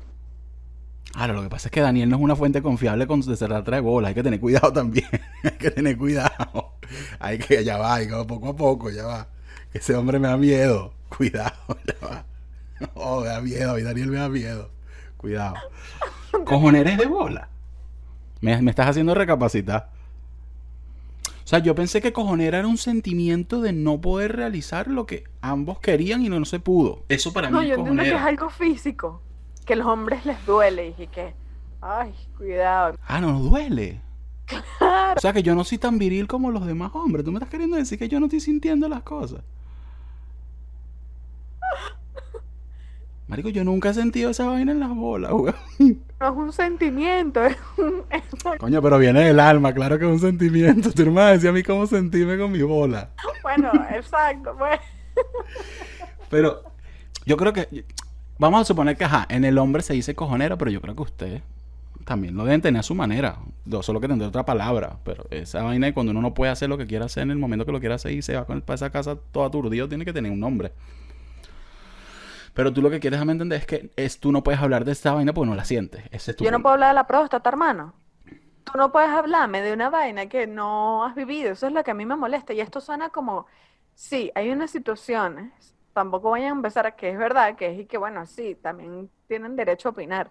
Claro, 1.13 1.35
lo 1.35 1.43
que 1.43 1.49
pasa 1.49 1.69
es 1.69 1.73
que 1.73 1.81
Daniel 1.81 2.09
no 2.09 2.17
es 2.17 2.23
una 2.23 2.37
fuente 2.37 2.63
confiable 2.63 3.07
con 3.07 3.21
de 3.21 3.37
cerrar 3.37 3.65
trae 3.65 3.81
bolas. 3.81 4.11
Hay 4.11 4.15
que 4.15 4.23
tener 4.23 4.39
cuidado 4.41 4.73
también. 4.73 5.09
hay 5.45 5.51
que 5.59 5.71
tener 5.71 5.97
cuidado. 5.99 6.75
Hay 7.19 7.39
que, 7.39 7.65
ya 7.65 7.79
va, 7.79 7.99
que 8.01 8.09
poco 8.27 8.49
a 8.51 8.57
poco, 8.57 8.91
ya 8.91 9.05
va. 9.07 9.29
Ese 9.73 9.95
hombre 9.97 10.19
me 10.19 10.29
da 10.29 10.37
miedo. 10.37 10.95
Cuidado, 11.09 11.53
ya 11.87 12.07
va. 12.07 12.25
Oh, 12.95 13.21
me 13.23 13.29
da 13.29 13.41
miedo, 13.41 13.79
y 13.79 13.83
Daniel 13.83 14.09
me 14.11 14.19
da 14.19 14.29
miedo. 14.29 14.71
Cuidado. 15.17 15.61
Cojoneres 16.45 16.97
de 16.99 17.07
bola. 17.07 17.49
Me, 18.41 18.61
me 18.63 18.71
estás 18.71 18.89
haciendo 18.89 19.15
recapacitar. 19.15 19.91
O 21.51 21.53
sea, 21.53 21.59
yo 21.59 21.75
pensé 21.75 22.01
que 22.01 22.13
cojonera 22.13 22.59
era 22.61 22.69
un 22.69 22.79
sentimiento 22.79 23.61
de 23.61 23.73
no 23.73 24.01
poder 24.01 24.37
realizar 24.37 24.87
lo 24.87 25.05
que 25.05 25.25
ambos 25.41 25.81
querían 25.81 26.25
y 26.25 26.29
no, 26.29 26.39
no 26.39 26.45
se 26.45 26.61
pudo. 26.61 27.03
Eso 27.09 27.33
para 27.33 27.51
No, 27.51 27.61
mí 27.61 27.67
yo 27.67 27.73
es 27.73 27.79
entiendo 27.79 28.05
que 28.05 28.11
es 28.11 28.23
algo 28.23 28.51
físico, 28.51 29.21
que 29.67 29.73
a 29.73 29.77
los 29.77 29.89
hombres 29.89 30.25
les 30.25 30.47
duele 30.47 30.95
y 30.97 31.09
que, 31.09 31.35
ay, 31.81 32.15
cuidado. 32.39 32.95
Ah, 33.05 33.21
no, 33.21 33.33
no 33.33 33.41
duele. 33.41 34.01
Claro, 34.47 35.15
O 35.17 35.21
sea 35.21 35.33
que 35.33 35.43
yo 35.43 35.57
no 35.57 35.65
soy 35.65 35.79
tan 35.79 35.99
viril 35.99 36.29
como 36.29 36.53
los 36.53 36.65
demás 36.67 36.93
hombres. 36.95 37.25
Tú 37.25 37.33
me 37.33 37.39
estás 37.39 37.51
queriendo 37.51 37.77
decir 37.77 37.99
que 37.99 38.09
yo 38.09 38.21
no 38.21 38.27
estoy 38.27 38.39
sintiendo 38.39 38.89
las 38.89 39.03
cosas. 39.03 39.41
Marico, 43.31 43.49
yo 43.49 43.63
nunca 43.63 43.91
he 43.91 43.95
sentido 43.95 44.31
esa 44.31 44.47
vaina 44.47 44.73
en 44.73 44.81
las 44.81 44.91
bolas, 44.91 45.31
weón. 45.33 45.55
no 46.19 46.29
es 46.29 46.37
un 46.37 46.53
sentimiento, 46.53 47.45
es 47.47 47.57
un... 47.79 48.03
Coño, 48.59 48.83
pero 48.83 48.99
viene 48.99 49.21
del 49.21 49.39
alma, 49.39 49.73
claro 49.73 50.01
que 50.01 50.05
es 50.05 50.11
un 50.11 50.19
sentimiento. 50.19 50.91
No 50.97 51.13
me 51.13 51.21
vas 51.21 51.45
a 51.45 51.53
mí 51.53 51.63
cómo 51.63 51.87
sentirme 51.87 52.37
con 52.37 52.51
mi 52.51 52.63
bola. 52.63 53.11
bueno, 53.45 53.71
exacto, 53.95 54.57
pues. 54.59 54.81
Pero 56.29 56.63
yo 57.25 57.37
creo 57.37 57.53
que. 57.53 57.85
Vamos 58.39 58.63
a 58.63 58.65
suponer 58.65 58.97
que, 58.97 59.05
ajá, 59.05 59.27
en 59.29 59.45
el 59.45 59.59
hombre 59.59 59.83
se 59.83 59.93
dice 59.93 60.17
cojonero, 60.17 60.59
pero 60.59 60.73
yo 60.73 60.81
creo 60.81 60.97
que 60.97 61.03
ustedes 61.03 61.43
también 62.05 62.37
lo 62.37 62.45
deben 62.45 62.61
tener 62.63 62.81
a 62.81 62.83
su 62.83 62.97
manera. 62.97 63.39
Yo 63.65 63.83
solo 63.83 64.01
que 64.01 64.09
tendré 64.09 64.27
otra 64.27 64.45
palabra. 64.45 64.97
Pero 65.05 65.27
esa 65.31 65.63
vaina 65.63 65.87
de 65.87 65.95
cuando 65.95 66.11
uno 66.11 66.21
no 66.21 66.35
puede 66.35 66.51
hacer 66.51 66.69
lo 66.69 66.79
que 66.79 66.89
quiera 66.89 67.05
hacer 67.05 67.23
en 67.23 67.31
el 67.31 67.39
momento 67.39 67.65
que 67.65 67.71
lo 67.71 67.79
quiera 67.79 67.95
hacer 67.95 68.11
y 68.11 68.23
se 68.23 68.35
va 68.35 68.45
con, 68.45 68.61
para 68.63 68.75
esa 68.75 68.91
casa 68.91 69.17
todo 69.31 69.45
aturdido, 69.45 69.89
tiene 69.89 70.05
que 70.05 70.13
tener 70.13 70.33
un 70.33 70.41
nombre. 70.41 70.73
Pero 72.61 72.75
tú 72.75 72.83
lo 72.83 72.91
que 72.91 73.01
quieres 73.01 73.17
dejarme 73.17 73.33
entender 73.33 73.59
es 73.59 73.67
que 73.67 73.91
es, 73.97 74.21
tú 74.21 74.33
no 74.33 74.43
puedes 74.43 74.61
hablar 74.61 74.85
de 74.85 74.93
esta 74.93 75.15
vaina 75.15 75.33
porque 75.33 75.49
no 75.49 75.57
la 75.57 75.65
sientes. 75.65 76.05
Ese 76.11 76.33
es 76.33 76.37
tu 76.37 76.45
Yo 76.45 76.51
no 76.51 76.61
puedo 76.61 76.75
hablar 76.75 76.91
de 76.91 76.95
la 76.95 77.07
próstata, 77.07 77.49
hermano. 77.49 77.95
Tú 78.65 78.77
no 78.77 78.93
puedes 78.93 79.09
hablarme 79.09 79.63
de 79.63 79.73
una 79.73 79.89
vaina 79.89 80.27
que 80.27 80.47
no 80.47 81.03
has 81.07 81.15
vivido. 81.15 81.53
Eso 81.53 81.69
es 81.69 81.73
lo 81.73 81.83
que 81.83 81.93
a 81.93 81.95
mí 81.95 82.05
me 82.05 82.17
molesta. 82.17 82.53
Y 82.53 82.61
esto 82.61 82.83
suena 82.83 83.09
como, 83.09 83.47
sí, 83.95 84.31
hay 84.35 84.51
unas 84.51 84.71
situaciones, 84.73 85.75
tampoco 85.95 86.33
vayan 86.33 86.49
a 86.49 86.57
empezar 86.57 86.85
a 86.85 86.91
que 86.91 87.09
es 87.09 87.17
verdad, 87.17 87.57
que 87.57 87.73
es 87.73 87.81
y 87.81 87.87
que 87.87 87.97
bueno, 87.97 88.27
sí, 88.27 88.59
también 88.61 89.09
tienen 89.27 89.57
derecho 89.57 89.89
a 89.89 89.93
opinar. 89.93 90.31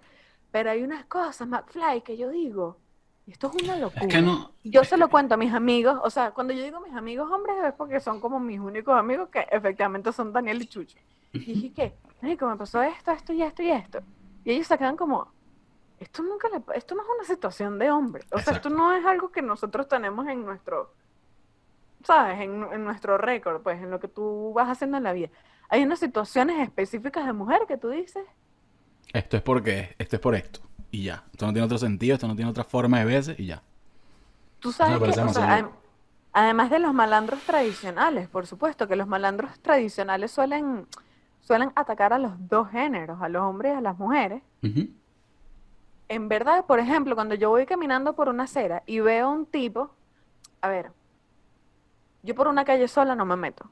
Pero 0.52 0.70
hay 0.70 0.84
unas 0.84 1.06
cosas, 1.06 1.48
McFly, 1.48 2.02
que 2.02 2.16
yo 2.16 2.30
digo, 2.30 2.78
esto 3.26 3.52
es 3.56 3.64
una 3.64 3.76
locura. 3.76 4.06
Es 4.06 4.14
que 4.14 4.22
no. 4.22 4.52
Yo 4.64 4.84
se 4.84 4.98
lo 4.98 5.10
cuento 5.10 5.34
a 5.34 5.38
mis 5.38 5.52
amigos, 5.52 5.98
o 6.04 6.12
sea, 6.12 6.30
cuando 6.30 6.54
yo 6.54 6.64
digo 6.64 6.80
mis 6.80 6.94
amigos 6.94 7.28
hombres 7.32 7.56
es 7.66 7.74
porque 7.74 8.00
son 8.00 8.20
como 8.20 8.40
mis 8.40 8.60
únicos 8.60 8.96
amigos 8.96 9.30
que 9.30 9.48
efectivamente 9.50 10.14
son 10.14 10.32
Daniel 10.32 10.62
y 10.62 10.68
Chucho. 10.68 11.00
Y 11.34 11.40
dije 11.40 11.74
que, 11.74 12.09
Marico, 12.22 12.48
me 12.48 12.58
pasó 12.58 12.82
esto, 12.82 13.12
esto 13.12 13.34
y 13.34 13.42
esto 13.44 13.64
y 13.64 13.72
esto. 13.72 14.00
Y 14.44 14.52
ellos 14.52 14.68
se 14.68 14.78
quedan 14.78 14.98
como, 14.98 15.34
esto 16.00 16.24
nunca 16.24 16.50
le, 16.50 16.62
esto 16.78 16.96
no 16.96 17.04
es 17.04 17.10
una 17.18 17.26
situación 17.26 17.80
de 17.80 17.92
hombre. 17.92 18.26
O 18.32 18.40
sea, 18.42 18.54
esto 18.54 18.70
Exacto. 18.70 18.70
no 18.70 18.94
es 18.94 19.06
algo 19.06 19.32
que 19.32 19.42
nosotros 19.42 19.88
tenemos 19.88 20.28
en 20.28 20.46
nuestro, 20.46 20.96
¿sabes? 22.04 22.40
En, 22.42 22.64
en 22.72 22.84
nuestro 22.84 23.18
récord, 23.18 23.62
pues, 23.62 23.82
en 23.82 23.92
lo 23.92 24.00
que 24.00 24.08
tú 24.08 24.54
vas 24.56 24.70
haciendo 24.70 24.98
en 24.98 25.04
la 25.04 25.14
vida. 25.14 25.30
Hay 25.70 25.84
unas 25.84 26.00
situaciones 26.00 26.60
específicas 26.62 27.26
de 27.26 27.34
mujer 27.34 27.62
que 27.68 27.78
tú 27.78 27.90
dices, 27.90 28.26
Esto 29.14 29.38
es 29.38 29.44
porque 29.44 29.96
esto 30.00 30.16
es 30.16 30.22
por 30.22 30.36
esto. 30.36 30.62
Y 30.92 31.04
ya. 31.04 31.24
Esto 31.32 31.46
no 31.46 31.54
tiene 31.54 31.66
otro 31.66 31.78
sentido, 31.78 32.16
esto 32.16 32.28
no 32.28 32.36
tiene 32.36 32.50
otra 32.52 32.64
forma 32.64 33.00
de 33.00 33.06
veces 33.06 33.40
y 33.40 33.46
ya. 33.48 33.62
Tú 34.60 34.72
sabes 34.72 35.02
que, 35.02 35.10
o 35.10 35.30
sea, 35.30 35.60
adem- 35.60 35.72
además 36.34 36.70
de 36.70 36.80
los 36.80 36.94
malandros 36.94 37.42
tradicionales, 37.44 38.28
por 38.28 38.46
supuesto, 38.48 38.88
que 38.88 38.96
los 38.96 39.08
malandros 39.08 39.60
tradicionales 39.62 40.32
suelen, 40.32 40.88
suelen 41.50 41.72
atacar 41.74 42.14
a 42.14 42.20
los 42.20 42.34
dos 42.48 42.70
géneros, 42.70 43.20
a 43.24 43.28
los 43.28 43.42
hombres 43.42 43.74
y 43.74 43.76
a 43.76 43.82
las 43.82 43.98
mujeres. 43.98 44.44
En 46.08 46.30
verdad, 46.30 46.64
por 46.68 46.78
ejemplo, 46.78 47.16
cuando 47.16 47.34
yo 47.34 47.50
voy 47.50 47.66
caminando 47.66 48.14
por 48.14 48.30
una 48.30 48.44
acera 48.44 48.84
y 48.86 49.00
veo 49.00 49.26
a 49.26 49.32
un 49.32 49.48
tipo, 49.48 49.90
a 50.62 50.70
ver, 50.70 50.92
yo 52.22 52.36
por 52.36 52.48
una 52.48 52.64
calle 52.64 52.88
sola 52.88 53.16
no 53.16 53.26
me 53.26 53.36
meto. 53.36 53.68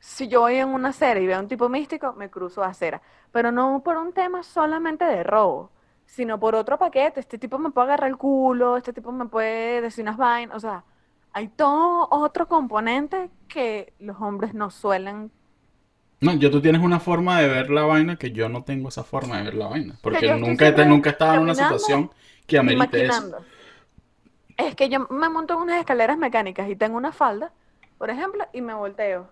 Si 0.00 0.28
yo 0.28 0.40
voy 0.42 0.56
en 0.56 0.68
una 0.68 0.90
acera 0.90 1.18
y 1.18 1.26
veo 1.26 1.38
a 1.38 1.40
un 1.40 1.48
tipo 1.48 1.70
místico, 1.70 2.12
me 2.12 2.28
cruzo 2.28 2.62
acera. 2.62 3.00
Pero 3.32 3.50
no 3.50 3.80
por 3.82 3.96
un 3.96 4.12
tema 4.12 4.42
solamente 4.42 5.06
de 5.06 5.22
robo, 5.22 5.70
sino 6.04 6.38
por 6.38 6.54
otro 6.54 6.78
paquete. 6.78 7.20
Este 7.20 7.38
tipo 7.38 7.58
me 7.58 7.70
puede 7.70 7.86
agarrar 7.86 8.10
el 8.10 8.18
culo, 8.18 8.76
este 8.76 8.92
tipo 8.92 9.12
me 9.12 9.24
puede 9.24 9.80
decir 9.80 10.02
unas 10.02 10.18
vainas. 10.18 10.54
O 10.58 10.60
sea, 10.60 10.84
hay 11.32 11.48
todo 11.48 12.06
otro 12.10 12.48
componente 12.48 13.30
que 13.48 13.94
los 13.98 14.20
hombres 14.20 14.52
no 14.52 14.68
suelen. 14.68 15.32
No, 16.20 16.32
yo 16.34 16.50
tú 16.50 16.60
tienes 16.60 16.82
una 16.82 16.98
forma 17.00 17.40
de 17.40 17.48
ver 17.48 17.70
la 17.70 17.82
vaina 17.82 18.16
que 18.16 18.32
yo 18.32 18.48
no 18.48 18.64
tengo 18.64 18.88
esa 18.88 19.04
forma 19.04 19.38
de 19.38 19.44
ver 19.44 19.54
la 19.54 19.66
vaina. 19.68 19.94
Porque 20.02 20.26
yo 20.26 20.36
nunca, 20.36 20.64
siempre 20.64 20.86
nunca 20.86 21.10
he 21.10 21.12
estado 21.12 21.34
en 21.34 21.40
una 21.42 21.54
situación 21.54 22.10
que 22.46 22.58
amerite 22.58 23.06
eso. 23.06 23.36
Es 24.56 24.74
que 24.74 24.88
yo 24.88 25.06
me 25.10 25.28
monto 25.28 25.54
en 25.54 25.60
unas 25.60 25.78
escaleras 25.78 26.18
mecánicas 26.18 26.68
y 26.68 26.74
tengo 26.76 26.96
una 26.96 27.12
falda, 27.12 27.52
por 27.96 28.10
ejemplo, 28.10 28.44
y 28.52 28.60
me 28.60 28.74
volteo. 28.74 29.28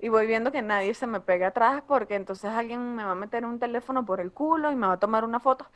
y 0.00 0.08
voy 0.08 0.26
viendo 0.26 0.50
que 0.50 0.62
nadie 0.62 0.94
se 0.94 1.06
me 1.06 1.20
pega 1.20 1.46
atrás 1.48 1.84
porque 1.86 2.16
entonces 2.16 2.50
alguien 2.50 2.96
me 2.96 3.04
va 3.04 3.12
a 3.12 3.14
meter 3.14 3.44
un 3.44 3.60
teléfono 3.60 4.04
por 4.04 4.20
el 4.20 4.32
culo 4.32 4.72
y 4.72 4.74
me 4.74 4.88
va 4.88 4.94
a 4.94 4.98
tomar 4.98 5.24
una 5.24 5.38
foto. 5.38 5.66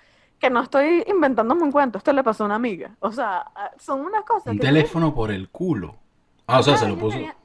Que 0.41 0.51
no 0.51 0.61
estoy 0.62 1.05
inventándome 1.07 1.62
un 1.62 1.70
cuento, 1.70 1.99
esto 1.99 2.12
le 2.12 2.24
pasó 2.24 2.43
a 2.43 2.47
una 2.47 2.57
amiga. 2.57 2.97
O 2.99 3.12
sea, 3.12 3.47
son 3.79 4.01
unas 4.01 4.24
cosas 4.24 4.49
Un 4.49 4.59
que 4.59 4.66
teléfono 4.66 5.14
por 5.14 5.31
el 5.31 5.49
culo. 5.49 5.95
Ah, 6.49 6.59
o 6.59 6.62
sea, 6.64 6.77
se 6.77 6.89
lo 6.89 6.97
puso. 6.99 7.16
tenía- 7.18 7.37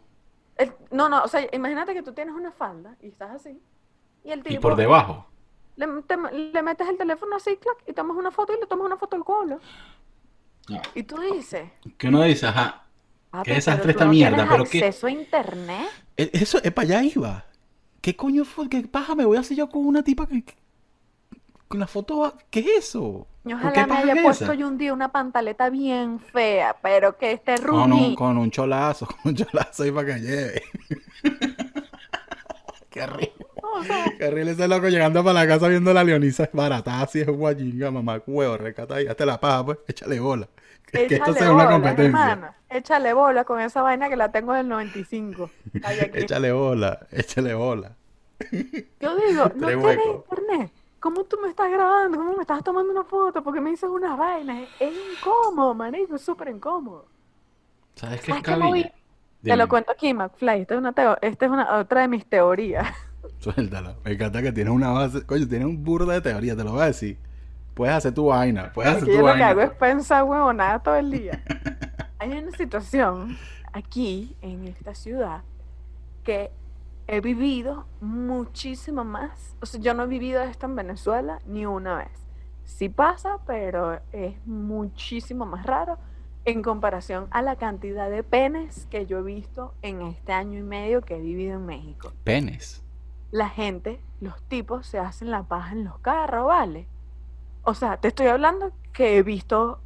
el- 0.63 0.73
no, 0.91 1.09
no, 1.09 1.23
o 1.23 1.27
sea, 1.27 1.47
imagínate 1.53 1.93
que 1.93 2.03
tú 2.03 2.13
tienes 2.13 2.35
una 2.35 2.51
falda 2.51 2.95
y 3.01 3.07
estás 3.09 3.31
así. 3.31 3.61
Y 4.23 4.31
el 4.31 4.39
Y 4.39 4.43
tipo 4.43 4.61
por 4.61 4.75
debajo. 4.75 5.25
le, 5.75 5.87
te- 6.03 6.17
le 6.31 6.61
metes 6.61 6.87
el 6.87 6.97
teléfono 6.97 7.35
así, 7.35 7.57
clac, 7.57 7.77
y 7.87 7.93
tomas 7.93 8.17
una 8.17 8.31
foto 8.31 8.53
y 8.53 8.59
le 8.59 8.67
tomas 8.67 8.85
una 8.85 8.97
foto 8.97 9.15
al 9.15 9.23
culo. 9.23 9.59
Ah, 10.69 10.81
Y 10.95 11.03
tú 11.03 11.17
dices, 11.19 11.69
Que 11.97 12.07
uno 12.07 12.21
dice, 12.23 12.47
ajá. 12.47 12.85
ah, 13.31 13.43
Qué 13.43 13.53
desastre 13.55 13.91
esta 13.91 14.05
no 14.05 14.11
mierda, 14.11 14.47
pero 14.49 14.63
qué- 14.65 14.79
acceso 14.85 15.07
a 15.07 15.11
internet. 15.11 15.87
E- 16.17 16.29
Eso, 16.33 16.59
es 16.63 16.71
para 16.71 16.87
allá 16.99 17.03
iba. 17.03 17.45
¿Qué 18.01 18.15
coño 18.15 18.45
fue? 18.45 18.69
¿Qué 18.69 18.81
paja 18.87 19.15
me 19.15 19.25
voy 19.25 19.37
a 19.37 19.41
hacer 19.41 19.57
yo 19.57 19.69
con 19.69 19.85
una 19.85 20.03
tipa 20.03 20.27
que, 20.27 20.43
que- 20.43 20.55
con 21.67 21.79
la 21.79 21.87
foto? 21.87 22.37
¿Qué 22.49 22.59
es 22.61 22.67
eso? 22.89 23.27
Yo 23.43 23.57
¿Por 23.59 23.73
qué 23.73 23.79
ojalá 23.79 23.87
me 23.87 23.99
haya 23.99 24.13
es 24.13 24.21
puesto 24.21 24.53
yo 24.53 24.67
un 24.67 24.77
día 24.77 24.93
una 24.93 25.11
pantaleta 25.11 25.69
bien 25.71 26.19
fea, 26.19 26.75
pero 26.81 27.17
que 27.17 27.31
esté 27.31 27.55
Con 27.59 27.91
un, 27.91 28.13
con 28.15 28.37
un 28.37 28.51
cholazo, 28.51 29.07
con 29.23 29.31
un 29.31 29.35
cholazo 29.35 29.83
ahí 29.83 29.91
para 29.91 30.13
que 30.13 30.19
lleve. 30.19 30.63
Qué 32.91 33.03
horrible. 33.03 33.33
O 33.63 33.83
sea, 33.83 34.05
Qué 34.17 34.25
horrible 34.27 34.51
ese 34.51 34.67
loco 34.67 34.89
llegando 34.89 35.23
para 35.23 35.39
la 35.41 35.47
casa 35.47 35.67
viendo 35.69 35.93
la 35.93 36.03
Leonisa 36.03 36.49
baratada 36.51 37.03
así 37.03 37.21
es 37.21 37.27
guayinga, 37.27 37.89
mamá, 37.89 38.21
huevo, 38.27 38.57
recata 38.57 38.95
ahí, 38.95 39.07
hazte 39.07 39.25
la 39.25 39.39
paja, 39.39 39.65
pues, 39.65 39.77
échale 39.87 40.19
bola. 40.19 40.47
Que, 40.85 41.07
que 41.07 41.15
esto 41.15 41.31
échale 41.31 41.39
sea 41.39 41.51
una 41.53 41.63
bola, 41.63 41.75
competencia. 41.75 42.03
hermana. 42.05 42.55
Échale 42.69 43.13
bola 43.13 43.45
con 43.45 43.61
esa 43.61 43.81
vaina 43.81 44.09
que 44.09 44.17
la 44.17 44.31
tengo 44.31 44.53
del 44.53 44.67
95. 44.67 45.49
Ay, 45.83 45.99
aquí. 45.99 46.19
Échale 46.19 46.51
bola, 46.51 47.07
échale 47.11 47.53
bola. 47.53 47.95
Yo 48.99 49.15
digo, 49.15 49.51
no 49.55 49.67
huecos. 49.67 50.25
internet. 50.29 50.71
¿Cómo 51.01 51.25
tú 51.25 51.37
me 51.41 51.49
estás 51.49 51.69
grabando? 51.69 52.17
¿Cómo 52.17 52.33
me 52.35 52.41
estás 52.41 52.63
tomando 52.63 52.91
una 52.91 53.03
foto? 53.03 53.43
Porque 53.43 53.59
me 53.59 53.71
dices 53.71 53.89
unas 53.89 54.17
vainas. 54.17 54.69
Es 54.79 54.93
incómodo, 55.17 55.73
manico, 55.73 56.15
es 56.15 56.21
súper 56.21 56.47
incómodo. 56.49 57.07
¿Sabes 57.95 58.21
qué 58.21 58.31
es 58.31 58.41
cabilla? 58.41 58.93
Te 59.43 59.55
lo 59.57 59.67
cuento 59.67 59.91
aquí, 59.91 60.13
McFly. 60.13 60.61
Esta 60.61 60.75
es, 60.75 60.79
una 60.79 60.93
teo- 60.93 61.17
esta 61.21 61.45
es 61.45 61.51
una, 61.51 61.77
otra 61.79 62.01
de 62.01 62.07
mis 62.07 62.25
teorías. 62.25 62.87
Suéltala. 63.39 63.95
Me 64.05 64.11
encanta 64.13 64.41
que 64.41 64.51
tienes 64.51 64.71
una 64.73 64.91
base, 64.91 65.25
coño, 65.25 65.47
tienes 65.47 65.67
un 65.67 65.83
burda 65.83 66.13
de 66.13 66.21
teoría, 66.21 66.55
te 66.55 66.63
lo 66.63 66.73
voy 66.73 66.81
a 66.83 66.85
decir. 66.85 67.17
Puedes 67.73 67.95
hacer 67.95 68.13
tu 68.13 68.27
vaina, 68.27 68.71
puedes 68.73 68.91
hacer 68.91 69.07
Porque 69.07 69.13
yo 69.13 69.21
tu 69.21 69.27
lo 69.27 69.35
que 69.35 69.43
hago 69.43 69.59
vaina. 69.59 69.73
es 69.73 69.77
pensar 69.79 70.23
huevonada 70.23 70.79
todo 70.83 70.95
el 70.95 71.09
día. 71.11 71.43
Hay 72.19 72.31
una 72.37 72.51
situación 72.51 73.37
aquí, 73.73 74.35
en 74.41 74.67
esta 74.67 74.93
ciudad, 74.93 75.41
que 76.23 76.51
he 77.11 77.19
vivido 77.19 77.85
muchísimo 77.99 79.03
más. 79.03 79.57
O 79.61 79.65
sea, 79.65 79.81
yo 79.81 79.93
no 79.93 80.03
he 80.03 80.07
vivido 80.07 80.41
esto 80.43 80.65
en 80.65 80.77
Venezuela 80.77 81.39
ni 81.45 81.65
una 81.65 81.97
vez. 81.97 82.25
Sí 82.63 82.87
pasa, 82.87 83.39
pero 83.45 83.99
es 84.13 84.35
muchísimo 84.47 85.45
más 85.45 85.65
raro 85.65 85.97
en 86.45 86.63
comparación 86.63 87.27
a 87.31 87.41
la 87.41 87.57
cantidad 87.57 88.09
de 88.09 88.23
penes 88.23 88.87
que 88.89 89.07
yo 89.07 89.19
he 89.19 89.23
visto 89.23 89.73
en 89.81 90.03
este 90.03 90.31
año 90.31 90.57
y 90.57 90.63
medio 90.63 91.01
que 91.01 91.17
he 91.17 91.19
vivido 91.19 91.55
en 91.55 91.65
México. 91.65 92.13
Penes. 92.23 92.81
La 93.29 93.49
gente, 93.49 93.99
los 94.21 94.41
tipos, 94.43 94.87
se 94.87 94.97
hacen 94.97 95.31
la 95.31 95.43
paja 95.43 95.73
en 95.73 95.83
los 95.83 95.99
carros, 95.99 96.47
¿vale? 96.47 96.87
O 97.63 97.73
sea, 97.73 97.97
te 97.97 98.07
estoy 98.07 98.27
hablando 98.27 98.71
que 98.93 99.17
he 99.17 99.23
visto 99.23 99.81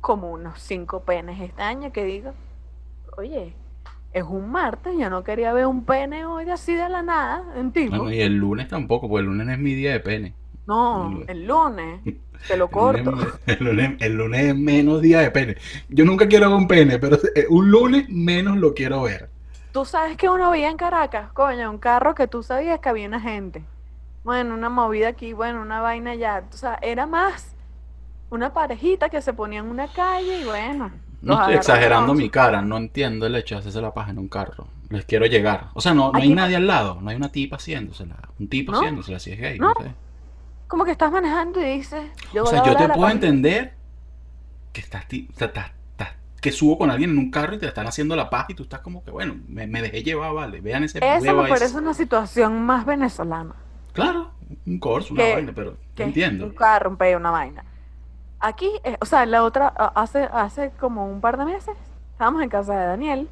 como 0.00 0.32
unos 0.32 0.58
cinco 0.58 1.00
penes 1.00 1.38
este 1.38 1.60
año 1.60 1.92
que 1.92 2.04
digo, 2.06 2.32
oye, 3.18 3.54
es 4.12 4.24
un 4.24 4.50
martes, 4.50 4.94
yo 4.98 5.08
no 5.10 5.24
quería 5.24 5.52
ver 5.52 5.66
un 5.66 5.84
pene 5.84 6.24
hoy 6.24 6.48
así 6.50 6.74
de 6.74 6.88
la 6.88 7.02
nada, 7.02 7.44
en 7.56 7.72
tipo. 7.72 7.96
Bueno, 7.96 8.12
y 8.12 8.20
el 8.20 8.36
lunes 8.36 8.68
tampoco, 8.68 9.08
porque 9.08 9.20
el 9.20 9.26
lunes 9.26 9.48
es 9.48 9.58
mi 9.58 9.74
día 9.74 9.92
de 9.92 10.00
pene. 10.00 10.34
No, 10.66 11.22
el 11.26 11.46
lunes, 11.46 12.00
te 12.46 12.56
lo 12.56 12.66
El 12.66 13.04
lunes, 13.04 13.04
corto. 13.04 13.40
el, 13.46 13.64
lunes, 13.64 13.96
el 14.00 14.14
lunes 14.14 14.44
es 14.44 14.56
menos 14.56 15.00
día 15.00 15.20
de 15.20 15.30
pene. 15.30 15.56
Yo 15.88 16.04
nunca 16.04 16.28
quiero 16.28 16.48
ver 16.48 16.58
un 16.58 16.68
pene, 16.68 16.98
pero 16.98 17.16
eh, 17.34 17.46
un 17.48 17.70
lunes 17.70 18.08
menos 18.08 18.56
lo 18.58 18.74
quiero 18.74 19.02
ver. 19.02 19.30
Tú 19.72 19.84
sabes 19.84 20.16
que 20.16 20.28
uno 20.28 20.50
veía 20.50 20.68
en 20.68 20.76
Caracas, 20.76 21.32
coño, 21.32 21.70
un 21.70 21.78
carro 21.78 22.14
que 22.14 22.28
tú 22.28 22.42
sabías 22.42 22.80
que 22.80 22.88
había 22.90 23.08
una 23.08 23.20
gente. 23.20 23.64
Bueno, 24.24 24.54
una 24.54 24.68
movida 24.68 25.08
aquí, 25.08 25.32
bueno, 25.32 25.62
una 25.62 25.80
vaina 25.80 26.12
allá. 26.12 26.44
O 26.52 26.56
sea, 26.56 26.78
era 26.82 27.06
más 27.06 27.56
una 28.30 28.52
parejita 28.52 29.08
que 29.08 29.22
se 29.22 29.32
ponía 29.32 29.60
en 29.60 29.66
una 29.66 29.88
calle 29.88 30.40
y 30.40 30.44
bueno. 30.44 30.92
No 31.22 31.34
estoy 31.40 31.54
exagerando 31.54 32.14
mi 32.14 32.28
cara, 32.30 32.62
no 32.62 32.76
entiendo 32.76 33.26
el 33.26 33.34
hecho 33.36 33.54
de 33.54 33.60
hacerse 33.60 33.80
la 33.80 33.94
paja 33.94 34.10
en 34.10 34.18
un 34.18 34.28
carro. 34.28 34.66
Les 34.90 35.04
quiero 35.04 35.24
llegar. 35.26 35.68
O 35.74 35.80
sea, 35.80 35.94
no, 35.94 36.10
no 36.12 36.18
hay 36.18 36.24
Aquí- 36.24 36.34
nadie 36.34 36.56
al 36.56 36.66
lado, 36.66 36.98
no 37.00 37.10
hay 37.10 37.16
una 37.16 37.30
tipa 37.30 37.56
haciéndosela. 37.56 38.16
Un 38.38 38.48
tipo 38.48 38.72
¿No? 38.72 38.78
haciéndosela, 38.78 39.18
si 39.18 39.32
es 39.32 39.40
gay, 39.40 39.58
¿No? 39.58 39.68
no 39.68 39.74
sé. 39.84 39.92
Como 40.68 40.84
que 40.84 40.90
estás 40.92 41.10
manejando 41.12 41.60
y 41.60 41.64
dices. 41.78 42.02
O 42.34 42.40
voy 42.42 42.46
sea, 42.48 42.60
a 42.62 42.66
yo 42.66 42.76
te 42.76 42.88
la 42.88 42.94
puedo 42.94 43.10
entender 43.10 43.74
que 44.72 44.80
estás, 44.80 45.06
ti- 45.08 45.28
o 45.30 45.48
que 46.40 46.50
subo 46.50 46.76
con 46.76 46.90
alguien 46.90 47.10
en 47.10 47.18
un 47.18 47.30
carro 47.30 47.54
y 47.54 47.58
te 47.58 47.66
están 47.66 47.86
haciendo 47.86 48.16
la 48.16 48.28
paja 48.28 48.46
y 48.48 48.54
tú 48.54 48.64
estás 48.64 48.80
como 48.80 49.04
que, 49.04 49.12
bueno, 49.12 49.36
me, 49.46 49.68
me 49.68 49.80
dejé 49.80 50.02
llevar, 50.02 50.34
vale. 50.34 50.60
Vean 50.60 50.82
ese 50.82 50.98
video 50.98 51.36
me 51.36 51.44
ahí. 51.44 51.50
parece 51.50 51.78
una 51.78 51.94
situación 51.94 52.60
más 52.66 52.84
venezolana. 52.84 53.54
Claro, 53.92 54.32
un 54.66 54.78
corso, 54.80 55.14
una 55.14 55.22
Que- 55.22 55.32
vaina, 55.34 55.52
pero 55.54 55.76
Que 55.94 56.02
entiendo. 56.02 56.46
un 56.46 56.52
carro, 56.52 56.90
un 56.90 56.96
peo, 56.96 57.16
una 57.18 57.30
vaina. 57.30 57.64
Aquí, 58.42 58.70
eh, 58.84 58.96
o 59.00 59.04
sea, 59.06 59.24
la 59.26 59.44
otra, 59.44 59.68
hace, 59.68 60.24
hace 60.24 60.72
como 60.72 61.06
un 61.06 61.20
par 61.20 61.36
de 61.38 61.44
meses, 61.44 61.76
estábamos 62.12 62.42
en 62.42 62.48
casa 62.48 62.74
de 62.78 62.86
Daniel. 62.86 63.30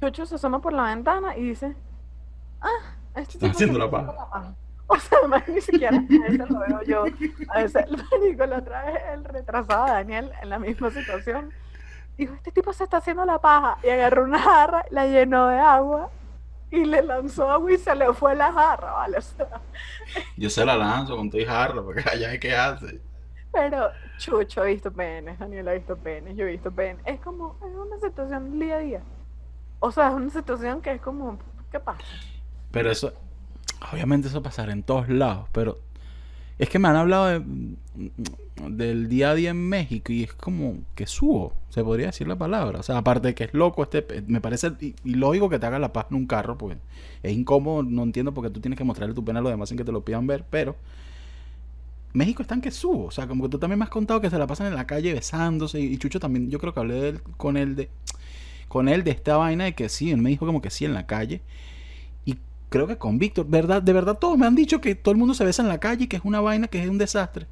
Chucho 0.00 0.26
se 0.26 0.34
asoma 0.34 0.60
por 0.60 0.72
la 0.72 0.82
ventana 0.84 1.36
y 1.36 1.42
dice: 1.44 1.76
Ah, 2.60 2.68
este 3.14 3.38
Están 3.38 3.52
tipo 3.52 3.52
haciendo 3.52 3.74
se 3.74 3.78
la 3.78 3.84
está 3.86 3.90
paja. 3.90 4.08
haciendo 4.08 4.12
la 4.14 4.30
paja". 4.30 4.54
O 4.90 4.96
sea, 4.98 5.18
además, 5.18 5.46
ni 5.48 5.60
siquiera 5.60 5.98
a 5.98 6.00
veces 6.00 6.48
lo 6.50 6.60
veo 6.60 6.82
yo. 6.84 7.04
A 7.54 7.58
veces, 7.62 7.84
marico, 8.10 8.46
la 8.46 8.58
otra 8.58 8.84
vez 8.86 9.02
el 9.12 9.24
retrasado 9.24 9.84
de 9.84 9.90
Daniel 9.92 10.32
en 10.42 10.48
la 10.48 10.58
misma 10.58 10.90
situación. 10.90 11.52
Dijo, 12.16 12.34
este 12.34 12.52
tipo 12.52 12.72
se 12.72 12.84
está 12.84 12.96
haciendo 12.98 13.24
la 13.26 13.38
paja. 13.40 13.78
Y 13.84 13.90
agarró 13.90 14.24
una 14.24 14.38
jarra, 14.40 14.84
la 14.90 15.06
llenó 15.06 15.48
de 15.48 15.58
agua 15.58 16.10
y 16.70 16.84
le 16.86 17.02
lanzó 17.02 17.50
agua 17.50 17.72
y 17.72 17.78
se 17.78 17.94
le 17.94 18.12
fue 18.14 18.34
la 18.34 18.50
jarra, 18.52 18.92
¿vale? 18.92 19.18
O 19.18 19.22
sea, 19.22 19.60
Yo 20.36 20.50
se 20.50 20.64
la 20.64 20.76
lanzo 20.76 21.16
con 21.16 21.30
tu 21.30 21.38
jarra 21.46 21.82
porque 21.82 22.02
allá 22.08 22.32
es 22.32 22.40
que 22.40 22.54
hace. 22.56 23.00
pero 23.52 23.90
Chucho 24.18 24.62
ha 24.62 24.64
visto 24.64 24.92
penes, 24.92 25.38
Daniel 25.38 25.68
ha 25.68 25.72
visto 25.72 25.96
penes, 25.96 26.36
yo 26.36 26.44
he 26.44 26.52
visto 26.52 26.70
penes. 26.70 27.02
Es 27.06 27.20
como, 27.20 27.56
es 27.60 27.74
una 27.76 27.98
situación 28.00 28.58
día 28.58 28.76
a 28.76 28.78
día. 28.80 29.02
O 29.80 29.90
sea, 29.92 30.08
es 30.08 30.14
una 30.14 30.30
situación 30.30 30.80
que 30.82 30.92
es 30.92 31.00
como, 31.00 31.38
¿qué 31.70 31.78
pasa? 31.80 32.02
Pero 32.70 32.90
eso, 32.90 33.12
obviamente 33.92 34.28
eso 34.28 34.42
pasará 34.42 34.72
en 34.72 34.82
todos 34.82 35.08
lados, 35.08 35.48
pero 35.52 35.78
es 36.58 36.68
que 36.68 36.78
me 36.80 36.88
han 36.88 36.96
hablado 36.96 37.26
de- 37.26 37.76
del 38.68 39.08
día 39.08 39.30
a 39.30 39.34
día 39.34 39.50
en 39.50 39.68
México 39.68 40.12
y 40.12 40.24
es 40.24 40.32
como 40.34 40.78
que 40.96 41.06
subo, 41.06 41.52
se 41.68 41.84
podría 41.84 42.06
decir 42.06 42.26
la 42.26 42.36
palabra. 42.36 42.80
O 42.80 42.82
sea, 42.82 42.98
aparte 42.98 43.28
de 43.28 43.34
que 43.36 43.44
es 43.44 43.54
loco, 43.54 43.84
este, 43.84 44.04
me 44.26 44.40
parece 44.40 44.72
ilógico 45.04 45.48
que 45.48 45.60
te 45.60 45.66
hagas 45.66 45.80
la 45.80 45.92
paz 45.92 46.06
en 46.10 46.16
un 46.16 46.26
carro, 46.26 46.58
pues 46.58 46.76
es 47.22 47.32
incómodo, 47.32 47.84
no 47.84 48.02
entiendo 48.02 48.34
por 48.34 48.44
qué 48.44 48.50
tú 48.50 48.60
tienes 48.60 48.76
que 48.76 48.84
mostrarle 48.84 49.14
tu 49.14 49.24
pena 49.24 49.38
a 49.38 49.42
los 49.42 49.52
demás 49.52 49.68
sin 49.68 49.78
que 49.78 49.84
te 49.84 49.92
lo 49.92 50.00
pidan 50.04 50.26
ver, 50.26 50.44
pero 50.50 50.74
México 52.12 52.42
está 52.42 52.54
en 52.54 52.60
que 52.60 52.70
subo, 52.70 53.06
o 53.06 53.10
sea, 53.10 53.26
como 53.26 53.44
que 53.44 53.50
tú 53.50 53.58
también 53.58 53.78
me 53.78 53.84
has 53.84 53.90
contado 53.90 54.20
que 54.20 54.30
se 54.30 54.38
la 54.38 54.46
pasan 54.46 54.66
en 54.68 54.74
la 54.74 54.86
calle 54.86 55.12
besándose 55.14 55.80
y 55.80 55.96
Chucho 55.98 56.20
también, 56.20 56.50
yo 56.50 56.58
creo 56.58 56.72
que 56.74 56.80
hablé 56.80 56.94
de 56.94 57.08
él- 57.10 57.22
con 57.36 57.56
él 57.56 57.76
de 57.76 57.90
con 58.68 58.88
él 58.88 59.02
de 59.04 59.12
esta 59.12 59.36
vaina 59.38 59.64
de 59.64 59.74
que 59.74 59.88
sí, 59.88 60.10
él 60.10 60.18
me 60.18 60.30
dijo 60.30 60.46
como 60.46 60.60
que 60.62 60.70
sí 60.70 60.84
en 60.84 60.94
la 60.94 61.06
calle 61.06 61.40
y 62.24 62.38
creo 62.70 62.86
que 62.86 62.98
con 62.98 63.18
Víctor, 63.18 63.46
verdad, 63.48 63.82
de 63.82 63.92
verdad 63.92 64.18
todos 64.18 64.38
me 64.38 64.46
han 64.46 64.54
dicho 64.54 64.80
que 64.80 64.94
todo 64.94 65.12
el 65.12 65.18
mundo 65.18 65.34
se 65.34 65.44
besa 65.44 65.62
en 65.62 65.68
la 65.68 65.78
calle 65.80 66.04
y 66.04 66.08
que 66.08 66.16
es 66.16 66.22
una 66.24 66.40
vaina 66.40 66.68
que 66.68 66.82
es 66.82 66.88
un 66.88 66.98
desastre. 66.98 67.46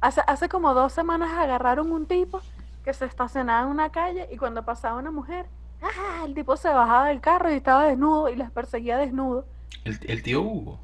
Hace, 0.00 0.22
hace 0.26 0.48
como 0.48 0.74
dos 0.74 0.92
semanas 0.92 1.30
agarraron 1.32 1.90
un 1.92 2.06
tipo 2.06 2.40
que 2.84 2.92
se 2.94 3.04
estacionaba 3.06 3.62
en 3.64 3.68
una 3.68 3.90
calle 3.90 4.28
y 4.32 4.36
cuando 4.36 4.64
pasaba 4.64 4.98
una 4.98 5.10
mujer, 5.10 5.46
¡ah! 5.82 6.24
el 6.26 6.34
tipo 6.34 6.56
se 6.56 6.68
bajaba 6.68 7.08
del 7.08 7.20
carro 7.20 7.50
y 7.50 7.54
estaba 7.56 7.86
desnudo 7.86 8.28
y 8.28 8.36
las 8.36 8.50
perseguía 8.50 8.98
desnudo. 8.98 9.46
El, 9.84 9.98
el 10.06 10.22
tío 10.22 10.42
Hugo. 10.42 10.80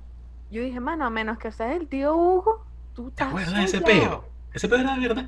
Yo 0.53 0.63
dije, 0.63 0.79
mano, 0.81 1.07
a 1.07 1.11
menos 1.11 1.39
que 1.39 1.51
seas 1.51 1.75
el 1.75 1.89
tío 1.89 2.15
Hugo, 2.15 2.63
tú 2.95 3.05
¿Te 3.05 3.09
estás 3.11 3.29
acuerdas 3.29 3.55
de 3.55 3.65
ese 3.65 3.81
soñado". 3.81 4.01
peo? 4.01 4.25
Ese 4.53 4.69
peo 4.69 4.79
era 4.79 4.95
de 4.97 5.09
verdad. 5.09 5.27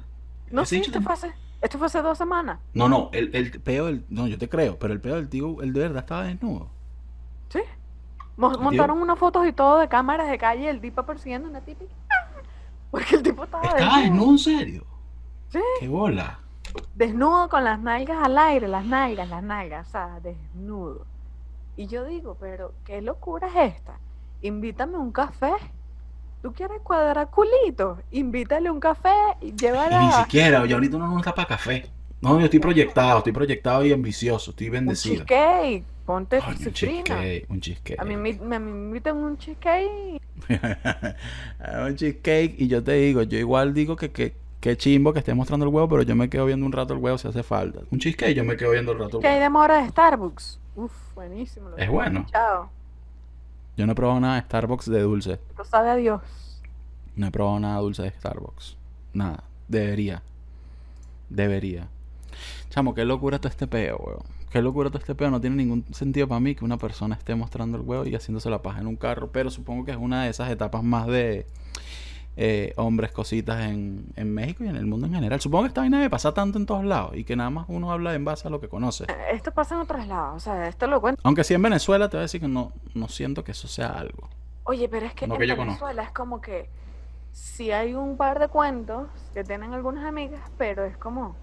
No 0.50 0.62
dicho 0.62 0.76
esto 0.90 1.00
fue, 1.00 1.12
hace, 1.14 1.32
esto 1.62 1.78
fue 1.78 1.86
hace 1.86 2.02
dos 2.02 2.18
semanas. 2.18 2.60
No, 2.74 2.88
no, 2.88 3.08
el, 3.12 3.34
el, 3.34 3.50
peo 3.62 3.86
del, 3.86 4.04
no, 4.10 4.26
yo 4.26 4.36
te 4.38 4.48
creo, 4.48 4.78
pero 4.78 4.92
el 4.92 5.00
peo 5.00 5.16
del 5.16 5.28
tío, 5.30 5.62
el 5.62 5.72
de 5.72 5.80
verdad 5.80 6.00
estaba 6.00 6.24
desnudo. 6.24 6.68
Sí. 7.48 7.60
Montaron 8.36 8.98
unas 9.00 9.18
fotos 9.18 9.46
y 9.46 9.52
todo 9.52 9.78
de 9.78 9.88
cámaras 9.88 10.28
de 10.28 10.36
calle, 10.38 10.68
el 10.68 10.80
tipo 10.80 11.02
persiguiendo 11.04 11.48
una 11.48 11.60
y- 11.66 11.76
Porque 12.90 13.16
el 13.16 13.22
tipo 13.22 13.44
estaba, 13.44 13.64
estaba 13.64 13.98
desnudo 14.00 14.30
en 14.32 14.38
serio. 14.38 14.84
Sí. 15.48 15.60
Qué 15.80 15.88
bola. 15.88 16.38
desnudo 16.94 17.48
con 17.48 17.64
las 17.64 17.80
nalgas 17.80 18.18
al 18.22 18.36
aire, 18.36 18.68
las 18.68 18.84
nalgas, 18.84 19.28
las 19.28 19.42
nalgas, 19.42 19.88
o 19.88 19.90
sea, 19.90 20.20
desnudo. 20.20 21.06
Y 21.76 21.86
yo 21.86 22.04
digo, 22.04 22.36
pero 22.38 22.72
qué 22.84 23.00
locura 23.00 23.48
es 23.48 23.74
esta. 23.76 23.98
Invítame 24.44 24.96
un 24.98 25.10
café. 25.12 25.52
¿Tú 26.42 26.52
quieres 26.52 26.80
cuadrar 26.82 27.30
culito? 27.30 27.98
Invítale 28.10 28.70
un 28.70 28.80
café 28.80 29.10
y 29.40 29.54
Y 29.88 29.98
ni 29.98 30.10
llévala. 30.10 30.10
siquiera, 30.10 30.62
oye, 30.62 30.74
ahorita 30.74 30.96
uno 30.96 31.08
no 31.08 31.18
está 31.18 31.34
para 31.34 31.48
café. 31.48 31.90
No, 32.20 32.38
yo 32.38 32.44
estoy 32.46 32.60
proyectado, 32.60 33.18
estoy 33.18 33.32
proyectado 33.32 33.84
y 33.84 33.92
ambicioso, 33.92 34.50
estoy 34.50 34.68
Un 34.68 34.72
bendecido. 34.72 35.24
cheesecake. 35.26 35.84
Ponte 36.04 36.42
Coño, 36.42 36.58
un 36.58 36.58
cifrina. 36.58 36.72
cheesecake, 36.74 37.46
un 37.50 37.60
cheesecake. 37.60 38.00
A 38.00 38.04
mí 38.04 38.16
me, 38.16 38.34
me, 38.34 38.58
me 38.58 38.70
invitan 38.70 39.16
un 39.18 39.38
cheesecake. 39.38 40.20
un 41.86 41.96
cheesecake 41.96 42.54
y 42.58 42.68
yo 42.68 42.82
te 42.84 42.92
digo, 42.92 43.22
yo 43.22 43.38
igual 43.38 43.74
digo 43.74 43.96
que, 43.96 44.10
que, 44.12 44.36
que 44.60 44.76
chimbo 44.76 45.12
que 45.12 45.20
esté 45.20 45.34
mostrando 45.34 45.66
el 45.66 45.72
huevo, 45.74 45.88
pero 45.88 46.02
yo 46.02 46.14
me 46.16 46.28
quedo 46.28 46.46
viendo 46.46 46.66
un 46.66 46.72
rato 46.72 46.92
el 46.94 47.00
huevo 47.00 47.18
si 47.18 47.28
hace 47.28 47.42
falta. 47.42 47.80
Un 47.90 47.98
cheesecake, 47.98 48.34
yo 48.34 48.44
me 48.44 48.56
quedo 48.56 48.70
viendo 48.72 48.92
el 48.92 48.98
rato. 48.98 49.18
¿Qué 49.20 49.28
hay 49.28 49.40
de 49.40 49.50
mora 49.50 49.82
de 49.82 49.88
Starbucks? 49.90 50.60
Uf, 50.76 50.92
buenísimo. 51.14 51.70
lo 51.70 51.76
Es 51.76 51.90
que 51.90 51.90
bueno. 51.90 52.20
escuchado. 52.20 52.70
Yo 53.76 53.86
no 53.86 53.92
he 53.92 53.94
probado 53.94 54.20
nada 54.20 54.36
de 54.36 54.42
Starbucks 54.42 54.86
de 54.86 55.02
dulce. 55.02 55.32
Esto 55.50 55.64
sabe 55.64 55.90
a 55.90 55.96
Dios. 55.96 56.22
No 57.16 57.26
he 57.26 57.30
probado 57.30 57.60
nada 57.60 57.78
dulce 57.78 58.02
de 58.02 58.10
Starbucks. 58.10 58.76
Nada. 59.12 59.44
Debería. 59.68 60.22
Debería. 61.28 61.88
Chamo, 62.70 62.94
qué 62.94 63.04
locura 63.04 63.38
todo 63.38 63.48
este 63.48 63.66
peo, 63.66 63.96
weón. 63.96 64.22
Qué 64.50 64.62
locura 64.62 64.90
todo 64.90 64.98
este 64.98 65.14
peo. 65.14 65.30
No 65.30 65.40
tiene 65.40 65.56
ningún 65.56 65.84
sentido 65.92 66.28
para 66.28 66.40
mí 66.40 66.54
que 66.54 66.64
una 66.64 66.76
persona 66.76 67.16
esté 67.16 67.34
mostrando 67.34 67.76
el 67.76 67.82
huevo 67.84 68.06
y 68.06 68.14
haciéndose 68.14 68.50
la 68.50 68.62
paja 68.62 68.80
en 68.80 68.86
un 68.86 68.96
carro. 68.96 69.30
Pero 69.32 69.50
supongo 69.50 69.84
que 69.84 69.90
es 69.90 69.96
una 69.96 70.24
de 70.24 70.30
esas 70.30 70.50
etapas 70.50 70.82
más 70.82 71.06
de 71.06 71.46
eh, 72.36 72.72
hombres, 72.76 73.12
cositas 73.12 73.60
en, 73.62 74.06
en 74.16 74.32
México 74.34 74.64
y 74.64 74.68
en 74.68 74.76
el 74.76 74.86
mundo 74.86 75.06
en 75.06 75.14
general. 75.14 75.40
Supongo 75.40 75.64
que 75.64 75.68
esta 75.68 75.80
vaina 75.82 75.98
me 75.98 76.10
pasa 76.10 76.34
tanto 76.34 76.58
en 76.58 76.66
todos 76.66 76.84
lados 76.84 77.16
y 77.16 77.24
que 77.24 77.36
nada 77.36 77.50
más 77.50 77.66
uno 77.68 77.92
habla 77.92 78.14
en 78.14 78.24
base 78.24 78.48
a 78.48 78.50
lo 78.50 78.60
que 78.60 78.68
conoce. 78.68 79.04
Eh, 79.04 79.16
Esto 79.32 79.52
pasa 79.52 79.74
en 79.76 79.82
otros 79.82 80.06
lados. 80.06 80.36
O 80.36 80.40
sea, 80.40 80.68
esto 80.68 80.86
lo 80.86 81.00
cuento. 81.00 81.20
Aunque 81.24 81.44
sí 81.44 81.54
en 81.54 81.62
Venezuela 81.62 82.08
te 82.08 82.16
voy 82.16 82.22
a 82.22 82.22
decir 82.22 82.40
que 82.40 82.48
no, 82.48 82.72
no 82.94 83.08
siento 83.08 83.44
que 83.44 83.52
eso 83.52 83.68
sea 83.68 83.88
algo. 83.88 84.28
Oye, 84.64 84.88
pero 84.88 85.06
es 85.06 85.14
que 85.14 85.26
No 85.26 85.34
en 85.34 85.40
que. 85.40 85.54
Venezuela 85.54 86.02
es 86.02 86.10
como 86.10 86.40
que 86.40 86.68
si 87.32 87.70
hay 87.72 87.94
un 87.94 88.16
par 88.16 88.38
de 88.38 88.48
cuentos 88.48 89.08
que 89.32 89.44
tienen 89.44 89.72
algunas 89.74 90.04
amigas, 90.04 90.40
pero 90.56 90.84
es 90.84 90.96
como 90.96 91.36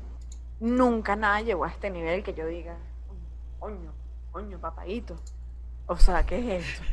nunca 0.59 1.15
nada 1.15 1.41
llegó 1.41 1.65
a 1.65 1.69
este 1.69 1.89
nivel 1.89 2.23
que 2.23 2.33
yo 2.33 2.45
diga, 2.47 2.75
coño, 3.59 3.91
coño, 4.31 4.59
papadito. 4.59 5.15
O 5.87 5.97
sea, 5.97 6.25
¿qué 6.25 6.57
es 6.57 6.65
esto? 6.65 6.83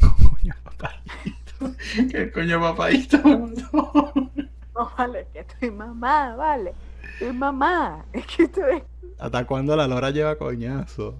Papadito. 0.64 1.49
¿Qué 2.10 2.30
coño, 2.32 2.60
papadito? 2.60 3.18
No, 4.72 4.90
vale, 4.96 5.26
que 5.30 5.40
estoy 5.40 5.70
mamá, 5.70 6.34
vale. 6.36 6.72
Estoy 7.12 7.34
mamá. 7.34 8.02
Es 8.14 8.26
que 8.26 8.44
estoy... 8.44 8.82
¿Hasta 9.18 9.46
cuándo 9.46 9.76
la 9.76 9.86
lora 9.86 10.10
lleva 10.10 10.36
coñazo? 10.36 11.16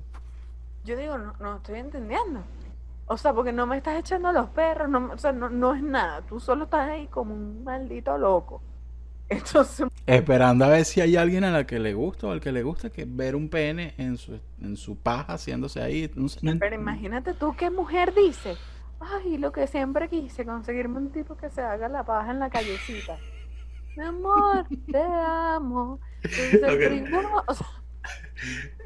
Yo 0.85 0.97
digo, 0.97 1.19
no, 1.19 1.35
no 1.39 1.57
estoy 1.57 1.81
entendiendo. 1.81 2.43
O 3.07 3.19
sea, 3.19 3.35
porque 3.35 3.53
no 3.53 3.67
me 3.67 3.77
estás 3.77 3.99
echando 3.99 4.29
a 4.29 4.33
los 4.33 4.49
perros, 4.51 4.89
no, 4.89 5.11
o 5.13 5.19
sea, 5.19 5.33
no, 5.33 5.51
no 5.51 5.75
es 5.75 5.83
nada. 5.83 6.23
Tú 6.23 6.41
solo 6.41 6.65
estás 6.65 6.89
ahí 6.89 7.07
como 7.09 7.35
un 7.35 7.63
maldito 7.63 8.17
loco. 8.17 8.63
Entonces, 9.29 9.87
Esperando 10.07 10.65
a 10.65 10.69
ver 10.69 10.85
si 10.85 11.01
hay 11.01 11.17
alguien 11.17 11.45
a 11.45 11.51
la 11.51 11.67
que 11.67 11.79
le 11.79 11.93
gusta 11.93 12.27
o 12.27 12.31
al 12.31 12.41
que 12.41 12.51
le 12.51 12.63
gusta 12.63 12.91
que 12.91 13.05
ver 13.05 13.37
un 13.37 13.49
pene 13.49 13.95
en 13.97 14.17
su, 14.17 14.41
en 14.61 14.77
su 14.77 14.97
paja 14.97 15.35
haciéndose 15.35 15.83
ahí. 15.83 16.11
No 16.15 16.29
sé, 16.29 16.41
no 16.43 16.59
pero 16.59 16.75
imagínate 16.75 17.35
tú 17.35 17.55
qué 17.57 17.71
mujer 17.71 18.15
dice. 18.15 18.57
Ay, 19.01 19.39
lo 19.39 19.53
que 19.53 19.67
siempre 19.67 20.09
quise, 20.09 20.45
conseguirme 20.45 20.99
un 20.99 21.11
tipo 21.13 21.37
que 21.37 21.51
se 21.51 21.63
haga 21.63 21.89
la 21.89 22.05
paja 22.05 22.31
en 22.31 22.39
la 22.39 22.51
callecita. 22.51 23.23
Mi 23.97 24.05
amor, 24.05 24.67
te 24.91 25.03
amo. 25.03 26.01
Entonces, 26.37 26.71
Ok. 26.75 26.81
primo, 26.83 27.21
o 27.49 27.55
sea, 27.55 27.67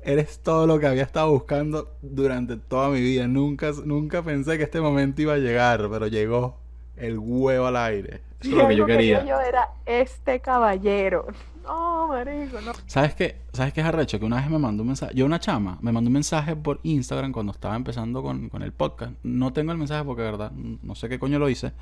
Eres 0.02 0.40
todo 0.42 0.66
lo 0.66 0.78
que 0.78 0.86
había 0.86 1.02
estado 1.02 1.30
buscando 1.30 1.96
durante 2.02 2.56
toda 2.56 2.90
mi 2.90 3.00
vida. 3.00 3.26
Nunca, 3.26 3.72
nunca 3.84 4.22
pensé 4.22 4.58
que 4.58 4.64
este 4.64 4.80
momento 4.80 5.22
iba 5.22 5.34
a 5.34 5.38
llegar, 5.38 5.88
pero 5.90 6.06
llegó 6.08 6.56
el 6.96 7.18
huevo 7.18 7.66
al 7.66 7.76
aire. 7.76 8.20
Eso 8.40 8.50
es 8.52 8.58
lo 8.58 8.66
que 8.68 8.76
yo 8.76 8.86
quería. 8.86 9.24
yo 9.24 9.40
era 9.40 9.68
este 9.86 10.40
caballero. 10.40 11.26
No, 11.64 12.08
marico, 12.08 12.60
no. 12.60 12.72
¿Sabes 12.86 13.14
qué? 13.14 13.36
¿Sabes 13.52 13.72
qué 13.72 13.80
es 13.80 13.86
arrecho? 13.86 14.18
Que 14.18 14.26
una 14.26 14.36
vez 14.36 14.50
me 14.50 14.58
mandó 14.58 14.82
un 14.82 14.88
mensaje. 14.88 15.14
Yo, 15.14 15.24
una 15.24 15.40
chama, 15.40 15.78
me 15.80 15.92
mandó 15.92 16.08
un 16.08 16.14
mensaje 16.14 16.54
por 16.54 16.80
Instagram 16.82 17.32
cuando 17.32 17.52
estaba 17.52 17.74
empezando 17.74 18.22
con, 18.22 18.48
con 18.48 18.62
el 18.62 18.72
podcast. 18.72 19.12
No 19.22 19.52
tengo 19.52 19.72
el 19.72 19.78
mensaje 19.78 20.04
porque, 20.04 20.22
verdad, 20.22 20.52
no 20.52 20.94
sé 20.94 21.08
qué 21.08 21.18
coño 21.18 21.38
lo 21.38 21.48
hice. 21.48 21.72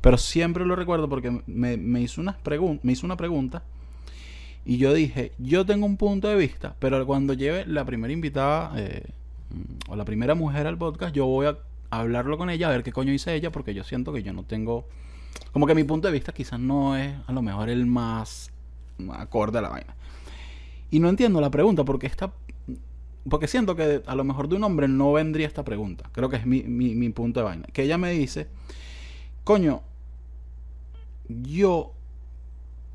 Pero 0.00 0.18
siempre 0.18 0.64
lo 0.66 0.74
recuerdo 0.76 1.08
porque 1.08 1.42
me, 1.46 1.76
me 1.76 2.00
hizo, 2.00 2.20
unas 2.20 2.36
me 2.82 2.92
hizo 2.92 3.06
una 3.06 3.16
pregunta. 3.16 3.62
Y 4.64 4.76
yo 4.76 4.92
dije, 4.92 5.32
yo 5.38 5.64
tengo 5.64 5.86
un 5.86 5.96
punto 5.96 6.28
de 6.28 6.36
vista, 6.36 6.74
pero 6.78 7.06
cuando 7.06 7.32
lleve 7.32 7.64
la 7.66 7.84
primera 7.84 8.12
invitada 8.12 8.72
eh, 8.76 9.04
o 9.88 9.96
la 9.96 10.04
primera 10.04 10.34
mujer 10.34 10.66
al 10.66 10.76
podcast, 10.76 11.14
yo 11.14 11.26
voy 11.26 11.46
a 11.46 11.56
hablarlo 11.90 12.36
con 12.36 12.50
ella, 12.50 12.68
a 12.68 12.70
ver 12.70 12.82
qué 12.82 12.92
coño 12.92 13.10
dice 13.10 13.34
ella, 13.34 13.50
porque 13.50 13.74
yo 13.74 13.84
siento 13.84 14.12
que 14.12 14.22
yo 14.22 14.32
no 14.32 14.42
tengo. 14.42 14.86
Como 15.52 15.66
que 15.66 15.74
mi 15.74 15.84
punto 15.84 16.08
de 16.08 16.12
vista 16.12 16.32
quizás 16.32 16.60
no 16.60 16.96
es 16.96 17.14
a 17.26 17.32
lo 17.32 17.42
mejor 17.42 17.70
el 17.70 17.86
más 17.86 18.49
acorde 19.12 19.58
a 19.58 19.62
la 19.62 19.68
vaina. 19.68 19.94
Y 20.90 20.98
no 20.98 21.08
entiendo 21.08 21.40
la 21.40 21.50
pregunta, 21.50 21.84
porque 21.84 22.06
esta. 22.06 22.32
Porque 23.28 23.46
siento 23.46 23.76
que 23.76 24.02
a 24.06 24.14
lo 24.14 24.24
mejor 24.24 24.48
de 24.48 24.56
un 24.56 24.64
hombre 24.64 24.88
no 24.88 25.12
vendría 25.12 25.46
esta 25.46 25.64
pregunta. 25.64 26.08
Creo 26.12 26.28
que 26.28 26.36
es 26.36 26.46
mi, 26.46 26.62
mi, 26.62 27.08
punto 27.10 27.40
de 27.40 27.44
vaina. 27.44 27.66
Que 27.72 27.82
ella 27.82 27.98
me 27.98 28.10
dice, 28.12 28.48
coño, 29.44 29.82
yo 31.28 31.92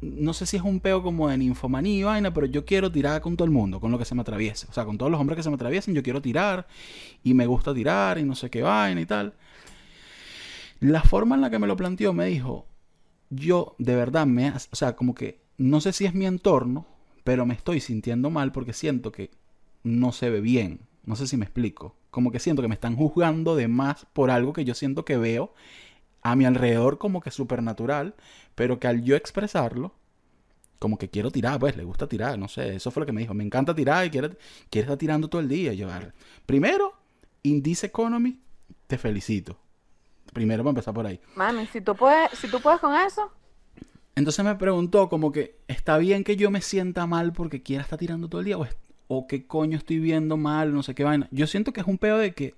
no 0.01 0.33
sé 0.33 0.45
si 0.45 0.57
es 0.57 0.63
un 0.63 0.79
peo 0.79 1.03
como 1.03 1.29
de 1.29 1.37
ninfomanía 1.37 1.99
y 1.99 2.03
vaina, 2.03 2.33
pero 2.33 2.47
yo 2.47 2.65
quiero 2.65 2.91
tirar 2.91 3.21
con 3.21 3.37
todo 3.37 3.45
el 3.45 3.51
mundo, 3.51 3.79
con 3.79 3.91
lo 3.91 3.99
que 3.99 4.05
se 4.05 4.15
me 4.15 4.21
atraviese. 4.21 4.67
O 4.69 4.73
sea, 4.73 4.83
con 4.83 4.97
todos 4.97 5.11
los 5.11 5.21
hombres 5.21 5.37
que 5.37 5.43
se 5.43 5.49
me 5.49 5.55
atraviesen, 5.55 5.93
yo 5.93 6.03
quiero 6.03 6.21
tirar 6.21 6.67
y 7.23 7.33
me 7.33 7.45
gusta 7.45 7.73
tirar 7.73 8.17
y 8.17 8.23
no 8.23 8.35
sé 8.35 8.49
qué 8.49 8.61
vaina 8.61 8.99
y 8.99 9.05
tal. 9.05 9.35
La 10.79 11.01
forma 11.01 11.35
en 11.35 11.41
la 11.41 11.49
que 11.49 11.59
me 11.59 11.67
lo 11.67 11.77
planteó 11.77 12.13
me 12.13 12.25
dijo, 12.25 12.65
yo 13.29 13.75
de 13.77 13.95
verdad 13.95 14.25
me, 14.25 14.49
o 14.49 14.75
sea, 14.75 14.95
como 14.95 15.15
que 15.15 15.44
no 15.57 15.81
sé 15.81 15.93
si 15.93 16.05
es 16.05 16.13
mi 16.13 16.25
entorno, 16.25 16.85
pero 17.23 17.45
me 17.45 17.53
estoy 17.53 17.79
sintiendo 17.79 18.29
mal 18.29 18.51
porque 18.51 18.73
siento 18.73 19.11
que 19.11 19.31
no 19.83 20.11
se 20.11 20.29
ve 20.29 20.41
bien. 20.41 20.81
No 21.05 21.15
sé 21.15 21.27
si 21.27 21.37
me 21.37 21.45
explico. 21.45 21.95
Como 22.11 22.31
que 22.31 22.39
siento 22.39 22.61
que 22.61 22.67
me 22.67 22.75
están 22.75 22.95
juzgando 22.95 23.55
de 23.55 23.67
más 23.67 24.05
por 24.13 24.31
algo 24.31 24.53
que 24.53 24.65
yo 24.65 24.73
siento 24.73 25.05
que 25.05 25.17
veo 25.17 25.53
a 26.21 26.35
mi 26.35 26.45
alrededor 26.45 26.97
como 26.97 27.21
que 27.21 27.29
supernatural, 27.29 28.15
pero 28.55 28.79
que 28.79 28.87
al 28.87 29.03
yo 29.03 29.15
expresarlo, 29.15 29.93
como 30.79 30.97
que 30.97 31.09
quiero 31.09 31.29
tirar, 31.31 31.59
pues 31.59 31.77
le 31.77 31.83
gusta 31.83 32.07
tirar, 32.07 32.39
no 32.39 32.47
sé, 32.47 32.75
eso 32.75 32.89
fue 32.91 33.01
lo 33.01 33.05
que 33.05 33.11
me 33.11 33.21
dijo, 33.21 33.33
me 33.33 33.43
encanta 33.43 33.75
tirar 33.75 34.05
y 34.05 34.09
quiere, 34.09 34.29
quiere 34.69 34.85
estar 34.85 34.97
tirando 34.97 35.27
todo 35.27 35.41
el 35.41 35.47
día. 35.47 35.73
Yo, 35.73 35.87
primero, 36.45 36.93
Indice 37.43 37.87
Economy, 37.87 38.39
te 38.87 38.97
felicito. 38.97 39.59
Primero 40.33 40.63
para 40.63 40.71
empezar 40.71 40.93
por 40.93 41.05
ahí. 41.05 41.19
Mami, 41.35 41.67
si 41.67 41.79
tú 41.79 41.95
puedes, 41.95 42.31
si 42.31 42.49
tú 42.49 42.59
puedes 42.59 42.79
con 42.79 42.95
eso, 42.95 43.31
Entonces 44.15 44.45
me 44.45 44.55
preguntó 44.55 45.09
como 45.09 45.31
que, 45.31 45.59
¿está 45.67 45.97
bien 45.97 46.23
que 46.23 46.37
yo 46.37 46.49
me 46.51 46.61
sienta 46.61 47.05
mal 47.05 47.33
porque 47.33 47.61
quiera 47.61 47.83
estar 47.83 47.99
tirando 47.99 48.29
todo 48.29 48.39
el 48.41 48.45
día? 48.45 48.57
¿O, 48.57 48.65
es- 48.65 48.77
o 49.07 49.27
qué 49.27 49.45
coño 49.45 49.77
estoy 49.77 49.99
viendo 49.99 50.37
mal? 50.37 50.73
No 50.73 50.83
sé 50.83 50.95
qué 50.95 51.03
vaina. 51.03 51.27
Yo 51.31 51.47
siento 51.47 51.73
que 51.73 51.81
es 51.81 51.87
un 51.87 51.97
pedo 51.97 52.17
de 52.17 52.33
que, 52.33 52.55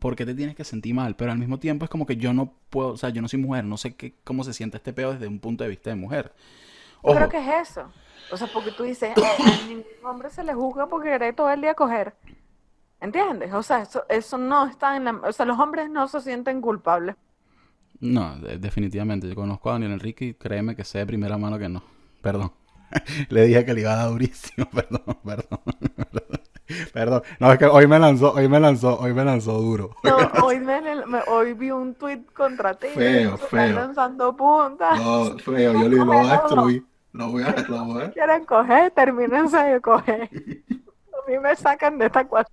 ¿por 0.00 0.16
qué 0.16 0.26
te 0.26 0.34
tienes 0.34 0.56
que 0.56 0.64
sentir 0.64 0.94
mal? 0.94 1.16
Pero 1.16 1.32
al 1.32 1.38
mismo 1.38 1.58
tiempo 1.58 1.84
es 1.84 1.90
como 1.90 2.06
que 2.06 2.16
yo 2.16 2.32
no 2.32 2.52
puedo, 2.70 2.88
o 2.90 2.96
sea, 2.96 3.10
yo 3.10 3.22
no 3.22 3.28
soy 3.28 3.40
mujer, 3.40 3.64
no 3.64 3.76
sé 3.76 3.94
qué, 3.94 4.14
cómo 4.24 4.44
se 4.44 4.52
siente 4.52 4.76
este 4.76 4.92
pedo 4.92 5.12
desde 5.12 5.28
un 5.28 5.38
punto 5.38 5.64
de 5.64 5.70
vista 5.70 5.90
de 5.90 5.96
mujer. 5.96 6.32
yo 7.04 7.14
creo 7.14 7.28
que 7.28 7.38
es 7.38 7.70
eso. 7.70 7.92
O 8.30 8.36
sea, 8.36 8.46
porque 8.48 8.70
tú 8.72 8.84
dices, 8.84 9.10
"Eh, 9.16 9.22
a 9.44 9.62
ningún 9.68 9.84
hombre 10.04 10.30
se 10.30 10.44
le 10.44 10.54
juzga 10.54 10.86
por 10.88 11.02
querer 11.02 11.34
todo 11.34 11.50
el 11.50 11.60
día 11.60 11.74
coger. 11.74 12.14
¿Entiendes? 13.00 13.52
O 13.54 13.62
sea, 13.62 13.82
eso, 13.82 14.04
eso 14.08 14.38
no 14.38 14.66
está 14.66 14.96
en 14.96 15.04
la... 15.04 15.12
O 15.24 15.32
sea, 15.32 15.44
los 15.46 15.58
hombres 15.58 15.90
no 15.90 16.06
se 16.08 16.20
sienten 16.20 16.60
culpables. 16.60 17.16
No, 18.02 18.36
de- 18.38 18.58
definitivamente. 18.58 19.28
Yo 19.28 19.34
conozco 19.34 19.70
a 19.70 19.72
Daniel 19.74 19.92
Enrique 19.92 20.24
y 20.26 20.34
créeme 20.34 20.76
que 20.76 20.84
sé 20.84 20.98
de 20.98 21.06
primera 21.06 21.38
mano 21.38 21.58
que 21.58 21.68
no. 21.70 21.82
Perdón. 22.20 22.52
Le 23.30 23.46
dije 23.46 23.64
que 23.64 23.72
le 23.72 23.80
iba 23.80 23.94
a 23.94 23.96
dar 23.96 24.10
durísimo. 24.10 24.68
Perdón, 24.74 25.02
perdón. 25.24 25.60
Perdón. 26.92 27.22
No, 27.40 27.52
es 27.52 27.58
que 27.58 27.66
hoy 27.66 27.86
me 27.86 27.98
lanzó, 27.98 28.32
hoy 28.32 28.48
me 28.48 28.60
lanzó, 28.60 28.98
hoy 28.98 29.12
me 29.14 29.24
lanzó 29.24 29.52
duro. 29.60 29.96
No, 30.04 30.16
hoy, 30.44 30.58
me, 30.60 30.80
me- 31.06 31.20
hoy 31.26 31.54
vi 31.54 31.70
un 31.70 31.94
tweet 31.94 32.22
contra 32.34 32.74
ti. 32.74 32.88
Feo, 32.94 33.36
feo. 33.36 33.72
lanzando 33.74 34.34
puntas. 34.36 34.98
No, 34.98 35.36
feo, 35.38 35.72
yo 35.72 35.88
lo 35.88 36.04
voy 36.06 36.16
a 36.26 36.32
destruir. 36.42 36.84
Lo 37.12 37.28
voy 37.28 37.42
a, 37.42 37.54
lo 37.68 37.84
voy 37.84 38.02
a- 38.04 38.10
Quieren 38.10 38.44
coger, 38.46 38.90
termínense 38.92 39.56
de 39.58 39.80
coger. 39.80 40.22
A 40.32 41.30
mí 41.30 41.38
me 41.42 41.54
sacan 41.56 41.98
de 41.98 42.06
esta 42.06 42.26
cuadra. 42.26 42.50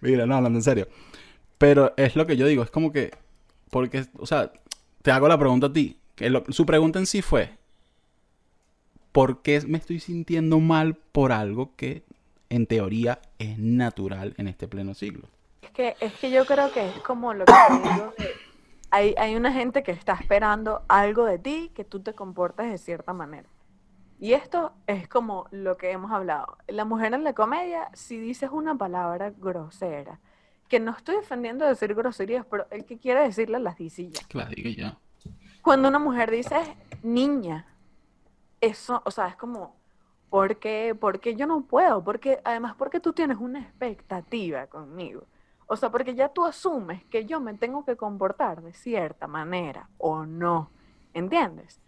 Mira, 0.00 0.24
no, 0.26 0.36
hablando 0.36 0.58
en 0.58 0.62
serio. 0.62 0.88
Pero 1.58 1.92
es 1.96 2.16
lo 2.16 2.26
que 2.26 2.36
yo 2.36 2.46
digo, 2.46 2.62
es 2.62 2.70
como 2.70 2.90
que, 2.92 3.10
porque, 3.70 4.06
o 4.18 4.26
sea, 4.26 4.52
te 5.02 5.10
hago 5.10 5.28
la 5.28 5.38
pregunta 5.38 5.66
a 5.68 5.72
ti. 5.72 5.98
Que 6.14 6.32
su 6.50 6.64
pregunta 6.64 6.98
en 6.98 7.06
sí 7.06 7.20
fue, 7.20 7.50
¿por 9.12 9.42
qué 9.42 9.60
me 9.66 9.78
estoy 9.78 10.00
sintiendo 10.00 10.60
mal 10.60 10.94
por 11.12 11.32
algo 11.32 11.72
que 11.76 12.02
en 12.48 12.66
teoría 12.66 13.20
es 13.38 13.58
natural 13.58 14.34
en 14.38 14.48
este 14.48 14.68
pleno 14.68 14.94
siglo? 14.94 15.28
Es 15.62 15.70
que, 15.70 15.96
es 16.00 16.12
que 16.14 16.30
yo 16.30 16.46
creo 16.46 16.72
que 16.72 16.88
es 16.88 16.98
como 17.00 17.34
lo 17.34 17.44
que 17.44 17.52
te 17.52 17.88
digo 17.88 18.14
de- 18.18 18.30
hay, 18.90 19.14
hay 19.18 19.34
una 19.34 19.52
gente 19.52 19.82
que 19.82 19.90
está 19.90 20.14
esperando 20.14 20.82
algo 20.88 21.24
de 21.24 21.38
ti, 21.38 21.70
que 21.74 21.84
tú 21.84 22.00
te 22.00 22.14
comportes 22.14 22.70
de 22.70 22.78
cierta 22.78 23.12
manera. 23.12 23.48
Y 24.18 24.32
esto 24.32 24.72
es 24.86 25.08
como 25.08 25.48
lo 25.50 25.76
que 25.76 25.90
hemos 25.90 26.12
hablado. 26.12 26.56
La 26.68 26.84
mujer 26.86 27.12
en 27.12 27.24
la 27.24 27.34
comedia, 27.34 27.90
si 27.92 28.16
dices 28.18 28.48
una 28.52 28.74
palabra 28.76 29.32
grosera, 29.36 30.20
que 30.68 30.80
no 30.80 30.92
estoy 30.92 31.16
defendiendo 31.16 31.64
decir 31.64 31.94
groserías, 31.94 32.44
pero 32.50 32.66
el 32.70 32.84
que 32.84 32.98
quiere 32.98 33.22
decirlas 33.22 33.62
las 33.62 33.76
dice 33.76 34.08
ya. 34.08 34.20
Claro, 34.28 34.50
digo 34.54 34.70
ya. 34.70 34.98
Cuando 35.62 35.88
una 35.88 35.98
mujer 35.98 36.30
dice 36.30 36.56
niña, 37.02 37.66
eso, 38.60 39.02
o 39.04 39.10
sea, 39.10 39.28
es 39.28 39.36
como, 39.36 39.76
Porque, 40.28 40.96
porque 40.98 41.36
yo 41.36 41.46
no 41.46 41.62
puedo, 41.62 42.02
porque 42.02 42.40
además 42.44 42.74
porque 42.76 43.00
tú 43.00 43.12
tienes 43.12 43.38
una 43.38 43.60
expectativa 43.60 44.66
conmigo. 44.66 45.24
O 45.68 45.76
sea, 45.76 45.90
porque 45.90 46.14
ya 46.14 46.28
tú 46.28 46.44
asumes 46.44 47.04
que 47.04 47.24
yo 47.24 47.40
me 47.40 47.54
tengo 47.54 47.84
que 47.84 47.96
comportar 47.96 48.60
de 48.62 48.72
cierta 48.72 49.26
manera 49.26 49.88
o 49.98 50.24
no. 50.24 50.70
¿Entiendes? 51.14 51.80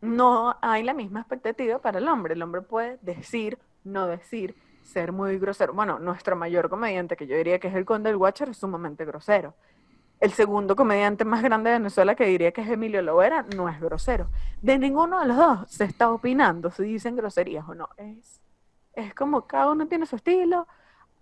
No 0.00 0.56
hay 0.60 0.82
la 0.82 0.94
misma 0.94 1.20
expectativa 1.20 1.78
para 1.78 1.98
el 1.98 2.08
hombre. 2.08 2.34
El 2.34 2.42
hombre 2.42 2.62
puede 2.62 2.98
decir, 3.02 3.58
no 3.84 4.06
decir, 4.06 4.54
ser 4.88 5.12
muy 5.12 5.38
grosero. 5.38 5.74
Bueno, 5.74 5.98
nuestro 5.98 6.34
mayor 6.34 6.68
comediante, 6.68 7.16
que 7.16 7.26
yo 7.26 7.36
diría 7.36 7.58
que 7.58 7.68
es 7.68 7.74
el 7.74 7.84
Conde 7.84 8.10
del 8.10 8.16
Watcher, 8.16 8.48
es 8.48 8.56
sumamente 8.56 9.04
grosero. 9.04 9.54
El 10.18 10.32
segundo 10.32 10.74
comediante 10.74 11.24
más 11.24 11.42
grande 11.42 11.70
de 11.70 11.78
Venezuela, 11.78 12.14
que 12.16 12.24
diría 12.24 12.50
que 12.50 12.62
es 12.62 12.68
Emilio 12.68 13.02
Lovera, 13.02 13.44
no 13.54 13.68
es 13.68 13.80
grosero. 13.80 14.28
De 14.62 14.78
ninguno 14.78 15.20
de 15.20 15.26
los 15.26 15.36
dos 15.36 15.70
se 15.70 15.84
está 15.84 16.10
opinando 16.10 16.70
si 16.70 16.82
dicen 16.84 17.14
groserías 17.14 17.68
o 17.68 17.74
no. 17.74 17.88
Es, 17.96 18.40
es 18.94 19.14
como 19.14 19.46
cada 19.46 19.70
uno 19.70 19.86
tiene 19.86 20.06
su 20.06 20.16
estilo. 20.16 20.66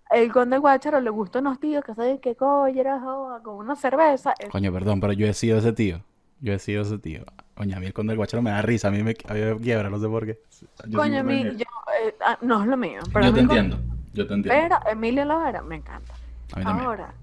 El 0.09 0.31
Conde 0.31 0.55
del 0.55 0.61
Guacharo 0.61 1.01
le 1.01 1.09
gustan 1.09 1.45
unos 1.45 1.59
tíos 1.59 1.83
que 1.83 1.93
saben 1.93 2.17
que 2.19 2.35
colleras 2.35 3.03
con 3.43 3.57
una 3.57 3.75
cerveza. 3.75 4.33
Coño, 4.49 4.71
perdón, 4.71 5.01
pero 5.01 5.13
yo 5.13 5.27
he 5.27 5.33
sido 5.33 5.57
ese 5.57 5.73
tío. 5.73 6.01
Yo 6.39 6.53
he 6.53 6.59
sido 6.59 6.81
ese 6.83 6.97
tío. 6.97 7.25
Coño, 7.57 7.75
a 7.75 7.79
mí 7.79 7.87
el 7.87 7.93
conde 7.93 8.11
del 8.11 8.17
guacharo 8.17 8.43
me 8.43 8.51
da 8.51 8.61
risa, 8.61 8.89
a 8.89 8.91
mí 8.91 9.01
me, 9.01 9.15
a 9.27 9.33
mí 9.33 9.39
me 9.41 9.57
quiebra, 9.59 9.89
no 9.89 9.99
sé 9.99 10.07
por 10.07 10.25
qué. 10.27 10.39
Yo 10.87 10.99
Coño, 10.99 11.21
a 11.21 11.23
mí, 11.23 11.43
yo, 11.43 11.65
eh, 12.03 12.15
ah, 12.23 12.37
no 12.41 12.61
es 12.61 12.67
lo 12.67 12.77
mío. 12.77 12.99
Pero 13.11 13.25
Yo 13.25 13.33
te 13.33 13.39
con- 13.39 13.41
entiendo. 13.41 13.79
Yo 14.13 14.27
te 14.27 14.33
entiendo. 14.35 14.77
Pero 14.77 14.91
Emilio 14.91 15.25
Lovera 15.25 15.63
me 15.63 15.77
encanta. 15.77 16.13
A 16.53 16.59
mí 16.59 16.65
también. 16.65 16.85
Ahora, 16.85 17.13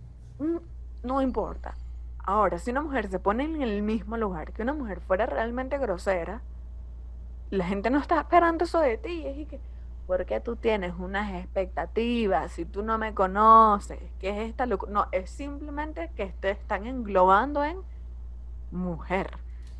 mm, 0.40 0.56
no 1.04 1.22
importa. 1.22 1.74
Ahora, 2.24 2.58
si 2.58 2.72
una 2.72 2.80
mujer 2.80 3.08
se 3.08 3.20
pone 3.20 3.44
en 3.44 3.62
el 3.62 3.82
mismo 3.82 4.16
lugar 4.16 4.52
que 4.52 4.62
una 4.62 4.72
mujer 4.72 5.00
fuera 5.00 5.26
realmente 5.26 5.78
grosera, 5.78 6.40
la 7.50 7.64
gente 7.66 7.90
no 7.90 8.00
está 8.00 8.18
esperando 8.20 8.64
eso 8.64 8.80
de 8.80 8.96
ti. 8.98 9.24
Es 9.26 9.36
y 9.38 9.44
que, 9.44 9.60
porque 10.08 10.40
tú 10.40 10.56
tienes 10.56 10.94
unas 10.98 11.32
expectativas, 11.34 12.50
si 12.50 12.64
tú 12.64 12.82
no 12.82 12.98
me 12.98 13.14
conoces, 13.14 14.00
¿qué 14.18 14.30
es 14.30 14.48
esta 14.50 14.66
locura? 14.66 14.90
No, 14.90 15.06
es 15.12 15.30
simplemente 15.30 16.10
que 16.16 16.34
te 16.40 16.50
están 16.50 16.86
englobando 16.88 17.62
en 17.62 17.76
mujer. 18.72 19.30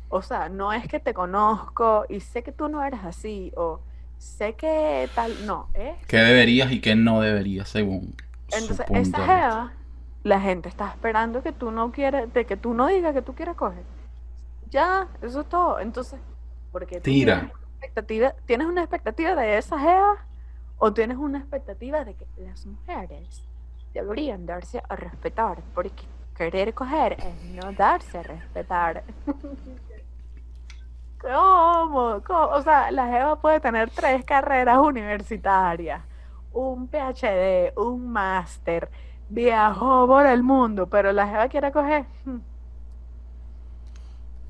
O 0.09 0.21
sea, 0.21 0.49
no 0.49 0.71
es 0.71 0.87
que 0.87 0.99
te 0.99 1.13
conozco 1.13 2.05
y 2.09 2.19
sé 2.19 2.43
que 2.43 2.51
tú 2.51 2.69
no 2.69 2.83
eres 2.83 3.03
así, 3.03 3.51
o 3.55 3.81
sé 4.17 4.53
que 4.53 5.09
tal, 5.13 5.45
no, 5.45 5.67
es 5.73 5.95
¿Qué 6.07 6.17
deberías 6.17 6.71
y 6.71 6.79
qué 6.79 6.95
no 6.95 7.21
deberías 7.21 7.69
según 7.69 8.15
su 8.49 8.57
entonces, 8.57 8.85
punto 8.85 9.01
esa 9.01 9.17
jeva, 9.17 9.73
la 10.23 10.39
gente 10.39 10.69
está 10.69 10.89
esperando 10.89 11.41
que 11.43 11.51
tú 11.51 11.71
no 11.71 11.91
quieres, 11.91 12.33
de 12.33 12.45
que 12.45 12.57
tú 12.57 12.73
no 12.73 12.87
digas 12.87 13.13
que 13.13 13.21
tú 13.21 13.33
quieres 13.33 13.55
coger. 13.55 13.83
Ya, 14.71 15.07
eso 15.21 15.41
es 15.41 15.49
todo. 15.49 15.79
Entonces, 15.79 16.19
porque 16.71 16.99
Tira. 16.99 17.39
Tienes 17.39 17.53
una, 17.53 17.85
expectativa, 17.85 18.35
¿Tienes 18.45 18.67
una 18.67 18.81
expectativa 18.81 19.35
de 19.35 19.57
esa 19.57 19.79
jeva 19.79 20.25
o 20.77 20.93
tienes 20.93 21.17
una 21.17 21.39
expectativa 21.39 22.03
de 22.03 22.15
que 22.15 22.25
las 22.37 22.65
mujeres 22.65 23.43
deberían 23.93 24.45
darse 24.45 24.81
a 24.89 24.95
respetar? 24.95 25.61
Porque 25.73 26.03
querer 26.35 26.73
coger 26.73 27.13
es 27.13 27.43
no 27.51 27.71
darse 27.73 28.17
a 28.17 28.23
respetar. 28.23 29.03
¿Cómo? 31.25 32.21
¿Cómo? 32.23 32.47
O 32.49 32.61
sea, 32.61 32.91
la 32.91 33.07
jeva 33.07 33.41
puede 33.41 33.59
tener 33.59 33.89
tres 33.91 34.23
carreras 34.25 34.77
universitarias, 34.79 36.03
un 36.51 36.87
PhD, 36.89 37.73
un 37.77 38.07
máster, 38.11 38.89
viajó 39.29 40.07
por 40.07 40.25
el 40.27 40.43
mundo, 40.43 40.87
pero 40.89 41.11
la 41.11 41.27
jeva 41.27 41.47
quiere 41.49 41.71
coger. 41.71 42.05
hmm, 42.25 42.39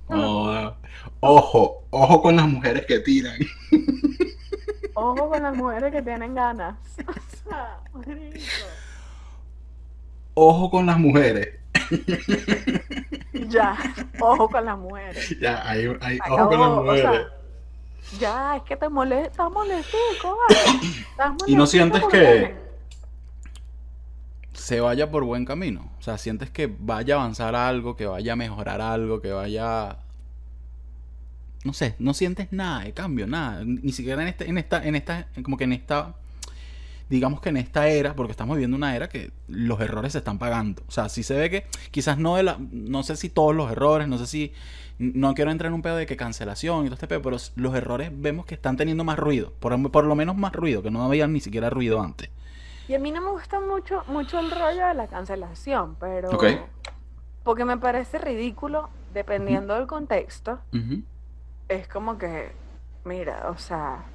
Oh, 0.09 0.73
ojo, 1.19 1.88
ojo 1.91 2.21
con 2.21 2.36
las 2.36 2.47
mujeres 2.47 2.86
que 2.86 2.99
tiran. 2.99 3.38
Ojo 4.93 5.30
con 5.30 5.43
las 5.43 5.55
mujeres 5.55 5.91
que 5.91 6.01
tienen 6.01 6.34
ganas. 6.36 6.78
O 7.93 8.03
sea. 8.03 8.26
Ojo 10.34 10.69
con 10.69 10.86
las 10.86 10.97
mujeres. 10.99 11.59
Ya, 13.49 13.78
ojo 14.19 14.49
con 14.49 14.65
las 14.65 14.78
mujeres. 14.78 15.36
Ya, 15.41 15.67
ahí, 15.69 15.86
ahí, 16.01 16.17
ojo 16.30 16.49
con 16.49 16.59
las 16.59 16.69
acabó, 16.69 16.82
o 16.91 16.95
sea, 16.95 17.07
mujeres. 17.09 17.28
ya, 18.19 18.55
es 18.57 18.63
que 18.63 18.76
te 18.76 18.89
molesta, 18.89 19.30
estás 19.30 19.51
molestico, 19.51 20.38
Y 21.47 21.55
no 21.55 21.65
sientes 21.67 22.03
que- 22.11 22.55
Se 24.53 24.80
vaya 24.80 25.11
por 25.11 25.23
buen 25.26 25.45
camino. 25.45 25.91
O 25.99 26.01
sea, 26.01 26.17
sientes 26.17 26.49
que 26.49 26.73
vaya 26.80 27.15
a 27.15 27.19
avanzar 27.19 27.55
algo, 27.55 27.95
que 27.95 28.05
vaya 28.07 28.34
a 28.34 28.36
mejorar 28.36 28.82
algo, 28.82 29.21
que 29.21 29.32
vaya. 29.32 29.97
No 31.63 31.73
sé, 31.73 31.95
no 31.99 32.13
sientes 32.13 32.51
nada 32.51 32.84
de 32.84 32.93
cambio, 32.93 33.28
nada. 33.28 33.63
Ni 33.65 33.91
siquiera 33.91 34.21
en 34.21 34.28
este, 34.30 34.49
en 34.49 34.57
esta, 34.57 34.84
en 34.84 34.95
esta, 34.95 35.28
como 35.43 35.57
que 35.57 35.65
en 35.65 35.73
esta. 35.73 36.15
Digamos 37.10 37.39
que 37.39 37.49
en 37.49 37.58
esta 37.58 37.88
era, 37.88 38.16
porque 38.16 38.32
estamos 38.32 38.56
viviendo 38.56 38.76
una 38.78 38.95
era 38.95 39.08
que 39.10 39.32
los 39.47 39.80
errores 39.80 40.14
se 40.14 40.18
están 40.20 40.39
pagando. 40.39 40.82
O 40.88 40.91
sea, 40.91 41.08
sí 41.08 41.22
se 41.22 41.36
ve 41.38 41.49
que 41.51 41.66
quizás 41.91 42.18
no 42.18 42.36
de 42.36 42.43
la. 42.43 42.58
No 42.72 43.03
sé 43.03 43.16
si 43.16 43.30
todos 43.30 43.56
los 43.56 43.72
errores, 43.72 44.08
no 44.08 44.18
sé 44.18 44.26
si. 44.26 44.53
No 44.97 45.34
quiero 45.36 45.51
entrar 45.51 45.68
en 45.68 45.74
un 45.76 45.82
pedo 45.82 45.97
de 45.97 46.06
que 46.06 46.16
cancelación 46.18 46.82
y 46.82 46.86
todo 46.86 46.93
este 46.95 47.08
pedo, 47.08 47.22
pero 47.22 47.38
los 47.56 47.76
errores 47.76 48.12
vemos 48.14 48.45
que 48.45 48.56
están 48.56 48.78
teniendo 48.78 49.03
más 49.03 49.20
ruido. 49.20 49.51
Por, 49.60 49.91
por 49.91 50.06
lo 50.06 50.16
menos 50.16 50.36
más 50.38 50.53
ruido, 50.53 50.82
que 50.82 50.89
no 50.89 51.03
habían 51.03 51.34
ni 51.34 51.41
siquiera 51.41 51.70
ruido 51.70 52.01
antes. 52.01 52.30
Y 52.88 52.93
a 52.93 52.99
mí 52.99 53.12
no 53.12 53.22
me 53.22 53.32
gusta 53.32 53.60
mucho, 53.60 54.03
mucho 54.08 54.39
el 54.39 54.51
rollo 54.51 54.88
de 54.88 54.93
la 54.93 55.08
cancelación, 55.08 55.95
pero 55.99 56.30
Ok. 56.30 56.45
porque 57.43 57.66
me 57.66 57.78
parece 57.78 58.20
ridículo 58.20 58.89
dependiendo 59.14 59.74
del 59.76 59.86
contexto. 59.88 60.60
Es 61.68 61.88
como 61.88 62.18
que, 62.18 62.51
mira, 63.03 63.49
o 63.49 63.58
sea, 63.58 64.06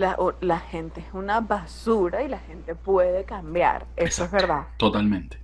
la, 0.00 0.58
gente 0.58 1.00
es 1.00 1.12
una 1.12 1.40
basura 1.40 2.22
y 2.22 2.28
la 2.28 2.38
gente 2.38 2.74
puede 2.74 3.24
cambiar. 3.24 3.86
Eso 3.96 4.24
es 4.24 4.30
verdad. 4.30 4.66
Totalmente. 4.76 5.38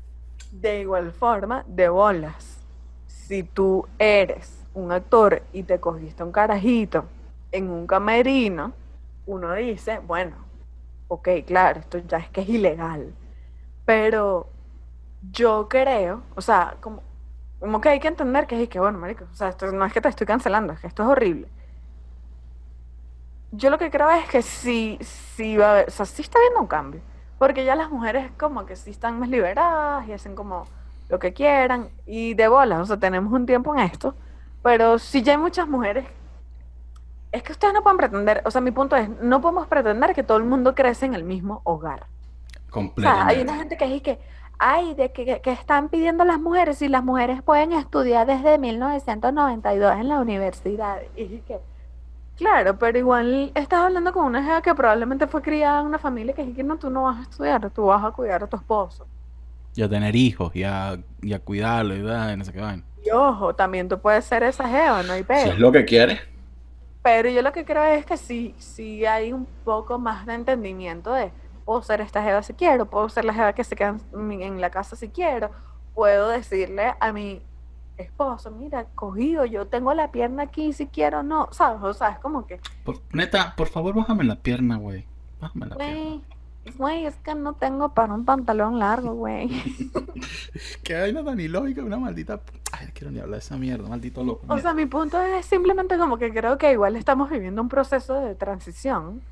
De 0.50 0.80
igual 0.80 1.12
forma, 1.12 1.64
de 1.66 1.88
bolas. 1.88 2.58
Si 3.06 3.42
tú 3.42 3.86
eres 3.98 4.64
un 4.74 4.92
actor 4.92 5.42
y 5.52 5.62
te 5.62 5.78
cogiste 5.80 6.22
un 6.22 6.32
carajito 6.32 7.04
en 7.52 7.70
un 7.70 7.86
camerino, 7.86 8.72
uno 9.26 9.54
dice, 9.54 9.98
bueno, 9.98 10.36
ok, 11.08 11.28
claro, 11.46 11.80
esto 11.80 11.98
ya 11.98 12.18
es 12.18 12.28
que 12.30 12.42
es 12.42 12.48
ilegal. 12.48 13.12
Pero 13.84 14.48
yo 15.32 15.68
creo, 15.68 16.22
o 16.34 16.40
sea, 16.40 16.76
como, 16.80 17.02
como 17.60 17.80
que 17.80 17.88
hay 17.90 18.00
que 18.00 18.08
entender 18.08 18.46
que 18.46 18.62
es 18.62 18.68
que, 18.68 18.80
bueno, 18.80 18.98
marico, 18.98 19.24
o 19.30 19.34
sea, 19.34 19.48
esto 19.48 19.70
no 19.72 19.84
es 19.84 19.92
que 19.92 20.00
te 20.00 20.08
estoy 20.08 20.26
cancelando, 20.26 20.72
es 20.72 20.80
que 20.80 20.86
esto 20.86 21.02
es 21.02 21.08
horrible. 21.08 21.48
Yo 23.52 23.70
lo 23.70 23.78
que 23.78 23.90
creo 23.90 24.10
es 24.10 24.28
que 24.28 24.42
sí, 24.42 24.98
sí 25.02 25.56
va 25.56 25.66
a 25.66 25.70
haber, 25.72 25.88
o 25.88 25.90
sea, 25.90 26.04
sí 26.06 26.22
está 26.22 26.38
habiendo 26.38 26.60
un 26.60 26.66
cambio. 26.66 27.00
Porque 27.38 27.64
ya 27.64 27.74
las 27.74 27.90
mujeres 27.90 28.30
como 28.38 28.64
que 28.66 28.76
sí 28.76 28.90
están 28.90 29.18
más 29.18 29.28
liberadas 29.28 30.06
y 30.08 30.12
hacen 30.12 30.34
como 30.34 30.64
lo 31.08 31.18
que 31.18 31.32
quieran 31.32 31.88
y 32.06 32.34
de 32.34 32.48
bolas, 32.48 32.80
o 32.80 32.86
sea, 32.86 32.96
tenemos 32.98 33.32
un 33.32 33.46
tiempo 33.46 33.74
en 33.74 33.80
esto, 33.80 34.14
pero 34.62 34.98
sí 34.98 35.22
ya 35.22 35.32
hay 35.32 35.38
muchas 35.38 35.68
mujeres. 35.68 36.06
Es 37.32 37.42
que 37.42 37.52
ustedes 37.52 37.74
no 37.74 37.82
pueden 37.82 37.98
pretender, 37.98 38.42
o 38.46 38.50
sea, 38.50 38.60
mi 38.60 38.70
punto 38.70 38.96
es, 38.96 39.08
no 39.20 39.40
podemos 39.40 39.66
pretender 39.66 40.14
que 40.14 40.22
todo 40.22 40.38
el 40.38 40.44
mundo 40.44 40.74
crece 40.74 41.04
en 41.06 41.14
el 41.14 41.24
mismo 41.24 41.60
hogar. 41.64 42.00
O 42.04 42.04
sea, 42.04 42.06
hay 42.62 42.70
Completamente. 42.70 43.42
una 43.42 43.54
gente 43.56 43.76
que 43.76 43.84
dice 43.86 44.02
que, 44.02 44.18
ay, 44.58 44.94
de 44.94 45.12
que, 45.12 45.40
que- 45.40 45.52
están 45.52 45.88
pidiendo 45.90 46.24
las 46.24 46.40
mujeres 46.40 46.80
y 46.82 46.88
las 46.88 47.04
mujeres 47.04 47.42
pueden 47.42 47.72
estudiar 47.72 48.26
desde 48.26 48.58
1992 48.58 49.92
en 49.96 50.08
la 50.08 50.18
universidad. 50.20 51.00
Y 51.14 51.24
dije 51.28 51.42
que, 51.46 51.60
claro, 52.36 52.78
pero 52.78 52.98
igual 52.98 53.52
estás 53.54 53.80
hablando 53.84 54.12
con 54.12 54.26
una 54.26 54.42
jefa 54.44 54.62
que 54.62 54.74
probablemente 54.74 55.26
fue 55.26 55.42
criada 55.42 55.80
en 55.80 55.86
una 55.86 55.98
familia 55.98 56.34
que 56.34 56.42
dice 56.44 56.56
que 56.56 56.64
no, 56.64 56.78
tú 56.78 56.90
no 56.90 57.04
vas 57.04 57.18
a 57.18 57.22
estudiar, 57.22 57.70
tú 57.72 57.86
vas 57.86 58.04
a 58.04 58.12
cuidar 58.12 58.44
a 58.44 58.48
tu 58.48 58.56
esposo. 58.56 59.08
Y 59.74 59.82
a 59.82 59.88
tener 59.88 60.16
hijos, 60.16 60.54
y 60.56 60.64
a, 60.64 60.98
y 61.20 61.32
a 61.32 61.38
cuidarlo, 61.40 61.94
y 61.94 62.02
da, 62.02 62.32
y 62.32 62.36
no 62.36 62.44
sé 62.44 62.52
qué 62.52 62.60
vaina. 62.60 62.84
Y 63.02 63.10
ojo, 63.10 63.54
también 63.54 63.88
tú 63.88 64.00
puedes 64.00 64.24
ser 64.26 64.42
esa 64.42 64.68
jeva, 64.68 65.02
no 65.02 65.12
hay 65.14 65.22
Si 65.32 65.48
pedo. 65.48 65.50
es 65.50 65.58
lo 65.60 65.70
que 65.72 65.84
quieres, 65.84 66.20
Pero 67.02 67.30
yo 67.30 67.42
lo 67.42 67.52
que 67.52 67.64
creo 67.64 67.84
es 67.84 68.04
que 68.04 68.16
sí, 68.16 68.54
sí 68.58 69.04
hay 69.06 69.32
un 69.32 69.46
poco 69.64 69.98
más 69.98 70.26
de 70.26 70.34
entendimiento 70.34 71.12
de, 71.12 71.32
puedo 71.64 71.82
ser 71.82 72.00
esta 72.00 72.22
jeva 72.22 72.42
si 72.42 72.54
quiero, 72.54 72.90
puedo 72.90 73.08
ser 73.08 73.24
la 73.24 73.32
jeva 73.34 73.52
que 73.54 73.62
se 73.64 73.76
queda 73.76 73.96
en, 74.12 74.32
en 74.42 74.60
la 74.60 74.70
casa 74.70 74.96
si 74.96 75.10
quiero, 75.10 75.50
puedo 75.94 76.28
decirle 76.28 76.94
a 77.00 77.12
mi 77.12 77.46
esposo, 77.98 78.50
mira, 78.50 78.84
cogido, 78.94 79.44
yo 79.44 79.66
tengo 79.66 79.92
la 79.94 80.10
pierna 80.10 80.44
aquí 80.44 80.72
si 80.72 80.86
quiero, 80.86 81.22
no, 81.22 81.48
¿sabes? 81.52 81.82
O 81.82 81.94
sea, 81.94 82.10
es 82.10 82.18
como 82.18 82.46
que, 82.46 82.60
por- 82.84 83.00
neta, 83.12 83.54
por 83.56 83.68
favor, 83.68 83.94
bájame 83.94 84.24
la 84.24 84.36
pierna, 84.36 84.76
güey. 84.76 85.04
Bájame 85.40 85.66
la 85.66 85.76
pierna. 85.76 86.20
güey, 86.78 87.06
es 87.06 87.14
que 87.16 87.34
no 87.34 87.54
tengo 87.54 87.90
para 87.90 88.12
un 88.14 88.24
pantalón 88.24 88.78
largo, 88.78 89.12
güey. 89.14 89.48
Qué 90.82 90.94
vaina 90.94 91.24
tan 91.24 91.38
ilógica, 91.40 91.82
una 91.82 91.98
maldita. 91.98 92.40
Ay, 92.72 92.86
no 92.86 92.92
quiero 92.94 93.10
ni 93.10 93.18
hablar 93.20 93.38
de 93.38 93.44
esa 93.44 93.56
mierda, 93.56 93.88
maldito 93.88 94.24
loco. 94.24 94.44
O 94.52 94.58
sea, 94.58 94.74
mi 94.74 94.86
punto 94.86 95.20
es 95.20 95.46
simplemente 95.46 95.96
como 95.98 96.18
que 96.18 96.32
creo 96.32 96.58
que 96.58 96.72
igual 96.72 96.96
estamos 96.96 97.30
viviendo 97.30 97.62
un 97.62 97.68
proceso 97.68 98.14
de 98.14 98.34
transición 98.34 99.22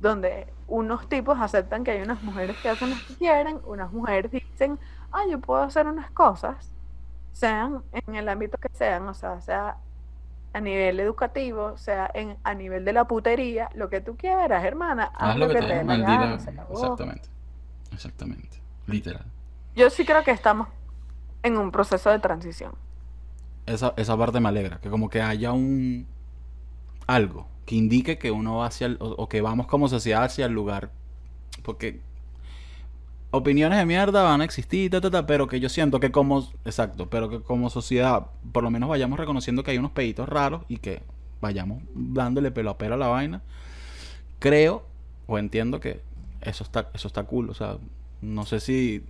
donde 0.00 0.46
unos 0.66 1.08
tipos 1.08 1.38
aceptan 1.38 1.84
que 1.84 1.90
hay 1.90 2.00
unas 2.02 2.22
mujeres 2.22 2.56
que 2.62 2.70
hacen 2.70 2.90
lo 2.90 2.96
que 3.06 3.14
quieren, 3.16 3.58
unas 3.66 3.92
mujeres 3.92 4.30
dicen, 4.32 4.78
ah, 5.12 5.22
yo 5.30 5.38
puedo 5.40 5.60
hacer 5.62 5.86
unas 5.86 6.10
cosas, 6.12 6.70
sean 7.32 7.82
en 7.92 8.14
el 8.14 8.28
ámbito 8.28 8.58
que 8.58 8.68
sean, 8.72 9.08
o 9.08 9.14
sea, 9.14 9.40
sea 9.40 9.76
a 10.52 10.60
nivel 10.60 10.98
educativo, 11.00 11.76
sea 11.78 12.10
en, 12.12 12.36
a 12.42 12.54
nivel 12.54 12.84
de 12.84 12.92
la 12.92 13.04
putería, 13.04 13.70
lo 13.74 13.88
que 13.88 14.00
tú 14.00 14.16
quieras, 14.16 14.64
hermana, 14.64 15.12
haz, 15.14 15.36
lo 15.36 15.48
que, 15.48 15.60
te 15.60 15.66
dé. 15.66 15.80
Exactamente. 16.70 17.28
Exactamente. 17.92 18.60
Literal. 18.86 19.24
Yo 19.76 19.90
sí 19.90 20.04
creo 20.04 20.24
que 20.24 20.32
estamos 20.32 20.68
en 21.42 21.56
un 21.56 21.70
proceso 21.70 22.10
de 22.10 22.18
transición. 22.18 22.72
Esa, 23.66 23.94
esa 23.96 24.16
parte 24.16 24.40
me 24.40 24.48
alegra, 24.48 24.80
que 24.80 24.90
como 24.90 25.08
que 25.08 25.22
haya 25.22 25.52
un 25.52 26.06
algo 27.06 27.46
que 27.66 27.76
indique 27.76 28.18
que 28.18 28.30
uno 28.30 28.58
va 28.58 28.66
hacia 28.66 28.88
el, 28.88 28.96
o, 29.00 29.10
o 29.10 29.28
que 29.28 29.40
vamos 29.40 29.66
como 29.66 29.88
sociedad 29.88 30.24
hacia 30.24 30.46
el 30.46 30.52
lugar. 30.52 30.90
Porque 31.62 32.00
opiniones 33.30 33.78
de 33.78 33.86
mierda 33.86 34.22
van 34.22 34.40
a 34.40 34.44
existir, 34.44 34.90
ta, 34.90 35.00
ta, 35.00 35.10
ta, 35.10 35.26
pero 35.26 35.46
que 35.46 35.60
yo 35.60 35.68
siento 35.68 36.00
que 36.00 36.10
como, 36.10 36.48
exacto, 36.64 37.08
pero 37.08 37.28
que 37.30 37.40
como 37.40 37.70
sociedad 37.70 38.26
por 38.52 38.62
lo 38.64 38.70
menos 38.70 38.88
vayamos 38.88 39.18
reconociendo 39.18 39.62
que 39.62 39.70
hay 39.70 39.78
unos 39.78 39.92
peditos 39.92 40.28
raros 40.28 40.62
y 40.68 40.78
que 40.78 41.02
vayamos 41.40 41.82
dándole 41.94 42.50
pelo 42.50 42.70
a 42.70 42.78
pelo 42.78 42.94
a 42.94 42.98
la 42.98 43.08
vaina. 43.08 43.42
Creo 44.38 44.84
o 45.26 45.38
entiendo 45.38 45.80
que 45.80 46.00
eso 46.40 46.64
está, 46.64 46.90
eso 46.94 47.08
está 47.08 47.24
cool, 47.24 47.50
o 47.50 47.54
sea, 47.54 47.76
no 48.20 48.46
sé 48.46 48.60
si 48.60 49.04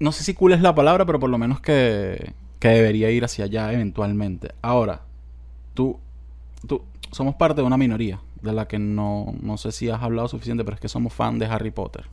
no 0.00 0.12
sé 0.12 0.24
si 0.24 0.34
cool 0.34 0.52
es 0.52 0.60
la 0.60 0.74
palabra, 0.74 1.06
pero 1.06 1.18
por 1.18 1.30
lo 1.30 1.38
menos 1.38 1.60
que, 1.60 2.32
que 2.60 2.68
debería 2.68 3.10
ir 3.10 3.24
hacia 3.24 3.46
allá 3.46 3.72
eventualmente. 3.72 4.52
Ahora, 4.62 5.02
tú, 5.74 5.98
tú, 6.66 6.82
somos 7.10 7.34
parte 7.34 7.60
de 7.60 7.66
una 7.66 7.76
minoría 7.76 8.20
de 8.42 8.52
la 8.52 8.68
que 8.68 8.78
no, 8.78 9.34
no 9.40 9.56
sé 9.58 9.72
si 9.72 9.88
has 9.90 10.02
hablado 10.02 10.28
suficiente, 10.28 10.64
pero 10.64 10.74
es 10.76 10.80
que 10.80 10.88
somos 10.88 11.12
fan 11.14 11.38
de 11.38 11.46
Harry 11.46 11.70
Potter. 11.70 12.10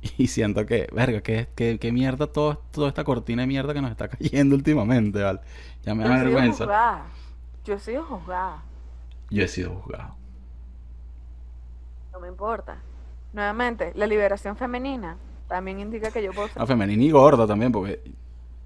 Y 0.18 0.28
siento 0.28 0.66
que, 0.66 0.88
verga, 0.92 1.22
que, 1.22 1.48
que, 1.54 1.78
que 1.78 1.92
mierda 1.92 2.26
todo, 2.28 2.58
toda 2.70 2.88
esta 2.88 3.04
cortina 3.04 3.42
de 3.42 3.46
mierda 3.48 3.74
que 3.74 3.80
nos 3.82 3.90
está 3.90 4.08
cayendo 4.08 4.54
últimamente, 4.56 5.22
¿vale? 5.22 5.40
Ya 5.82 5.94
me 5.94 6.04
da 6.04 6.16
vergüenza. 6.16 6.64
juzgada. 6.64 7.06
Yo 7.64 7.74
he 7.74 7.78
sido 7.80 8.04
juzgada. 8.04 8.64
Yo 9.30 9.44
he 9.44 9.48
sido 9.48 9.74
juzgado. 9.80 10.16
No 12.12 12.20
me 12.20 12.28
importa. 12.28 12.84
Nuevamente, 13.32 13.92
la 13.94 14.06
liberación 14.06 14.56
femenina 14.56 15.18
también 15.46 15.80
indica 15.80 16.10
que 16.10 16.22
yo 16.22 16.32
puedo 16.34 16.48
ser 16.48 16.62
A 16.62 16.66
femenina 16.66 17.02
y 17.04 17.10
gorda 17.10 17.46
también, 17.46 17.72
porque 17.72 18.02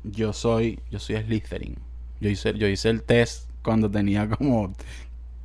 yo 0.05 0.33
soy, 0.33 0.81
yo 0.91 0.99
soy 0.99 1.17
Slytherin. 1.23 1.77
Yo 2.21 2.29
hice, 2.31 2.55
yo 2.55 2.67
hice 2.69 2.91
el 2.91 3.03
test 3.03 3.51
cuando 3.63 3.91
tenía 3.91 4.29
como 4.29 4.73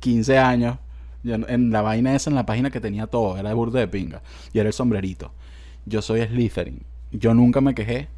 15 0.00 0.38
años. 0.38 0.78
En- 1.24 1.70
la 1.70 1.82
vaina 1.82 2.14
esa, 2.14 2.30
en 2.30 2.36
la 2.36 2.46
página 2.46 2.70
que 2.70 2.80
tenía 2.80 3.06
todo, 3.06 3.36
era 3.36 3.48
de 3.48 3.54
burda 3.54 3.80
de 3.80 3.88
pinga. 3.88 4.22
Y 4.52 4.58
era 4.58 4.68
el 4.68 4.72
sombrerito. 4.72 5.32
Yo 5.84 6.02
soy 6.02 6.22
Slytherin. 6.26 6.82
Yo 7.10 7.34
nunca 7.34 7.60
me 7.60 7.74
quejé. 7.74 8.08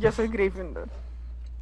Yo 0.00 0.12
soy 0.12 0.28
Gryffindor. 0.28 0.88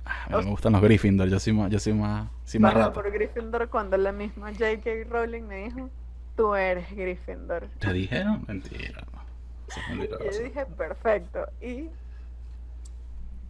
Ah, 0.04 0.24
a 0.26 0.36
mí 0.38 0.44
me 0.44 0.50
gustan 0.50 0.72
los 0.72 0.82
Gryffindor. 0.82 1.28
Yo 1.28 1.38
soy 1.38 1.52
más, 1.52 1.70
yo 1.70 1.78
soy 1.78 1.92
más, 1.94 2.28
soy 2.44 2.60
por 2.60 3.10
Gryffindor 3.10 3.68
cuando 3.68 3.96
la 3.96 4.12
misma 4.12 4.50
J.K. 4.52 4.90
Rowling 5.08 5.42
me 5.42 5.64
dijo, 5.64 5.88
tú 6.36 6.54
eres 6.54 6.90
Gryffindor. 6.94 7.68
¿Te 7.78 7.92
dijeron? 7.92 8.44
Mentira. 8.46 9.06
no. 9.12 9.20
Yo 10.04 10.42
dije, 10.42 10.66
perfecto. 10.66 11.46
Y 11.60 11.88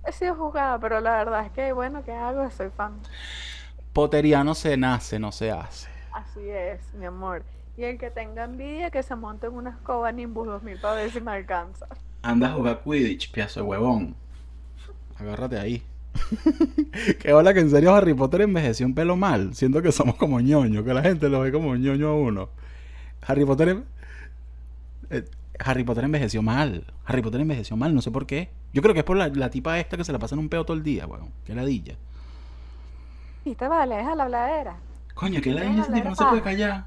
he 0.06 0.12
sido 0.12 0.34
juzgada, 0.34 0.78
pero 0.78 1.00
la 1.00 1.12
verdad 1.18 1.46
es 1.46 1.52
que, 1.52 1.72
bueno, 1.72 2.02
¿qué 2.04 2.12
hago? 2.12 2.50
Soy 2.50 2.70
fan. 2.76 3.00
Poteriano 3.92 4.54
se 4.54 4.76
nace, 4.76 5.18
no 5.18 5.32
se 5.32 5.50
hace. 5.50 5.88
Así 6.12 6.48
es, 6.48 6.80
mi 6.94 7.06
amor. 7.06 7.42
Y 7.76 7.84
el 7.84 7.98
que 7.98 8.10
tenga 8.10 8.44
envidia, 8.44 8.90
que 8.90 9.02
se 9.02 9.14
monte 9.16 9.46
en 9.46 9.54
una 9.54 9.70
escoba 9.70 10.12
Nimbus 10.12 10.46
2000 10.46 10.80
para 10.80 10.94
ver 10.96 11.10
si 11.10 11.20
me 11.20 11.32
alcanza. 11.32 11.86
Anda 12.22 12.48
a 12.48 12.52
jugar 12.52 12.82
Quidditch, 12.84 13.32
piazo 13.32 13.60
de 13.60 13.66
huevón. 13.66 14.14
Agárrate 15.18 15.58
ahí. 15.58 15.82
Qué 17.20 17.32
hola 17.32 17.54
que 17.54 17.60
en 17.60 17.70
serio 17.70 17.94
Harry 17.94 18.14
Potter 18.14 18.42
envejeció 18.42 18.86
un 18.86 18.94
pelo 18.94 19.16
mal. 19.16 19.54
Siento 19.54 19.80
que 19.82 19.92
somos 19.92 20.16
como 20.16 20.40
ñoño, 20.40 20.84
que 20.84 20.92
la 20.94 21.02
gente 21.02 21.28
lo 21.28 21.40
ve 21.40 21.52
como 21.52 21.74
ñoño 21.76 22.08
a 22.08 22.14
uno. 22.14 22.48
Harry 23.22 23.44
Potter. 23.44 23.68
en- 23.70 23.84
eh, 25.10 25.24
Harry 25.58 25.84
Potter 25.84 26.04
envejeció 26.04 26.42
mal. 26.42 26.84
Harry 27.04 27.22
Potter 27.22 27.40
envejeció 27.40 27.76
mal, 27.76 27.94
no 27.94 28.02
sé 28.02 28.10
por 28.10 28.26
qué. 28.26 28.50
Yo 28.72 28.82
creo 28.82 28.94
que 28.94 29.00
es 29.00 29.04
por 29.04 29.16
la, 29.16 29.28
la 29.28 29.50
tipa 29.50 29.78
esta 29.78 29.96
que 29.96 30.04
se 30.04 30.12
la 30.12 30.18
pasa 30.18 30.34
en 30.34 30.38
un 30.40 30.48
peo 30.48 30.64
todo 30.64 30.76
el 30.76 30.82
día, 30.82 31.06
weón. 31.06 31.30
Qué 31.44 31.54
ladilla. 31.54 31.96
Y 33.50 33.56
te 33.56 33.66
vale, 33.66 33.96
deja 33.96 34.14
la 34.14 34.22
habladera. 34.24 34.76
Coño, 35.14 35.40
que 35.40 35.50
la 35.50 35.64
niña 35.64 35.84
no 36.04 36.14
se 36.14 36.24
puede 36.24 36.40
callar. 36.40 36.86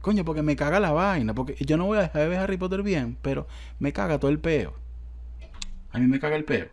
Coño, 0.00 0.24
porque 0.24 0.42
me 0.42 0.56
caga 0.56 0.80
la 0.80 0.90
vaina. 0.90 1.32
Porque 1.32 1.54
yo 1.64 1.76
no 1.76 1.86
voy 1.86 1.98
a 1.98 2.02
dejar 2.02 2.22
de 2.22 2.28
ver 2.28 2.40
Harry 2.40 2.56
Potter 2.56 2.82
bien, 2.82 3.16
pero 3.22 3.46
me 3.78 3.92
caga 3.92 4.18
todo 4.18 4.32
el 4.32 4.40
peo. 4.40 4.74
A 5.92 5.98
mí 6.00 6.08
me 6.08 6.18
caga 6.18 6.34
el 6.34 6.44
peo. 6.44 6.66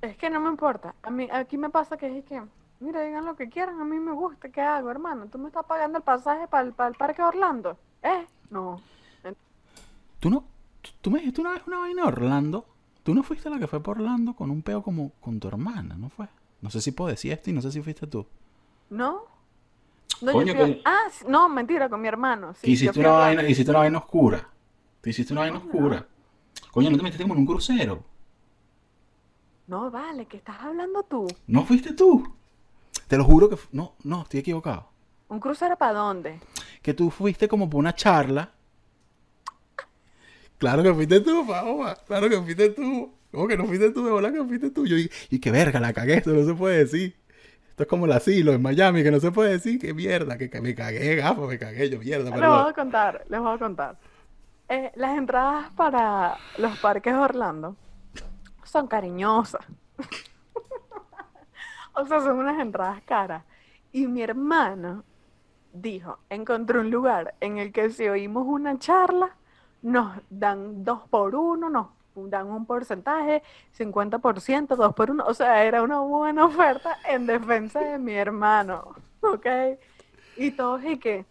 Es 0.00 0.16
que 0.16 0.30
no 0.30 0.40
me 0.40 0.48
importa. 0.48 0.96
A 1.04 1.10
mí, 1.10 1.28
aquí 1.32 1.56
me 1.58 1.70
pasa 1.70 1.96
que 1.96 2.18
es 2.18 2.24
que, 2.24 2.42
mira, 2.80 3.02
digan 3.02 3.24
lo 3.24 3.36
que 3.36 3.48
quieran, 3.48 3.80
a 3.80 3.84
mí 3.84 4.00
me 4.00 4.10
gusta. 4.10 4.48
¿Qué 4.48 4.60
hago, 4.60 4.90
hermano? 4.90 5.26
¿Tú 5.26 5.38
me 5.38 5.46
estás 5.46 5.64
pagando 5.64 5.98
el 5.98 6.02
pasaje 6.04 6.48
para 6.48 6.64
el, 6.66 6.94
parque 6.94 7.22
Orlando? 7.22 7.78
¿Eh? 8.02 8.26
No. 8.50 8.80
¿Tú 10.18 10.28
no? 10.28 10.44
tú- 10.82 10.90
¿Tú 11.02 11.10
me 11.12 11.20
dijiste 11.20 11.40
una 11.40 11.52
vez 11.52 11.62
una 11.68 11.78
vaina 11.78 12.02
de 12.02 12.08
Orlando? 12.08 12.66
¿Tú 13.04 13.14
no 13.14 13.22
fuiste 13.22 13.48
la 13.48 13.60
que 13.60 13.68
fue 13.68 13.80
por 13.80 13.98
Orlando 13.98 14.34
con 14.34 14.50
un 14.50 14.62
peo 14.62 14.82
como 14.82 15.12
con 15.20 15.38
tu 15.38 15.46
hermana, 15.46 15.94
no 15.96 16.08
fue? 16.08 16.26
No 16.62 16.70
sé 16.70 16.80
si 16.80 16.92
puedo 16.92 17.10
decir 17.10 17.32
esto 17.32 17.50
y 17.50 17.52
no 17.52 17.60
sé 17.60 17.70
si 17.70 17.82
fuiste 17.82 18.06
tú. 18.06 18.26
¿No? 18.88 19.24
No, 20.20 20.32
yo 20.32 20.32
Coño, 20.32 20.54
fui 20.54 20.82
Ah, 20.84 21.08
sí, 21.10 21.24
no, 21.28 21.48
mentira, 21.48 21.88
con 21.88 22.00
mi 22.00 22.08
hermano. 22.08 22.54
Sí, 22.54 22.70
hiciste 22.70 23.00
una 23.00 23.10
vaina, 23.10 23.42
hiciste 23.48 23.70
una 23.70 23.80
vaina 23.80 23.98
oscura. 23.98 24.48
Te 25.00 25.10
hiciste 25.10 25.32
una 25.32 25.42
vaina 25.42 25.58
No, 25.58 25.64
oscura. 25.64 26.06
Coño, 26.70 26.90
¿no 26.90 26.96
te 26.96 27.02
metiste 27.02 27.24
como 27.24 27.34
en 27.34 27.40
un 27.40 27.46
crucero? 27.46 28.04
No, 29.66 29.90
vale, 29.90 30.26
¿qué 30.26 30.36
estás 30.36 30.56
hablando 30.60 31.02
tú? 31.02 31.26
¿No 31.46 31.64
fuiste 31.64 31.92
tú? 31.92 32.32
Te 33.08 33.16
lo 33.16 33.24
juro 33.24 33.48
que... 33.48 33.56
No, 33.72 33.94
no, 34.04 34.22
estoy 34.22 34.40
equivocado. 34.40 34.88
¿Un 35.28 35.40
crucero 35.40 35.76
para 35.76 35.94
dónde? 35.94 36.40
Que 36.80 36.94
tú 36.94 37.10
fuiste 37.10 37.48
como 37.48 37.68
por 37.68 37.78
una 37.80 37.94
charla. 37.94 38.52
Claro 40.58 40.82
que 40.82 40.94
fuiste 40.94 41.20
tú, 41.20 41.44
Paola. 41.46 41.96
Claro 42.06 42.28
que 42.28 42.40
fuiste 42.40 42.68
tú. 42.70 43.10
¿Cómo 43.32 43.48
que 43.48 43.56
no 43.56 43.66
fuiste 43.66 43.90
tú? 43.90 44.04
De 44.04 44.12
bola 44.12 44.30
que 44.30 44.44
fuiste 44.44 44.70
tú. 44.70 44.86
Yo, 44.86 44.96
y, 44.96 45.10
y 45.30 45.40
que 45.40 45.50
verga, 45.50 45.80
la 45.80 45.92
cagué. 45.92 46.18
Esto 46.18 46.32
no 46.32 46.44
se 46.44 46.54
puede 46.54 46.78
decir. 46.78 47.16
Esto 47.70 47.84
es 47.84 47.88
como 47.88 48.04
el 48.04 48.12
asilo 48.12 48.52
en 48.52 48.60
Miami, 48.60 49.02
que 49.02 49.10
no 49.10 49.18
se 49.18 49.32
puede 49.32 49.52
decir. 49.52 49.80
Qué 49.80 49.94
mierda, 49.94 50.36
que, 50.36 50.50
que 50.50 50.60
me 50.60 50.74
cagué, 50.74 51.16
gafo, 51.16 51.46
me 51.46 51.58
cagué 51.58 51.88
yo, 51.88 51.98
mierda, 51.98 52.30
Les 52.30 52.48
voy 52.48 52.70
a 52.70 52.72
contar, 52.74 53.24
les 53.28 53.40
voy 53.40 53.54
a 53.54 53.58
contar. 53.58 53.98
Eh, 54.68 54.92
las 54.94 55.16
entradas 55.16 55.70
para 55.72 56.36
los 56.58 56.78
parques 56.78 57.12
de 57.14 57.18
Orlando 57.18 57.76
son 58.64 58.86
cariñosas. 58.86 59.64
o 61.94 62.06
sea, 62.06 62.20
son 62.20 62.38
unas 62.38 62.60
entradas 62.60 63.02
caras. 63.04 63.44
Y 63.92 64.06
mi 64.06 64.22
hermano 64.22 65.04
dijo, 65.72 66.18
encontré 66.28 66.78
un 66.78 66.90
lugar 66.90 67.34
en 67.40 67.58
el 67.58 67.72
que 67.72 67.90
si 67.90 68.06
oímos 68.08 68.46
una 68.46 68.78
charla, 68.78 69.36
nos 69.82 70.20
dan 70.30 70.84
dos 70.84 71.08
por 71.08 71.34
uno, 71.34 71.70
nos 71.70 71.88
dan 72.14 72.48
un 72.48 72.66
porcentaje, 72.66 73.42
50%, 73.78 74.76
dos 74.76 74.94
por 74.94 75.10
uno. 75.10 75.24
O 75.26 75.34
sea, 75.34 75.64
era 75.64 75.82
una 75.82 76.00
buena 76.00 76.44
oferta 76.44 76.98
en 77.08 77.26
defensa 77.26 77.80
de 77.80 77.98
mi 77.98 78.14
hermano. 78.14 78.94
¿Ok? 79.20 79.46
Y 80.36 80.52
todos 80.52 80.84
y 80.84 80.98
que 80.98 81.24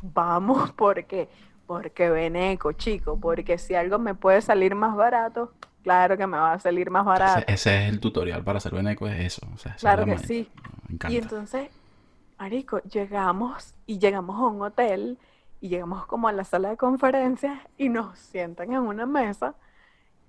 vamos 0.00 0.72
porque 0.76 1.28
porque 1.66 2.10
Beneco, 2.10 2.72
chico, 2.72 3.18
porque 3.18 3.56
si 3.56 3.74
algo 3.74 3.98
me 3.98 4.14
puede 4.14 4.42
salir 4.42 4.74
más 4.74 4.94
barato, 4.94 5.52
claro 5.82 6.18
que 6.18 6.26
me 6.26 6.36
va 6.36 6.52
a 6.52 6.58
salir 6.58 6.90
más 6.90 7.04
barato. 7.04 7.40
Ese, 7.46 7.52
ese 7.52 7.86
es 7.86 7.92
el 7.92 8.00
tutorial 8.00 8.44
para 8.44 8.60
ser 8.60 8.74
veneco, 8.74 9.06
es 9.08 9.20
eso. 9.20 9.46
O 9.54 9.56
sea, 9.56 9.74
Claro 9.76 10.04
la 10.04 10.16
que 10.16 10.26
sí. 10.26 10.50
Me 10.88 11.10
Y 11.10 11.16
entonces, 11.16 11.70
Marico, 12.38 12.80
llegamos 12.80 13.74
y 13.86 13.98
llegamos 13.98 14.36
a 14.38 14.46
un 14.46 14.60
hotel 14.60 15.18
y 15.62 15.68
llegamos 15.68 16.04
como 16.06 16.28
a 16.28 16.32
la 16.32 16.44
sala 16.44 16.70
de 16.70 16.76
conferencias 16.76 17.58
y 17.78 17.88
nos 17.88 18.18
sientan 18.18 18.72
en 18.72 18.80
una 18.80 19.06
mesa 19.06 19.54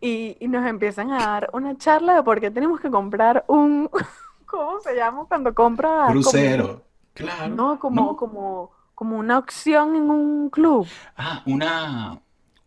y, 0.05 0.35
y 0.41 0.49
nos 0.49 0.65
empiezan 0.67 1.11
a 1.11 1.19
dar 1.19 1.49
una 1.53 1.77
charla 1.77 2.13
de 2.15 2.23
por 2.23 2.41
qué 2.41 2.51
tenemos 2.51 2.81
que 2.81 2.91
comprar 2.91 3.45
un, 3.47 3.89
¿cómo 4.45 4.81
se 4.81 4.93
llama 4.95 5.23
cuando 5.29 5.53
como 5.53 5.69
un- 5.69 6.11
Crucero. 6.11 6.81
Claro. 7.13 7.55
no, 7.55 7.79
como, 7.79 8.01
¿no? 8.01 8.17
como, 8.17 8.71
como 8.95 9.17
una 9.17 9.37
opción 9.37 9.95
en 9.95 10.09
un 10.09 10.49
club. 10.49 10.85
Ah, 11.15 11.41
una, 11.45 12.19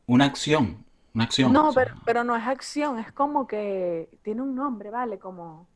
una 0.06 0.24
acción. 0.24 0.82
Una 1.14 1.24
acción. 1.24 1.52
No, 1.52 1.68
o 1.68 1.72
sea, 1.72 1.84
pero, 1.84 1.96
pero 2.06 2.24
no 2.24 2.36
es 2.36 2.46
acción, 2.46 2.98
es 2.98 3.12
como 3.12 3.46
que 3.46 4.08
tiene 4.22 4.40
un 4.40 4.54
nombre, 4.54 4.90
¿vale? 4.90 5.18
Como 5.18 5.66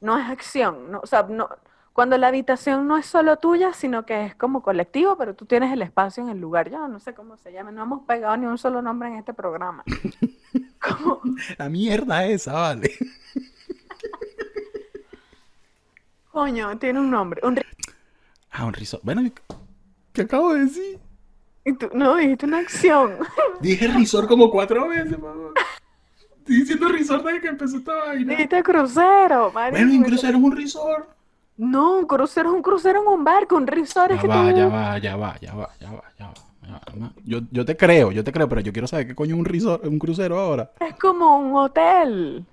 no 0.00 0.18
es 0.18 0.28
acción, 0.28 0.90
no, 0.90 1.00
o 1.02 1.06
sea, 1.06 1.24
no, 1.24 1.48
cuando 1.92 2.16
la 2.18 2.28
habitación 2.28 2.86
no 2.86 2.96
es 2.96 3.06
solo 3.06 3.36
tuya, 3.38 3.72
sino 3.72 4.04
que 4.06 4.24
es 4.26 4.34
como 4.34 4.62
colectivo, 4.62 5.16
pero 5.16 5.34
tú 5.34 5.44
tienes 5.46 5.72
el 5.72 5.82
espacio 5.82 6.22
en 6.22 6.28
el 6.30 6.40
lugar. 6.40 6.70
Yo 6.70 6.88
no 6.88 6.98
sé 6.98 7.14
cómo 7.14 7.36
se 7.36 7.52
llama, 7.52 7.70
no 7.72 7.82
hemos 7.82 8.02
pegado 8.02 8.36
ni 8.36 8.46
un 8.46 8.58
solo 8.58 8.80
nombre 8.82 9.08
en 9.08 9.16
este 9.16 9.34
programa. 9.34 9.84
Como- 10.80 11.20
La 11.58 11.68
mierda 11.68 12.26
esa, 12.26 12.52
vale. 12.52 12.92
coño, 16.30 16.76
tiene 16.78 17.00
un 17.00 17.10
nombre. 17.10 17.40
Un, 17.44 17.60
Ah, 18.50 18.66
un 18.66 18.72
risor. 18.72 19.00
Bueno, 19.02 19.22
¿qué 20.12 20.22
acabo 20.22 20.54
de 20.54 20.64
decir? 20.64 20.98
y 21.66 21.72
tú, 21.72 21.88
no, 21.94 22.16
dijiste 22.16 22.46
una 22.46 22.58
acción. 22.58 23.16
Dije 23.60 23.88
risor 23.88 24.28
como 24.28 24.50
cuatro 24.50 24.88
veces, 24.88 25.18
mamá. 25.18 25.50
Estoy 26.38 26.56
diciendo 26.56 26.88
resort 26.88 27.24
desde 27.24 27.40
que 27.40 27.48
empezó 27.48 27.78
esta 27.78 27.94
vaina. 27.94 28.30
Dijiste 28.32 28.62
crucero, 28.62 29.50
marico. 29.50 29.78
Bueno, 29.78 29.92
incluso 29.94 30.26
eres 30.28 30.40
un 30.40 30.52
resort. 30.54 31.08
No, 31.56 31.98
un 31.98 32.06
crucero 32.06 32.50
es 32.50 32.54
un 32.56 32.62
crucero 32.62 33.00
en 33.00 33.08
un 33.08 33.24
barco, 33.24 33.56
un 33.56 33.66
resort 33.66 34.10
es 34.10 34.16
Ya 34.16 34.22
que 34.22 34.28
va, 34.28 34.50
tú... 34.50 34.56
ya 34.56 34.66
va, 34.68 34.98
ya 34.98 35.16
va, 35.16 35.38
ya 35.40 35.54
va, 35.54 35.70
ya 35.80 35.90
va, 35.92 36.02
ya 36.18 36.26
va. 36.26 36.34
No. 36.96 37.12
Yo, 37.24 37.40
yo 37.50 37.64
te 37.64 37.76
creo, 37.76 38.12
yo 38.12 38.24
te 38.24 38.32
creo, 38.32 38.48
pero 38.48 38.60
yo 38.60 38.72
quiero 38.72 38.86
saber 38.86 39.06
qué 39.06 39.14
coño 39.14 39.34
es 39.34 39.38
un 39.38 39.44
resort, 39.44 39.86
un 39.86 39.98
crucero 39.98 40.38
ahora. 40.38 40.72
Es 40.80 40.94
como 40.96 41.36
un 41.38 41.54
hotel. 41.56 42.44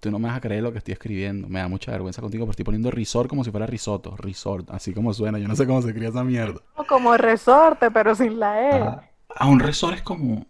Tú 0.00 0.10
no 0.10 0.18
me 0.18 0.28
vas 0.28 0.36
a 0.36 0.40
creer 0.40 0.62
lo 0.62 0.70
que 0.70 0.78
estoy 0.78 0.92
escribiendo. 0.92 1.48
Me 1.48 1.58
da 1.58 1.68
mucha 1.68 1.90
vergüenza 1.90 2.20
contigo, 2.20 2.44
pero 2.44 2.52
estoy 2.52 2.64
poniendo 2.64 2.90
resort 2.90 3.28
como 3.28 3.42
si 3.42 3.50
fuera 3.50 3.66
risotto. 3.66 4.16
Resort, 4.16 4.70
así 4.70 4.94
como 4.94 5.12
suena. 5.12 5.38
Yo 5.38 5.48
no 5.48 5.56
sé 5.56 5.66
cómo 5.66 5.82
se 5.82 5.92
cría 5.92 6.10
esa 6.10 6.22
mierda. 6.22 6.60
Como 6.88 7.16
resorte, 7.16 7.90
pero 7.90 8.14
sin 8.14 8.38
la 8.38 8.62
E. 8.62 8.80
Ajá. 8.80 9.08
Ah, 9.34 9.46
un 9.46 9.60
resort 9.60 9.94
es 9.94 10.02
como. 10.02 10.46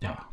Ya 0.00 0.12
va. 0.12 0.30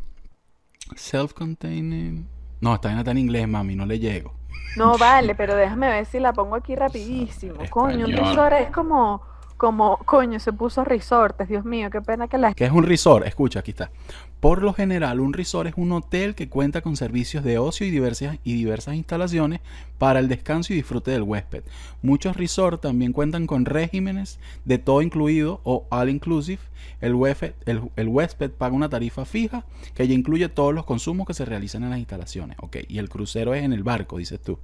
Self-containing. 0.96 2.28
No, 2.62 2.74
esta 2.74 2.90
vaina 2.90 3.02
está 3.02 3.12
en 3.12 3.18
inglés, 3.20 3.48
mami, 3.48 3.76
no 3.76 3.86
le 3.86 4.00
llego. 4.00 4.34
No 4.76 4.98
vale, 4.98 5.36
pero 5.38 5.56
déjame 5.56 5.88
ver 5.88 6.06
si 6.06 6.20
la 6.20 6.34
pongo 6.34 6.56
aquí 6.56 6.76
rapidísimo. 6.76 7.56
Coño, 7.70 8.06
un 8.06 8.12
resort 8.12 8.54
es 8.54 8.72
como, 8.72 9.22
como, 9.58 9.98
coño, 10.06 10.40
se 10.40 10.54
puso 10.54 10.84
resortes, 10.84 11.50
Dios 11.50 11.66
mío, 11.66 11.90
qué 11.90 12.02
pena 12.02 12.28
que 12.28 12.38
la 12.38 12.54
¿Qué 12.54 12.66
es 12.66 12.72
un 12.72 12.84
resort? 12.84 13.26
Escucha, 13.26 13.60
aquí 13.60 13.72
está. 13.72 13.92
Por 14.40 14.62
lo 14.62 14.72
general, 14.74 15.20
un 15.20 15.34
resort 15.34 15.68
es 15.68 15.74
un 15.78 15.92
hotel 15.92 16.36
que 16.36 16.48
cuenta 16.48 16.82
con 16.82 16.96
servicios 16.96 17.44
de 17.44 17.58
ocio 17.58 17.88
y 17.88 17.90
diversas, 17.90 18.38
y 18.44 18.54
diversas 18.54 18.96
instalaciones 18.96 19.62
para 19.98 20.20
el 20.20 20.28
descanso 20.28 20.74
y 20.74 20.76
disfrute 20.76 21.10
del 21.10 21.24
huésped. 21.24 21.64
Muchos 22.04 22.38
resorts 22.38 22.82
también 22.82 23.14
cuentan 23.14 23.48
con 23.48 23.66
regímenes 23.66 24.40
de 24.64 24.78
todo 24.78 25.02
incluido 25.02 25.60
o 25.64 25.88
all 25.90 26.10
inclusive. 26.10 26.62
El 27.02 27.16
huésped, 27.16 27.54
el, 27.66 27.82
el 27.96 28.08
huésped 28.08 28.52
paga 28.52 28.76
una 28.76 28.90
tarifa 28.90 29.26
fija 29.26 29.66
que 29.96 30.08
ya 30.08 30.14
incluye 30.14 30.50
todos 30.50 30.74
los 30.74 30.86
consumos 30.86 31.26
que 31.26 31.34
se 31.34 31.46
realizan 31.46 31.84
en 31.84 31.90
las 31.90 32.00
instalaciones. 32.00 32.58
Ok, 32.62 32.78
y 32.88 33.00
el 33.00 33.10
crucero 33.10 33.56
es 33.56 33.64
en 33.64 33.74
el 33.74 33.84
barco, 33.84 34.18
dices 34.18 34.40
tú. 34.40 34.60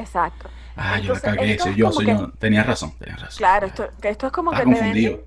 Exacto. 0.00 0.48
Ah, 0.76 0.98
yo 1.00 1.12
la 1.12 1.18
Entonces, 1.18 1.22
cagué, 1.22 1.58
soy 1.58 1.70
es 1.72 1.76
yo, 1.76 1.92
soy 1.92 2.06
que- 2.06 2.12
yo. 2.12 2.30
Tenías 2.38 2.66
razón, 2.66 2.92
tenías 2.98 3.20
razón. 3.20 3.38
Claro, 3.38 3.66
esto, 3.66 3.88
que 4.00 4.08
esto 4.10 4.26
es 4.28 4.32
como 4.32 4.52
Estaba 4.52 4.70
que 4.70 4.76
te 4.78 4.84
venden, 4.84 5.20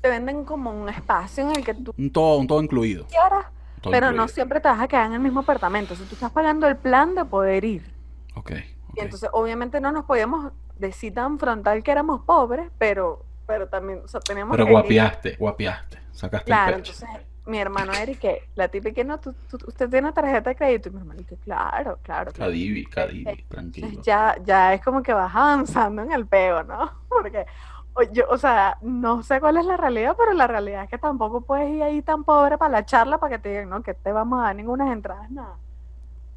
te 0.00 0.08
venden 0.08 0.44
como 0.44 0.70
un 0.72 0.88
espacio 0.88 1.48
en 1.48 1.56
el 1.56 1.64
que 1.64 1.74
tú 1.74 1.94
Un 1.96 2.10
todo, 2.12 2.38
un 2.38 2.46
todo 2.48 2.60
incluido. 2.62 3.06
quieras, 3.06 3.46
todo 3.80 3.92
pero 3.92 4.06
no 4.08 4.12
incluido. 4.14 4.28
siempre 4.34 4.60
te 4.60 4.68
vas 4.68 4.80
a 4.80 4.88
quedar 4.88 5.06
en 5.06 5.12
el 5.14 5.20
mismo 5.20 5.40
apartamento. 5.40 5.94
Si 5.94 6.02
tú 6.04 6.14
estás 6.14 6.32
pagando 6.32 6.66
el 6.66 6.76
plan 6.76 7.14
de 7.14 7.24
poder 7.24 7.64
ir. 7.64 7.92
Ok. 8.34 8.52
Y 8.96 9.00
entonces, 9.00 9.30
obviamente, 9.32 9.80
no 9.80 9.92
nos 9.92 10.04
podíamos 10.04 10.52
decir 10.78 11.14
tan 11.14 11.38
frontal 11.38 11.82
que 11.84 11.92
éramos 11.92 12.22
pobres, 12.22 12.68
pero, 12.78 13.24
pero 13.46 13.68
también, 13.68 14.00
o 14.04 14.08
sea, 14.08 14.20
teníamos 14.20 14.56
Pero 14.56 14.66
guapiaste, 14.68 15.36
guapiaste. 15.36 15.98
Sacaste 16.10 16.46
Claro, 16.46 16.76
el 16.76 16.82
pecho. 16.82 16.92
entonces 16.92 17.26
mi 17.46 17.58
hermano 17.58 17.92
Eric, 17.92 18.24
la 18.54 18.68
tipa 18.68 18.90
que 18.92 19.04
no, 19.04 19.18
tú- 19.18 19.34
tú- 19.48 19.58
usted 19.66 19.88
tiene 19.90 20.12
tarjeta 20.12 20.50
de 20.50 20.56
crédito. 20.56 20.88
Y 20.88 20.92
mi 20.92 20.98
hermano, 20.98 21.20
que 21.28 21.36
claro, 21.36 21.98
claro. 22.02 22.32
Cadivi, 22.32 22.84
Cadivi, 22.86 23.20
Entonces, 23.28 23.48
tranquilo. 23.48 24.02
ya, 24.02 24.36
ya 24.44 24.74
es 24.74 24.82
como 24.82 25.02
que 25.02 25.12
vas 25.12 25.34
avanzando 25.34 26.02
en 26.02 26.12
el 26.12 26.26
peo, 26.26 26.62
¿no? 26.62 26.90
Porque 27.08 27.46
o- 27.94 28.02
yo, 28.12 28.24
o 28.30 28.38
sea, 28.38 28.78
no 28.80 29.22
sé 29.22 29.40
cuál 29.40 29.56
es 29.56 29.64
la 29.66 29.76
realidad, 29.76 30.14
pero 30.16 30.32
la 30.32 30.46
realidad 30.46 30.84
es 30.84 30.90
que 30.90 30.98
tampoco 30.98 31.40
puedes 31.42 31.68
ir 31.70 31.82
ahí 31.82 32.00
tan 32.02 32.24
pobre 32.24 32.56
para 32.58 32.70
la 32.72 32.84
charla 32.86 33.18
para 33.18 33.36
que 33.36 33.42
te 33.42 33.48
digan, 33.50 33.68
no, 33.70 33.82
que 33.82 33.94
te 33.94 34.12
vamos 34.12 34.40
a 34.40 34.44
dar 34.44 34.56
ninguna 34.56 34.92
entradas, 34.92 35.30
nada. 35.30 35.58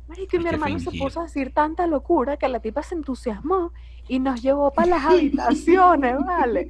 Marico, 0.08 0.36
y 0.36 0.40
mi 0.40 0.50
hermano 0.50 0.78
se 0.80 0.92
puso 0.92 1.20
a 1.20 1.24
decir 1.24 1.52
tanta 1.52 1.88
locura 1.88 2.38
que 2.38 2.48
la 2.48 2.60
tipa 2.60 2.84
se 2.84 2.94
entusiasmó 2.94 3.72
y 4.08 4.20
nos 4.20 4.40
llevó 4.42 4.72
para 4.72 4.88
las 4.88 5.06
habitaciones, 5.06 6.16
¿vale? 6.24 6.70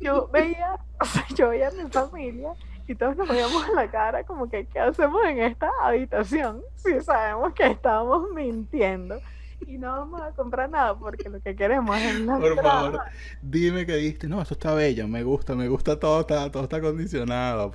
Yo 0.00 0.28
veía, 0.28 0.78
o 1.00 1.04
sea, 1.06 1.24
yo 1.34 1.48
veía 1.48 1.68
a 1.68 1.70
mi 1.70 1.90
familia 1.90 2.52
y 2.86 2.94
todos 2.94 3.16
nos 3.16 3.28
veíamos 3.28 3.66
en 3.68 3.74
la 3.74 3.90
cara 3.90 4.24
como 4.24 4.48
que, 4.48 4.66
¿qué 4.66 4.80
hacemos 4.80 5.24
en 5.24 5.40
esta 5.40 5.70
habitación? 5.82 6.62
Si 6.76 7.00
sabemos 7.00 7.52
que 7.54 7.66
estamos 7.66 8.30
mintiendo 8.34 9.20
y 9.66 9.78
no 9.78 9.88
vamos 9.88 10.20
a 10.20 10.30
comprar 10.32 10.68
nada 10.68 10.94
porque 10.94 11.28
lo 11.28 11.40
que 11.40 11.56
queremos 11.56 11.96
es 11.96 12.20
la 12.20 12.36
Por 12.38 12.52
entrada. 12.52 12.82
favor, 12.82 13.00
dime 13.40 13.86
que 13.86 13.96
diste. 13.96 14.28
No, 14.28 14.42
esto 14.42 14.54
está 14.54 14.74
bello, 14.74 15.08
me 15.08 15.22
gusta, 15.22 15.54
me 15.54 15.68
gusta 15.68 15.98
todo, 15.98 16.20
está, 16.20 16.50
todo 16.50 16.64
está 16.64 16.76
acondicionado. 16.76 17.72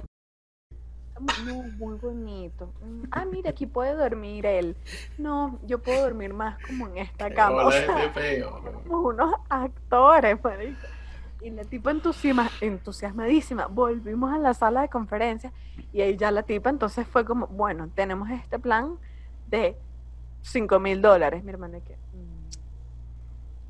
No, 1.45 1.63
muy 1.77 1.97
bonito. 1.97 2.71
Ah, 3.11 3.25
mira, 3.25 3.49
aquí 3.49 3.65
puede 3.65 3.93
dormir 3.93 4.45
él. 4.45 4.77
No, 5.17 5.59
yo 5.65 5.79
puedo 5.79 6.01
dormir 6.03 6.33
más 6.33 6.57
como 6.65 6.87
en 6.87 6.99
esta 6.99 7.33
cama. 7.33 7.65
O 7.65 7.71
sea, 7.71 8.09
feo. 8.13 8.61
somos 8.87 9.13
unos 9.13 9.33
actores, 9.49 10.41
marico. 10.43 10.87
Y 11.41 11.51
la 11.51 11.63
tipa 11.63 11.91
entusiasma, 11.91 12.49
entusiasmadísima. 12.59 13.67
Volvimos 13.67 14.33
a 14.33 14.37
la 14.37 14.53
sala 14.53 14.81
de 14.81 14.89
conferencias 14.89 15.53
y 15.93 16.01
ahí 16.01 16.17
ya 16.17 16.31
la 16.31 16.43
tipa 16.43 16.69
entonces 16.69 17.07
fue 17.07 17.23
como, 17.23 17.47
bueno, 17.47 17.89
tenemos 17.95 18.29
este 18.29 18.59
plan 18.59 18.97
de 19.47 19.77
5 20.41 20.79
mil 20.79 21.01
dólares. 21.01 21.43
Mi 21.43 21.51
hermana 21.51 21.79
que, 21.79 21.95
"Mm, 21.95 22.49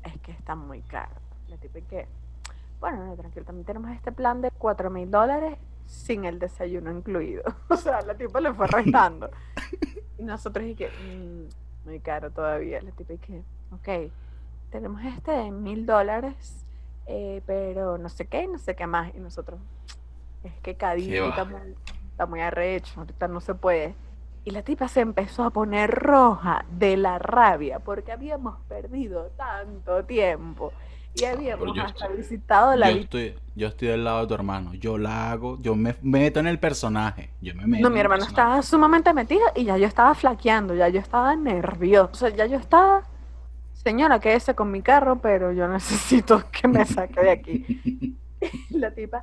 es 0.08 0.20
que 0.20 0.32
está 0.32 0.56
muy 0.56 0.82
caro. 0.82 1.14
La 1.48 1.56
tipa 1.58 1.80
que, 1.80 2.08
bueno, 2.80 3.06
no, 3.06 3.14
tranquilo, 3.14 3.44
también 3.44 3.64
tenemos 3.64 3.90
este 3.92 4.10
plan 4.10 4.40
de 4.40 4.50
4 4.50 4.90
mil 4.90 5.08
dólares 5.10 5.56
sin 5.86 6.24
el 6.24 6.38
desayuno 6.38 6.90
incluido. 6.90 7.42
O 7.68 7.76
sea, 7.76 8.00
la 8.02 8.14
tipa 8.14 8.40
le 8.40 8.52
fue 8.52 8.66
restando. 8.66 9.30
Y 10.18 10.22
nosotros 10.24 10.64
y 10.66 10.74
que, 10.74 10.88
"Mm, 10.88 11.86
muy 11.88 12.00
caro 12.00 12.30
todavía. 12.30 12.82
La 12.82 12.90
tipa 12.90 13.12
y 13.14 13.18
que, 13.18 13.42
ok, 13.72 14.12
tenemos 14.70 15.02
este 15.04 15.30
de 15.30 15.50
mil 15.50 15.86
dólares, 15.86 16.66
eh, 17.12 17.42
pero 17.44 17.98
no 17.98 18.08
sé 18.08 18.26
qué, 18.26 18.46
no 18.46 18.58
sé 18.58 18.74
qué 18.76 18.86
más. 18.86 19.12
Y 19.14 19.18
nosotros, 19.18 19.58
es 20.44 20.52
que 20.62 20.76
Cadiz 20.76 21.08
Qué 21.08 21.28
está 21.28 21.44
muy, 21.44 21.60
está 22.12 22.26
muy 22.26 22.40
arrecho, 22.40 23.00
ahorita 23.00 23.28
no 23.28 23.40
se 23.40 23.54
puede. 23.54 23.94
Y 24.44 24.52
la 24.52 24.62
tipa 24.62 24.88
se 24.88 25.00
empezó 25.00 25.44
a 25.44 25.50
poner 25.50 25.90
roja 25.90 26.64
de 26.70 26.96
la 26.96 27.18
rabia 27.18 27.78
porque 27.80 28.12
habíamos 28.12 28.56
perdido 28.68 29.30
tanto 29.36 30.02
tiempo 30.04 30.72
y 31.14 31.24
habíamos 31.24 31.76
yo 31.76 31.82
hasta 31.82 32.04
estoy- 32.06 32.16
visitado 32.16 32.74
la 32.76 32.90
Yo 32.90 32.96
estoy, 33.00 33.34
yo 33.54 33.68
estoy 33.68 33.88
del 33.88 34.04
lado 34.04 34.20
de 34.22 34.26
tu 34.28 34.34
hermano. 34.34 34.72
Yo 34.74 34.96
la 34.96 35.30
hago, 35.32 35.58
yo 35.60 35.74
me 35.74 35.94
meto 36.00 36.40
en 36.40 36.46
el 36.46 36.58
personaje. 36.58 37.28
Yo 37.42 37.54
me 37.54 37.66
meto 37.66 37.82
No, 37.82 37.90
mi 37.90 38.00
hermano 38.00 38.20
personaje. 38.20 38.40
estaba 38.40 38.62
sumamente 38.62 39.12
metida 39.12 39.44
y 39.54 39.64
ya 39.64 39.76
yo 39.76 39.86
estaba 39.86 40.14
flaqueando, 40.14 40.74
ya 40.74 40.88
yo 40.88 41.00
estaba 41.00 41.36
nerviosa, 41.36 42.10
o 42.12 42.14
sea, 42.14 42.28
ya 42.30 42.46
yo 42.46 42.56
estaba, 42.56 43.02
señora, 43.82 44.20
quédese 44.20 44.54
con 44.54 44.70
mi 44.70 44.82
carro, 44.82 45.20
pero 45.20 45.52
yo 45.52 45.68
necesito 45.68 46.42
que 46.52 46.68
me 46.68 46.84
saque 46.84 47.20
de 47.20 47.30
aquí. 47.30 48.16
La 48.70 48.90
tipa, 48.92 49.22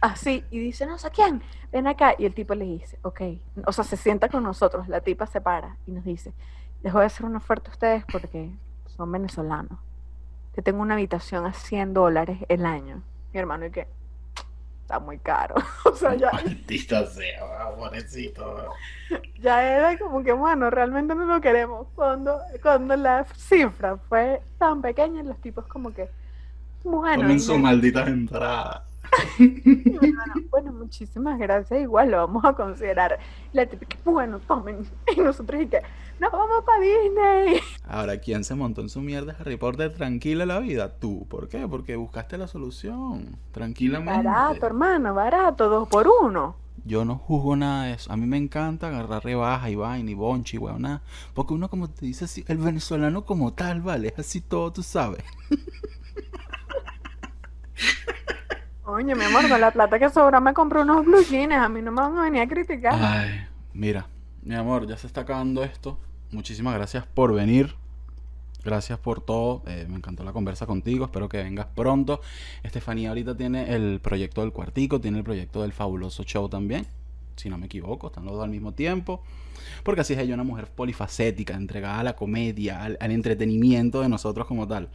así, 0.00 0.44
y 0.50 0.58
dice, 0.58 0.86
no 0.86 0.98
sé 0.98 1.10
quién, 1.10 1.42
ven 1.72 1.86
acá. 1.86 2.14
Y 2.18 2.26
el 2.26 2.34
tipo 2.34 2.54
le 2.54 2.64
dice, 2.64 2.98
ok, 3.02 3.20
o 3.66 3.72
sea, 3.72 3.84
se 3.84 3.96
sienta 3.96 4.28
con 4.28 4.42
nosotros, 4.42 4.88
la 4.88 5.00
tipa 5.00 5.26
se 5.26 5.40
para 5.40 5.78
y 5.86 5.92
nos 5.92 6.04
dice, 6.04 6.34
les 6.82 6.92
voy 6.92 7.02
a 7.02 7.06
hacer 7.06 7.24
una 7.24 7.38
oferta 7.38 7.70
a 7.70 7.72
ustedes 7.72 8.04
porque 8.10 8.50
son 8.86 9.10
venezolanos. 9.10 9.78
Te 10.52 10.62
tengo 10.62 10.82
una 10.82 10.94
habitación 10.94 11.46
a 11.46 11.52
100 11.52 11.94
dólares 11.94 12.38
el 12.48 12.66
año. 12.66 13.02
Mi 13.32 13.40
hermano, 13.40 13.66
¿y 13.66 13.70
qué? 13.70 13.88
Está 14.84 14.98
muy 15.00 15.18
caro. 15.18 15.54
o 15.86 15.96
sea, 15.96 16.14
ya, 16.14 16.30
Maldita 16.30 17.06
sea, 17.06 17.40
pobrecito. 17.74 18.68
ya 19.40 19.62
era 19.76 19.98
como 19.98 20.22
que, 20.22 20.32
bueno, 20.32 20.68
realmente 20.70 21.14
no 21.14 21.24
lo 21.24 21.40
queremos. 21.40 21.86
Cuando, 21.94 22.38
cuando 22.62 22.94
la 22.96 23.24
cifra 23.34 23.96
fue 23.96 24.42
tan 24.58 24.82
pequeña, 24.82 25.22
los 25.22 25.38
tipos 25.40 25.66
como 25.66 25.92
que, 25.94 26.08
bueno, 26.82 27.38
sus 27.38 27.56
me- 27.56 27.62
malditas 27.62 28.08
entradas. 28.08 28.82
bueno, 30.50 30.72
muchísimas 30.72 31.38
gracias, 31.38 31.80
igual 31.80 32.10
lo 32.10 32.18
vamos 32.18 32.44
a 32.44 32.52
considerar. 32.52 33.18
La 33.52 33.64
típica, 33.66 33.96
bueno, 34.04 34.38
tomen. 34.40 34.86
Y 35.16 35.20
nosotros 35.20 35.62
y 35.62 35.66
que, 35.66 35.80
nos 36.20 36.32
vamos 36.32 36.64
para 36.64 36.80
Disney. 36.80 37.60
Ahora, 37.86 38.18
¿quién 38.18 38.44
se 38.44 38.54
montó 38.54 38.80
en 38.80 38.88
su 38.88 39.00
mierda 39.00 39.36
Harry 39.38 39.56
Potter 39.56 39.92
tranquila 39.92 40.46
la 40.46 40.58
vida? 40.60 40.96
Tú. 40.98 41.26
¿Por 41.28 41.48
qué? 41.48 41.66
Porque 41.68 41.96
buscaste 41.96 42.38
la 42.38 42.46
solución. 42.46 43.36
Tranquilamente. 43.52 44.28
Barato, 44.28 44.66
hermano, 44.66 45.14
barato, 45.14 45.68
dos 45.68 45.88
por 45.88 46.08
uno. 46.08 46.56
Yo 46.84 47.04
no 47.04 47.16
juzgo 47.16 47.56
nada 47.56 47.84
de 47.84 47.92
eso. 47.94 48.12
A 48.12 48.16
mí 48.16 48.26
me 48.26 48.36
encanta 48.36 48.88
agarrar 48.88 49.24
rebaja 49.24 49.70
y 49.70 49.74
vaina 49.74 50.10
y 50.10 50.14
bonchi, 50.14 50.58
weón, 50.58 50.82
nada. 50.82 51.02
Porque 51.32 51.54
uno, 51.54 51.70
como 51.70 51.88
te 51.88 52.04
dice 52.04 52.26
así, 52.26 52.44
el 52.48 52.58
venezolano 52.58 53.24
como 53.24 53.52
tal, 53.54 53.80
vale, 53.80 54.08
es 54.08 54.18
así 54.18 54.40
todo, 54.40 54.72
tú 54.72 54.82
sabes. 54.82 55.24
Oye, 58.86 59.14
mi 59.14 59.24
amor, 59.24 59.48
con 59.48 59.60
la 59.60 59.70
plata 59.70 59.98
que 59.98 60.10
sobra 60.10 60.40
me 60.40 60.52
compré 60.52 60.82
unos 60.82 61.06
blue 61.06 61.22
jeans. 61.22 61.54
A 61.54 61.68
mí 61.70 61.80
no 61.80 61.90
me 61.90 62.02
van 62.02 62.18
a 62.18 62.22
venir 62.24 62.42
a 62.42 62.48
criticar. 62.48 62.92
Ay, 62.94 63.46
mira, 63.72 64.06
mi 64.44 64.54
amor, 64.54 64.86
ya 64.86 64.96
se 64.96 65.06
está 65.06 65.22
acabando 65.22 65.62
esto. 65.64 65.98
Muchísimas 66.30 66.74
gracias 66.74 67.06
por 67.06 67.32
venir. 67.34 67.74
Gracias 68.64 68.98
por 68.98 69.20
todo. 69.20 69.62
eh, 69.66 69.86
me 69.88 69.96
encantó 69.96 70.24
la 70.24 70.32
conversa 70.32 70.66
contigo. 70.66 71.04
Espero 71.04 71.28
que 71.28 71.36
vengas 71.42 71.66
pronto. 71.66 72.20
Estefanía 72.62 73.10
ahorita 73.10 73.36
tiene 73.36 73.74
el 73.74 74.00
proyecto 74.00 74.40
del 74.40 74.52
cuartico, 74.52 75.00
tiene 75.00 75.18
el 75.18 75.24
proyecto 75.24 75.62
del 75.62 75.72
fabuloso 75.72 76.22
show 76.24 76.48
también. 76.48 76.86
Si 77.36 77.50
no 77.50 77.58
me 77.58 77.66
equivoco, 77.66 78.06
están 78.06 78.24
los 78.24 78.34
dos 78.34 78.44
al 78.44 78.50
mismo 78.50 78.72
tiempo. 78.72 79.22
Porque 79.82 80.00
así 80.00 80.14
es 80.14 80.18
ella, 80.20 80.34
una 80.34 80.44
mujer 80.44 80.68
polifacética, 80.68 81.54
entregada 81.54 82.00
a 82.00 82.04
la 82.04 82.16
comedia, 82.16 82.82
al, 82.82 82.96
al 83.00 83.10
entretenimiento 83.10 84.00
de 84.00 84.08
nosotros 84.08 84.46
como 84.46 84.66
tal. 84.66 84.88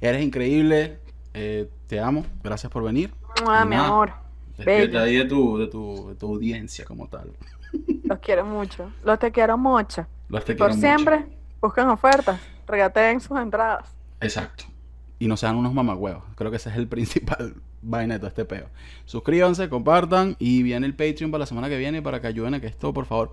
Eres 0.00 0.22
increíble. 0.24 0.98
eh, 1.34 1.68
te 1.86 2.00
amo. 2.00 2.24
Gracias 2.42 2.70
por 2.72 2.82
venir. 2.82 3.12
Y 3.38 3.66
mi 3.66 3.74
amor. 3.76 4.12
Bello. 4.58 5.00
ahí 5.00 5.16
de 5.16 5.24
tu, 5.24 5.58
de, 5.58 5.66
tu, 5.66 6.08
de 6.08 6.14
tu 6.14 6.26
audiencia 6.28 6.84
como 6.84 7.08
tal. 7.08 7.32
Los 8.04 8.18
quiero 8.18 8.44
mucho. 8.44 8.90
Los 9.04 9.18
te 9.18 9.32
quiero 9.32 9.56
mucho. 9.58 10.06
Los 10.28 10.44
te 10.44 10.54
Por 10.54 10.68
quiero 10.70 10.74
mucho. 10.74 10.86
siempre, 10.86 11.26
buscan 11.60 11.88
ofertas. 11.88 12.40
Regateen 12.66 13.20
sus 13.20 13.38
entradas. 13.38 13.88
Exacto. 14.20 14.64
Y 15.18 15.26
no 15.28 15.36
sean 15.36 15.56
unos 15.56 15.72
mamagüevos. 15.72 16.22
Creo 16.34 16.50
que 16.50 16.56
ese 16.58 16.70
es 16.70 16.76
el 16.76 16.88
principal 16.94 17.54
vaina 17.82 18.14
de 18.14 18.18
todo 18.20 18.28
este 18.28 18.44
peo. 18.44 18.66
Suscríbanse, 19.04 19.68
compartan 19.68 20.36
y 20.38 20.62
viene 20.62 20.86
el 20.86 20.94
Patreon 20.94 21.30
para 21.30 21.40
la 21.40 21.46
semana 21.46 21.68
que 21.68 21.76
viene 21.78 22.02
para 22.02 22.20
que 22.20 22.26
ayuden 22.26 22.54
a 22.54 22.60
que 22.60 22.66
esto, 22.66 22.92
por 22.92 23.04
favor, 23.06 23.32